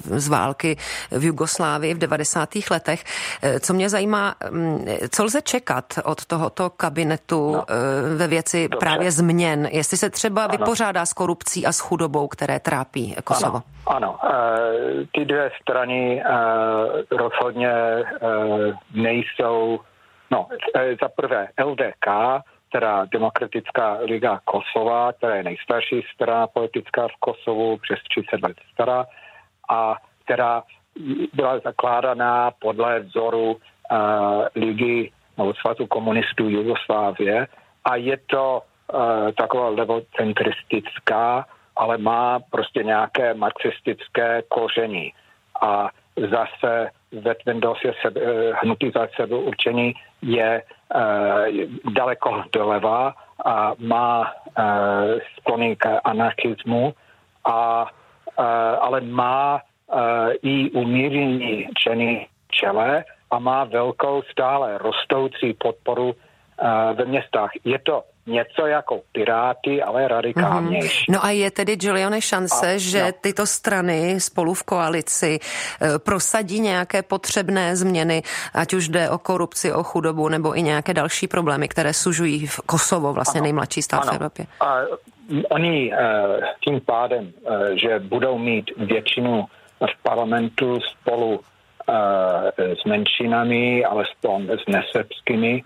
z 0.01 0.28
války 0.28 0.78
v 1.11 1.24
Jugoslávii 1.24 1.93
v 1.93 1.97
90. 1.97 2.49
letech. 2.72 3.03
Co 3.59 3.74
mě 3.74 3.89
zajímá, 3.89 4.36
mm, 4.49 4.86
co 5.09 5.24
lze 5.24 5.41
čekat 5.41 5.86
od 6.03 6.26
toho 6.26 6.39
tohoto 6.39 6.70
kabinetu 6.70 7.51
no. 7.53 7.65
Eh, 7.70 8.15
ve 8.15 8.28
věci 8.28 8.67
Dobře. 8.67 8.80
právě 8.80 9.11
změn, 9.11 9.67
jestli 9.72 9.97
se 9.97 10.09
třeba 10.09 10.43
ano. 10.43 10.51
vypořádá 10.51 11.05
s 11.05 11.13
korupcí 11.13 11.65
a 11.65 11.72
s 11.72 11.80
chudobou, 11.80 12.28
které 12.28 12.59
trápí 12.59 13.15
Kosovo. 13.24 13.61
Ano, 13.88 14.15
ano. 14.15 14.34
E, 14.34 15.05
ty 15.11 15.26
dvě 15.26 15.51
strany 15.61 16.22
e, 16.22 16.26
rozhodně 17.11 17.70
e, 17.70 18.05
nejsou, 18.93 19.80
no 20.32 20.47
e, 20.76 20.95
za 21.01 21.09
prvé 21.15 21.47
LDK, 21.65 22.07
teda 22.72 23.05
Demokratická 23.05 23.97
liga 24.01 24.39
Kosova, 24.45 25.13
která 25.13 25.36
je 25.36 25.43
nejstarší 25.43 26.01
strana 26.13 26.47
politická 26.47 27.07
v 27.07 27.20
Kosovu, 27.20 27.78
přes 27.78 27.99
30 28.09 28.41
let 28.43 28.57
stará, 28.74 29.05
a 29.70 29.95
která 30.24 30.63
byla 31.34 31.59
zakládaná 31.59 32.51
podle 32.51 32.99
vzoru 32.99 33.51
uh, 33.51 33.57
ligy 34.55 35.11
nebo 35.38 35.53
svazu 35.53 35.88
komunistů 35.88 36.49
Jugoslávie 36.49 37.47
a 37.86 37.95
je 37.95 38.17
to 38.17 38.61
uh, 38.61 39.32
taková 39.32 39.70
levocentristická, 39.70 41.45
ale 41.76 41.97
má 41.97 42.39
prostě 42.39 42.84
nějaké 42.84 43.34
marxistické 43.34 44.43
koření. 44.47 45.13
A 45.61 45.89
zase 46.32 46.89
Vetvendos 47.12 47.78
je 47.84 47.93
sebe, 48.01 48.22
eh, 48.22 48.53
hnutí 48.62 48.91
za 48.95 49.07
sebe 49.16 49.36
určení 49.36 49.93
je 50.22 50.62
uh, 50.62 51.47
daleko 51.93 52.43
doleva 52.53 53.16
a 53.45 53.74
má 53.80 54.22
uh, 54.22 55.18
sklony 55.38 55.76
k 55.76 55.99
anarchismu, 56.03 56.93
a, 57.45 57.88
ale 58.82 59.01
má 59.01 59.62
i 60.43 60.70
umíření 60.72 61.68
čeny 61.78 62.28
čele 62.51 63.03
a 63.32 63.39
má 63.39 63.64
velkou 63.64 64.22
stále 64.32 64.78
rostoucí 64.78 65.53
podporu 65.53 66.16
ve 66.93 67.05
městách. 67.05 67.51
Je 67.64 67.80
to 67.80 68.03
něco 68.30 68.67
jako 68.67 69.01
Piráty, 69.11 69.84
ale 69.84 70.07
radikálnější. 70.07 71.05
Mm-hmm. 71.05 71.13
No 71.13 71.25
a 71.25 71.30
je 71.30 71.51
tedy, 71.51 71.77
Juliane, 71.82 72.21
šance, 72.21 72.73
a, 72.73 72.77
že 72.77 73.03
no. 73.03 73.11
tyto 73.21 73.45
strany 73.45 74.19
spolu 74.19 74.53
v 74.53 74.63
koalici 74.63 75.39
e, 75.39 75.99
prosadí 75.99 76.59
nějaké 76.59 77.01
potřebné 77.01 77.75
změny, 77.75 78.23
ať 78.53 78.73
už 78.73 78.88
jde 78.89 79.09
o 79.09 79.17
korupci, 79.17 79.73
o 79.73 79.84
chudobu 79.84 80.30
nebo 80.30 80.57
i 80.57 80.61
nějaké 80.61 80.93
další 80.93 81.27
problémy, 81.27 81.67
které 81.67 81.93
sužují 81.93 82.47
v 82.47 82.61
Kosovo, 82.65 83.13
vlastně 83.13 83.39
ano. 83.39 83.43
nejmladší 83.43 83.82
stát 83.82 84.01
ano. 84.01 84.11
v 84.11 84.15
Evropě? 84.15 84.45
A, 84.59 84.75
oni 85.49 85.93
e, 85.93 85.97
tím 86.63 86.82
pádem, 86.82 87.32
e, 87.45 87.77
že 87.77 87.99
budou 87.99 88.38
mít 88.38 88.71
většinu 88.77 89.45
v 89.80 90.03
parlamentu 90.03 90.80
spolu 90.80 91.39
s 92.55 92.86
menšinami, 92.86 93.86
alespoň 93.86 94.49
s 94.49 94.65
nesebskými, 94.67 95.63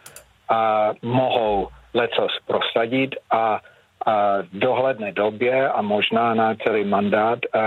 a 0.49 0.91
mohou 1.01 1.67
lecos 1.93 2.31
prosadit 2.47 3.15
a, 3.31 3.59
a 4.05 4.37
v 4.41 4.59
dohledné 4.59 5.11
době 5.11 5.69
a 5.69 5.81
možná 5.81 6.33
na 6.33 6.55
celý 6.55 6.83
mandát 6.83 7.39
a, 7.53 7.59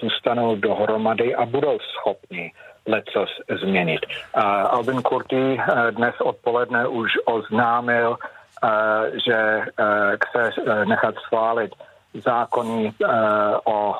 zůstanou 0.00 0.56
dohromady 0.56 1.34
a 1.34 1.46
budou 1.46 1.78
schopni 1.78 2.52
lecos 2.86 3.30
změnit. 3.60 4.00
A 4.34 4.62
Albin 4.62 5.02
Kurti 5.02 5.60
dnes 5.90 6.14
odpoledne 6.20 6.88
už 6.88 7.10
oznámil, 7.24 8.16
a, 8.62 8.70
že 9.26 9.60
chce 10.24 10.50
nechat 10.84 11.14
schválit 11.14 11.70
zákony 12.14 12.92
o 13.64 13.94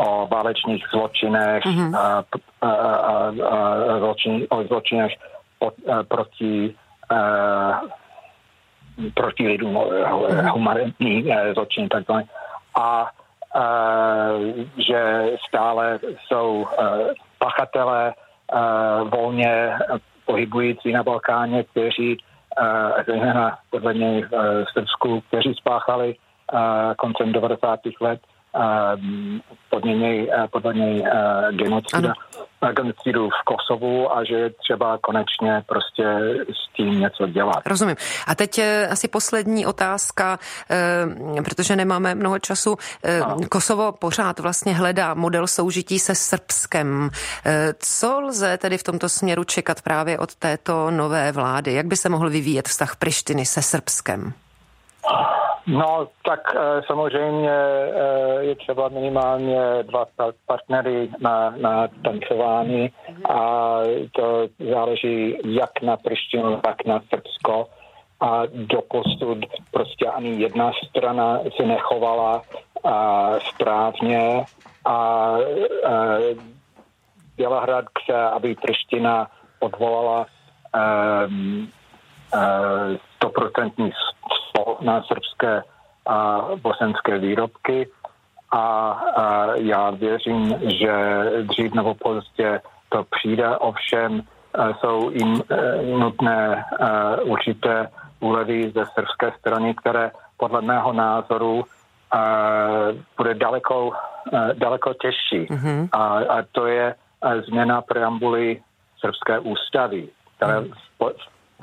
o 0.00 0.26
válečných 0.26 0.84
zločinech, 0.90 1.64
mm-hmm. 1.64 1.92
a, 1.92 2.24
a, 2.64 2.70
a, 2.70 3.32
a 3.36 3.98
zločin, 3.98 4.46
o 4.48 4.64
zločinech 4.64 5.12
a, 5.62 6.02
proti 6.02 6.74
a, 7.10 7.80
proti 9.14 9.48
lidům, 9.48 9.74
mm-hmm. 9.74 10.52
humanitní 10.52 11.30
zločiny 11.54 11.88
takzvané. 11.88 12.24
A, 12.80 13.10
že 14.78 15.26
stále 15.48 15.98
jsou 16.26 16.66
pachatelé 17.38 18.14
volně 19.04 19.78
pohybující 20.24 20.92
na 20.92 21.02
Balkáně, 21.02 21.64
kteří 21.64 22.18
zejména 23.06 23.58
podle 23.70 23.94
něj 23.94 24.22
v 24.32 24.72
Srbsku, 24.72 25.20
kteří 25.28 25.54
spáchali 25.54 26.16
koncem 26.96 27.32
90. 27.32 27.80
let 28.00 28.20
podle 29.70 29.92
něj, 29.92 30.30
podle 30.50 30.74
něj 30.74 31.04
genocida, 31.50 32.14
genocidu 32.72 33.28
v 33.28 33.44
Kosovu 33.44 34.16
a 34.16 34.24
že 34.24 34.34
je 34.34 34.50
třeba 34.50 34.98
konečně 34.98 35.62
prostě 35.66 36.04
s 36.48 36.76
tím 36.76 37.00
něco 37.00 37.26
dělat. 37.26 37.66
Rozumím. 37.66 37.96
A 38.26 38.34
teď 38.34 38.58
eh, 38.58 38.88
asi 38.88 39.08
poslední 39.08 39.66
otázka, 39.66 40.38
eh, 41.38 41.42
protože 41.42 41.76
nemáme 41.76 42.14
mnoho 42.14 42.38
času. 42.38 42.76
Eh, 43.04 43.20
Kosovo 43.48 43.92
pořád 43.92 44.40
vlastně 44.40 44.74
hledá 44.74 45.14
model 45.14 45.46
soužití 45.46 45.98
se 45.98 46.14
Srbskem. 46.14 47.10
Co 47.78 48.20
lze 48.20 48.58
tedy 48.58 48.78
v 48.78 48.82
tomto 48.82 49.08
směru 49.08 49.44
čekat 49.44 49.82
právě 49.82 50.18
od 50.18 50.34
této 50.34 50.90
nové 50.90 51.32
vlády? 51.32 51.74
Jak 51.74 51.86
by 51.86 51.96
se 51.96 52.08
mohl 52.08 52.30
vyvíjet 52.30 52.68
vztah 52.68 52.96
Prištiny 52.96 53.46
se 53.46 53.62
Srbskem? 53.62 54.32
No, 55.66 56.08
tak 56.24 56.54
e, 56.54 56.82
samozřejmě 56.86 57.50
e, 57.50 58.44
je 58.44 58.54
třeba 58.54 58.88
minimálně 58.88 59.60
dva 59.82 60.06
partnery 60.46 61.08
na, 61.20 61.54
na 61.56 61.88
tancování 62.04 62.90
a 63.28 63.78
to 64.12 64.46
záleží 64.70 65.36
jak 65.44 65.82
na 65.82 65.96
Prištinu, 65.96 66.60
tak 66.60 66.84
na 66.86 67.00
Srbsko. 67.08 67.66
A 68.20 68.42
doposud 68.52 69.38
prostě 69.70 70.06
ani 70.06 70.42
jedna 70.42 70.72
strana 70.88 71.40
se 71.56 71.66
nechovala 71.66 72.42
a, 72.84 73.30
správně 73.40 74.44
a, 74.84 74.94
a 74.94 75.36
Bělehrad 77.36 77.84
chce, 77.98 78.22
aby 78.22 78.54
Priština 78.54 79.26
odvolala 79.60 80.26
um, 81.26 81.68
stoprocentní 83.20 83.92
na 84.80 85.02
srbské 85.02 85.62
a 86.06 86.48
bosenské 86.62 87.18
výrobky 87.18 87.88
a, 88.50 88.90
a 89.16 89.54
já 89.54 89.90
věřím, 89.90 90.54
že 90.80 90.92
dřív 91.42 91.74
nebo 91.74 91.94
pozdě 91.94 92.60
to 92.88 93.04
přijde, 93.10 93.56
ovšem 93.58 94.22
jsou 94.80 95.10
jim 95.10 95.42
e, 95.50 95.82
nutné 95.82 96.64
e, 96.80 97.22
určité 97.22 97.88
úlevy 98.20 98.72
ze 98.74 98.84
srbské 98.94 99.32
strany, 99.38 99.74
které 99.74 100.10
podle 100.36 100.62
mého 100.62 100.92
názoru 100.92 101.62
e, 101.62 102.18
bude 103.16 103.34
daleko, 103.34 103.92
daleko 104.54 104.94
těžší. 104.94 105.46
Mm-hmm. 105.46 105.88
A, 105.92 106.18
a 106.18 106.42
to 106.52 106.66
je 106.66 106.94
změna 107.46 107.82
preambuly 107.82 108.62
srbské 109.00 109.38
ústavy, 109.38 110.08
které 110.36 110.60
mm 110.60 110.72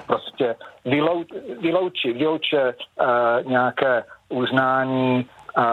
prostě 0.06 0.56
vylouč, 0.86 1.28
vyloučí, 1.62 2.14
vylouče 2.14 2.74
uh, 2.74 3.52
nějaké 3.52 4.04
uznání 4.30 5.26
uh, 5.58 5.64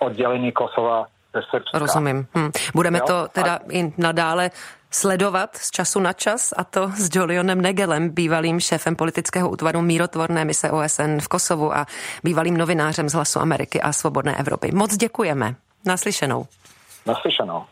oddělení 0.00 0.52
Kosova 0.52 1.06
ze 1.34 1.40
Srbska. 1.50 1.78
Rozumím. 1.78 2.26
Hm. 2.38 2.50
Budeme 2.74 2.98
jo? 2.98 3.04
to 3.06 3.28
teda 3.28 3.54
a... 3.54 3.60
i 3.70 3.92
nadále 3.98 4.50
sledovat 4.90 5.56
z 5.56 5.70
času 5.70 6.00
na 6.00 6.12
čas 6.12 6.54
a 6.56 6.64
to 6.64 6.88
s 6.88 7.08
Jolionem 7.12 7.60
Negelem, 7.60 8.10
bývalým 8.10 8.60
šéfem 8.60 8.96
politického 8.96 9.50
útvaru 9.50 9.82
mírotvorné 9.82 10.44
mise 10.44 10.70
OSN 10.70 11.18
v 11.20 11.28
Kosovu 11.28 11.76
a 11.76 11.86
bývalým 12.24 12.56
novinářem 12.56 13.08
z 13.08 13.12
Hlasu 13.12 13.40
Ameriky 13.40 13.80
a 13.80 13.92
Svobodné 13.92 14.36
Evropy. 14.36 14.70
Moc 14.72 14.96
děkujeme. 14.96 15.54
Naslyšenou. 15.86 16.46
Naslyšenou. 17.06 17.64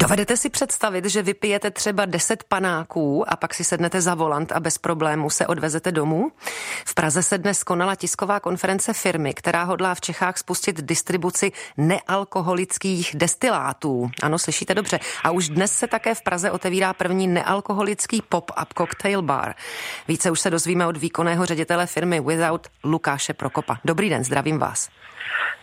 Dovedete 0.00 0.36
si 0.36 0.50
představit, 0.50 1.04
že 1.04 1.22
vypijete 1.22 1.70
třeba 1.70 2.04
10 2.04 2.44
panáků 2.44 3.32
a 3.32 3.36
pak 3.36 3.54
si 3.54 3.64
sednete 3.64 4.00
za 4.00 4.14
volant 4.14 4.52
a 4.52 4.60
bez 4.60 4.78
problému 4.78 5.30
se 5.30 5.46
odvezete 5.46 5.92
domů? 5.92 6.32
V 6.86 6.94
Praze 6.94 7.22
se 7.22 7.38
dnes 7.38 7.64
konala 7.64 7.94
tisková 7.94 8.40
konference 8.40 8.92
firmy, 8.92 9.34
která 9.34 9.64
hodlá 9.64 9.94
v 9.94 10.00
Čechách 10.00 10.38
spustit 10.38 10.80
distribuci 10.80 11.52
nealkoholických 11.76 13.10
destilátů. 13.14 14.10
Ano, 14.22 14.38
slyšíte 14.38 14.74
dobře. 14.74 15.00
A 15.24 15.30
už 15.30 15.48
dnes 15.48 15.72
se 15.72 15.86
také 15.86 16.14
v 16.14 16.22
Praze 16.22 16.50
otevírá 16.50 16.92
první 16.92 17.26
nealkoholický 17.26 18.22
pop-up 18.28 18.74
cocktail 18.78 19.22
bar. 19.22 19.54
Více 20.08 20.30
už 20.30 20.40
se 20.40 20.50
dozvíme 20.50 20.86
od 20.86 20.96
výkonného 20.96 21.46
ředitele 21.46 21.86
firmy 21.86 22.20
Without 22.20 22.68
Lukáše 22.84 23.34
Prokopa. 23.34 23.78
Dobrý 23.84 24.08
den, 24.10 24.24
zdravím 24.24 24.58
vás. 24.58 24.88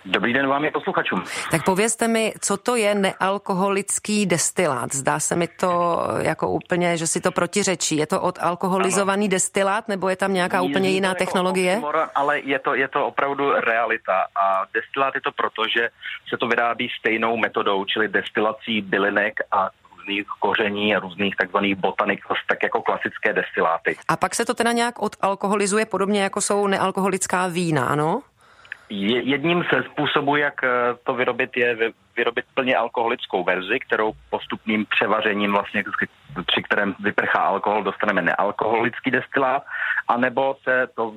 Dobrý 0.06 0.34
den 0.34 0.48
vám 0.48 0.66
je 0.66 0.72
posluchačům. 0.72 1.24
Tak 1.52 1.66
povězte 1.66 2.08
mi, 2.08 2.34
co 2.42 2.58
to 2.58 2.76
je 2.76 2.96
nealkoholický 2.96 4.26
destilát. 4.26 4.96
Zdá 4.96 5.20
se 5.20 5.36
mi 5.36 5.48
to 5.48 6.02
jako 6.20 6.50
úplně, 6.50 6.98
že 6.98 7.08
si 7.08 7.22
to 7.22 7.32
protiřečí. 7.32 7.98
Je 7.98 8.08
to 8.08 8.22
odalkoholizovaný 8.22 9.26
ano. 9.26 9.32
destilát, 9.32 9.88
nebo 9.88 10.10
je 10.10 10.16
tam 10.16 10.34
nějaká 10.34 10.58
je, 10.58 10.64
úplně 10.64 10.90
jiná 10.90 11.10
jako 11.10 11.20
technologie? 11.20 11.72
Oxymor, 11.72 12.10
ale 12.16 12.40
je 12.40 12.60
to, 12.60 12.76
je 12.76 12.88
to 12.88 13.06
opravdu 13.06 13.52
realita. 13.52 14.26
A 14.36 14.66
destilát 14.74 15.16
je 15.16 15.22
to 15.22 15.32
proto, 15.32 15.64
že 15.78 15.90
se 16.30 16.38
to 16.38 16.48
vyrábí 16.48 16.90
stejnou 17.00 17.38
metodou, 17.38 17.86
čili 17.86 18.08
destilací 18.08 18.82
bylinek 18.82 19.40
a 19.52 19.70
různých 19.98 20.26
koření 20.40 20.96
a 20.96 21.00
různých 21.00 21.36
takzvaných 21.36 21.76
botanik, 21.76 22.22
tak 22.48 22.64
jako 22.64 22.82
klasické 22.82 23.34
destiláty. 23.34 23.98
A 24.08 24.18
pak 24.18 24.36
se 24.36 24.46
to 24.46 24.54
teda 24.54 24.72
nějak 24.72 24.96
odalkoholizuje 25.02 25.86
podobně 25.86 26.24
jako 26.24 26.42
jsou 26.42 26.68
nealkoholická 26.68 27.48
vína, 27.48 27.86
ano? 27.86 28.22
Jedním 28.90 29.64
ze 29.74 29.84
způsobů, 29.84 30.36
jak 30.36 30.64
eh, 30.64 30.70
to 31.04 31.14
vyrobit, 31.14 31.58
je 31.58 31.78
vyrobit 32.18 32.46
plně 32.54 32.76
alkoholickou 32.76 33.44
verzi, 33.44 33.80
kterou 33.88 34.12
postupným 34.30 34.86
převařením, 34.86 35.52
vlastně, 35.52 35.84
při 36.46 36.64
kterém 36.64 36.96
vyprchá 37.00 37.40
alkohol, 37.40 37.84
dostaneme 37.84 38.22
nealkoholický 38.22 39.12
destilát, 39.12 39.64
anebo 40.08 40.56
se 40.64 40.88
to 40.96 41.14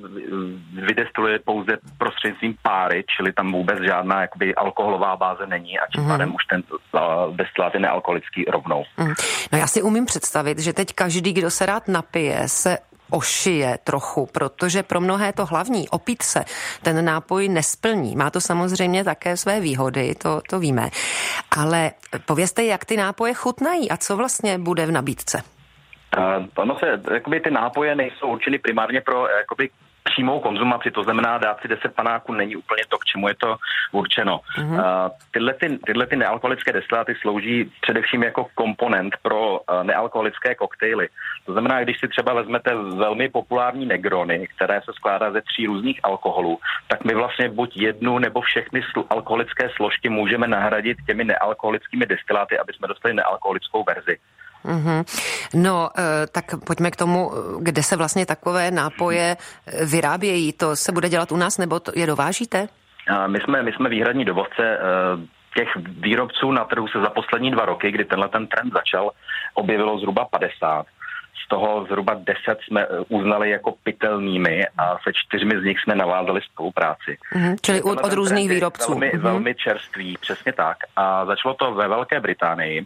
vydestiluje 0.73 1.39
pouze 1.39 1.77
prostřednictvím 1.97 2.55
páry, 2.61 3.03
čili 3.17 3.33
tam 3.33 3.51
vůbec 3.51 3.79
žádná 3.79 4.21
jakoby, 4.21 4.55
alkoholová 4.55 5.15
báze 5.15 5.47
není 5.47 5.79
a 5.79 5.83
tím 5.93 6.03
mm. 6.03 6.09
pádem 6.09 6.35
už 6.35 6.45
ten 6.45 6.63
uh, 6.71 7.35
destilát 7.35 7.73
je 7.73 7.79
nealkoholický 7.79 8.45
rovnou. 8.45 8.83
Mm. 8.97 9.13
No 9.51 9.57
já 9.57 9.67
si 9.67 9.81
umím 9.81 10.05
představit, 10.05 10.59
že 10.59 10.73
teď 10.73 10.93
každý, 10.93 11.33
kdo 11.33 11.51
se 11.51 11.65
rád 11.65 11.87
napije, 11.87 12.47
se 12.47 12.77
ošije 13.09 13.79
trochu, 13.83 14.25
protože 14.25 14.83
pro 14.83 15.01
mnohé 15.01 15.33
to 15.33 15.45
hlavní, 15.45 15.89
opít 15.89 16.21
se, 16.21 16.45
ten 16.81 17.05
nápoj 17.05 17.49
nesplní. 17.49 18.15
Má 18.15 18.29
to 18.29 18.41
samozřejmě 18.41 19.03
také 19.03 19.37
své 19.37 19.59
výhody, 19.59 20.15
to, 20.15 20.41
to 20.49 20.59
víme. 20.59 20.89
Ale 21.57 21.91
povězte, 22.25 22.63
jak 22.63 22.85
ty 22.85 22.97
nápoje 22.97 23.33
chutnají 23.33 23.91
a 23.91 23.97
co 23.97 24.17
vlastně 24.17 24.57
bude 24.57 24.85
v 24.85 24.91
nabídce? 24.91 25.43
Uh, 26.17 26.45
ono 26.55 26.77
se, 26.79 27.01
jakoby 27.13 27.39
ty 27.39 27.51
nápoje 27.51 27.95
nejsou 27.95 28.27
určeny 28.27 28.59
primárně 28.59 29.01
pro 29.01 29.27
jakoby 29.27 29.69
přímou 30.11 30.39
konzumaci, 30.39 30.91
to 30.91 31.03
znamená 31.03 31.37
dát 31.37 31.61
si 31.61 31.67
10 31.67 31.95
panáků 31.95 32.33
není 32.33 32.55
úplně 32.55 32.83
to, 32.89 32.97
k 32.97 33.05
čemu 33.05 33.27
je 33.27 33.35
to 33.35 33.55
určeno. 33.91 34.39
Mm-hmm. 34.57 34.79
Uh, 34.79 35.11
tyhle, 35.31 35.53
ty, 35.53 35.77
tyhle 35.85 36.05
ty 36.07 36.15
nealkoholické 36.15 36.73
destiláty 36.73 37.15
slouží 37.21 37.71
především 37.81 38.23
jako 38.23 38.47
komponent 38.55 39.13
pro 39.21 39.59
uh, 39.59 39.83
nealkoholické 39.83 40.55
koktejly. 40.55 41.09
To 41.45 41.51
znamená, 41.51 41.83
když 41.83 41.99
si 41.99 42.07
třeba 42.07 42.33
vezmete 42.33 42.75
velmi 42.75 43.29
populární 43.29 43.85
negrony, 43.85 44.47
které 44.55 44.81
se 44.85 44.93
skládá 44.93 45.31
ze 45.31 45.41
tří 45.41 45.67
různých 45.67 45.99
alkoholů, 46.03 46.59
tak 46.87 47.03
my 47.03 47.13
vlastně 47.13 47.49
buď 47.49 47.77
jednu 47.77 48.19
nebo 48.19 48.41
všechny 48.41 48.81
sl- 48.81 49.05
alkoholické 49.09 49.69
složky 49.75 50.09
můžeme 50.09 50.47
nahradit 50.47 50.97
těmi 51.05 51.23
nealkoholickými 51.23 52.05
destiláty, 52.05 52.59
aby 52.59 52.73
jsme 52.73 52.87
dostali 52.87 53.13
nealkoholickou 53.13 53.83
verzi. 53.83 54.17
Mm-hmm. 54.65 55.05
No, 55.53 55.89
eh, 55.97 56.27
tak 56.31 56.45
pojďme 56.65 56.91
k 56.91 56.95
tomu, 56.95 57.31
kde 57.59 57.83
se 57.83 57.95
vlastně 57.95 58.25
takové 58.25 58.71
nápoje 58.71 59.37
eh, 59.37 59.85
vyrábějí. 59.85 60.53
To 60.53 60.75
se 60.75 60.91
bude 60.91 61.09
dělat 61.09 61.31
u 61.31 61.37
nás, 61.37 61.57
nebo 61.57 61.79
to 61.79 61.91
je 61.95 62.07
dovážíte? 62.07 62.67
My 63.27 63.39
jsme, 63.39 63.63
my 63.63 63.71
jsme 63.71 63.89
výhradní 63.89 64.25
dovozce 64.25 64.63
eh, 64.63 64.79
těch 65.55 65.69
výrobců 65.99 66.51
na 66.51 66.63
trhu 66.63 66.87
se 66.87 66.99
za 66.99 67.09
poslední 67.09 67.51
dva 67.51 67.65
roky, 67.65 67.91
kdy 67.91 68.05
tenhle 68.05 68.29
ten 68.29 68.47
trend 68.47 68.73
začal, 68.73 69.11
objevilo 69.53 69.99
zhruba 69.99 70.25
50. 70.25 70.85
Z 71.45 71.47
toho 71.49 71.85
zhruba 71.85 72.13
10 72.13 72.59
jsme 72.67 72.87
uznali 73.07 73.49
jako 73.49 73.73
pitelnými 73.83 74.65
a 74.77 74.97
se 75.03 75.11
čtyřmi 75.13 75.61
z 75.61 75.63
nich 75.63 75.79
jsme 75.79 75.95
navázali 75.95 76.41
spolupráci. 76.41 77.17
Mm-hmm, 77.35 77.55
čili 77.61 77.81
od, 77.81 77.99
od 78.03 78.13
různých 78.13 78.49
výrobců. 78.49 78.91
Velmi, 78.91 79.11
mm-hmm. 79.11 79.21
velmi 79.21 79.55
čerstvý, 79.55 80.17
přesně 80.21 80.53
tak. 80.53 80.77
A 80.95 81.25
začalo 81.25 81.53
to 81.53 81.73
ve 81.73 81.87
Velké 81.87 82.19
Británii, 82.19 82.85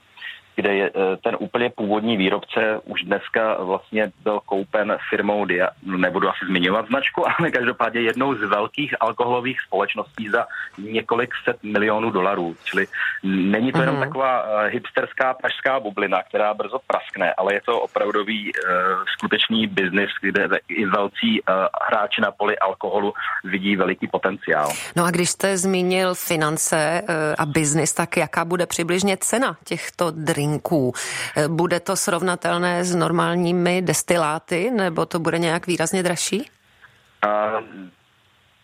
kde 0.55 0.75
je 0.75 0.91
ten 1.23 1.37
úplně 1.39 1.69
původní 1.69 2.17
výrobce 2.17 2.79
už 2.85 3.03
dneska 3.03 3.63
vlastně 3.63 4.11
byl 4.23 4.39
koupen 4.45 4.97
firmou 5.09 5.45
Dia, 5.45 5.69
nebudu 5.83 6.29
asi 6.29 6.45
zmiňovat 6.45 6.87
značku, 6.87 7.23
ale 7.39 7.51
každopádně 7.51 8.01
jednou 8.01 8.35
z 8.35 8.43
velkých 8.43 8.95
alkoholových 8.99 9.61
společností 9.61 10.29
za 10.29 10.45
několik 10.77 11.29
set 11.43 11.57
milionů 11.63 12.09
dolarů. 12.11 12.55
Čili 12.63 12.87
není 13.23 13.71
to 13.71 13.79
jenom 13.79 13.95
mm-hmm. 13.95 13.99
taková 13.99 14.61
hipsterská 14.67 15.33
pražská 15.33 15.79
bublina, 15.79 16.23
která 16.23 16.53
brzo 16.53 16.79
praskne, 16.87 17.33
ale 17.33 17.53
je 17.53 17.61
to 17.65 17.81
opravdový 17.81 18.51
uh, 18.53 18.71
skutečný 19.17 19.67
biznis, 19.67 20.09
kde 20.21 20.47
i 20.67 20.85
velcí 20.85 21.41
uh, 21.41 21.55
hráči 21.87 22.21
na 22.21 22.31
poli 22.31 22.59
alkoholu 22.59 23.13
vidí 23.43 23.75
veliký 23.75 24.07
potenciál. 24.07 24.69
No 24.95 25.05
a 25.05 25.11
když 25.11 25.29
jste 25.29 25.57
zmínil 25.57 26.15
finance 26.15 27.01
uh, 27.01 27.15
a 27.37 27.45
biznis, 27.45 27.93
tak 27.93 28.17
jaká 28.17 28.45
bude 28.45 28.65
přibližně 28.65 29.17
cena 29.17 29.57
těchto 29.63 30.11
drinků? 30.11 30.42
Uh, 30.47 30.91
bude 31.47 31.79
to 31.79 31.95
srovnatelné 31.95 32.83
s 32.83 32.95
normálními 32.95 33.81
destiláty, 33.81 34.71
nebo 34.71 35.05
to 35.05 35.19
bude 35.19 35.39
nějak 35.39 35.67
výrazně 35.67 36.03
dražší? 36.03 36.49
Uh, 37.25 37.63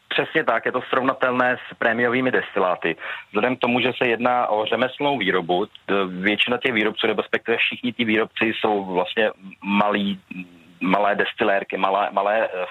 Přesně 0.10 0.44
tak, 0.44 0.66
je 0.66 0.72
to 0.72 0.82
srovnatelné 0.90 1.58
s 1.70 1.78
prémiovými 1.78 2.32
destiláty. 2.32 2.96
Vzhledem 3.28 3.56
k 3.56 3.60
tomu, 3.60 3.80
že 3.80 3.92
se 3.98 4.08
jedná 4.08 4.48
o 4.48 4.66
řemeslnou 4.66 5.18
výrobu, 5.18 5.68
většina 6.08 6.58
těch 6.58 6.74
výrobců, 6.74 7.08
nebo 7.08 7.22
respektive 7.22 7.58
všichni 7.58 7.94
ti 7.94 8.06
výrobci 8.06 8.46
jsou 8.46 8.86
vlastně 8.86 9.30
malí 9.64 10.20
malé 10.82 11.16
destilérky, 11.16 11.78
malé, 11.78 12.10
malé 12.12 12.46
eh, 12.46 12.66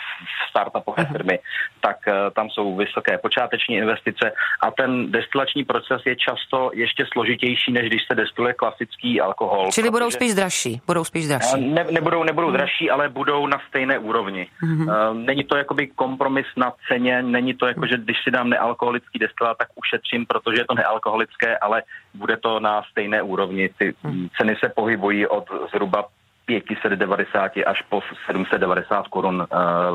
startupové 0.51 1.05
firmy, 1.13 1.39
tak 1.81 1.97
eh, 2.09 2.13
tam 2.31 2.51
jsou 2.51 2.77
vysoké 2.77 3.19
počáteční 3.19 3.77
investice 3.77 4.33
a 4.61 4.71
ten 4.71 5.13
destilační 5.13 5.65
proces 5.65 6.03
je 6.07 6.17
často 6.17 6.71
ještě 6.75 7.07
složitější, 7.13 7.73
než 7.73 7.87
když 7.87 8.03
se 8.11 8.15
destiluje 8.15 8.55
klasický 8.55 9.21
alkohol. 9.21 9.69
Čili 9.73 9.91
budou 9.91 10.11
spíš 10.11 10.35
dražší, 10.35 10.81
budou 10.87 11.05
spíš 11.05 11.29
dražší. 11.29 11.61
Ne, 11.61 11.85
nebudou, 11.91 12.23
nebudou 12.23 12.49
hmm. 12.49 12.57
dražší, 12.57 12.91
ale 12.91 13.09
budou 13.09 13.47
na 13.47 13.59
stejné 13.69 13.99
úrovni. 13.99 14.47
Hmm. 14.61 14.87
Není 15.27 15.45
to 15.45 15.57
jakoby 15.57 15.87
kompromis 15.87 16.47
na 16.57 16.73
ceně, 16.89 17.23
není 17.23 17.55
to 17.55 17.67
jako, 17.67 17.87
že 17.87 17.97
když 17.97 18.17
si 18.25 18.31
dám 18.31 18.51
nealkoholický 18.51 19.19
destilát, 19.19 19.59
tak 19.59 19.69
ušetřím, 19.75 20.27
protože 20.27 20.61
je 20.61 20.65
to 20.65 20.75
nealkoholické, 20.75 21.59
ale 21.59 21.83
bude 22.15 22.37
to 22.37 22.61
na 22.61 22.83
stejné 22.91 23.23
úrovni. 23.23 23.69
Ty 23.79 23.95
hmm. 24.03 24.29
ceny 24.39 24.57
se 24.65 24.69
pohybují 24.69 25.27
od 25.27 25.45
zhruba 25.71 26.05
590 26.49 27.61
až 27.69 27.79
po 27.93 28.01
790 28.25 29.09
korun 29.13 29.45
eh, 29.45 29.49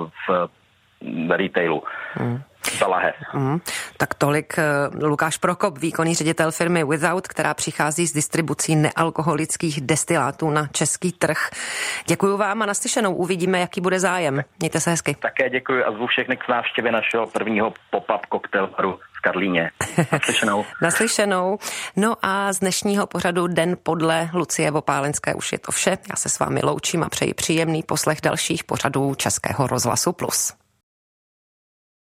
v 0.05 0.25
retailu. 1.33 1.83
Hmm. 2.13 2.39
Za 2.79 2.87
lahev. 2.87 3.15
Hmm. 3.31 3.59
Tak 3.97 4.13
tolik 4.13 4.57
eh, 4.57 5.05
Lukáš 5.05 5.37
Prokop, 5.37 5.77
výkonný 5.77 6.15
ředitel 6.15 6.51
firmy 6.51 6.83
Without, 6.83 7.27
která 7.27 7.53
přichází 7.53 8.07
s 8.07 8.13
distribucí 8.13 8.75
nealkoholických 8.75 9.81
destilátů 9.81 10.49
na 10.49 10.67
český 10.67 11.11
trh. 11.11 11.49
Děkuji 12.07 12.37
vám 12.37 12.61
a 12.61 12.65
naslyšenou. 12.65 13.15
Uvidíme, 13.15 13.59
jaký 13.59 13.81
bude 13.81 13.99
zájem. 13.99 14.43
Mějte 14.59 14.79
se 14.79 14.89
hezky. 14.89 15.15
Také 15.15 15.49
děkuji 15.49 15.83
a 15.83 15.91
zvu 15.91 16.07
všechny 16.07 16.37
k 16.37 16.47
návštěvě 16.49 16.91
našeho 16.91 17.27
prvního 17.27 17.73
pop-up 17.91 18.25
koktejl 18.29 18.67
baru 18.67 18.99
Karlíně. 19.23 19.71
Naslyšenou. 20.11 20.65
Naslyšenou. 20.81 21.57
No 21.95 22.15
a 22.21 22.53
z 22.53 22.59
dnešního 22.59 23.07
pořadu 23.07 23.47
Den 23.47 23.77
podle 23.83 24.29
Lucie 24.33 24.71
Vopálenské 24.71 25.33
už 25.33 25.51
je 25.51 25.59
to 25.59 25.71
vše. 25.71 25.97
Já 26.09 26.15
se 26.15 26.29
s 26.29 26.39
vámi 26.39 26.59
loučím 26.63 27.03
a 27.03 27.09
přeji 27.09 27.33
příjemný 27.33 27.83
poslech 27.83 28.21
dalších 28.21 28.63
pořadů 28.63 29.15
Českého 29.15 29.67
rozhlasu 29.67 30.11
Plus. 30.11 30.53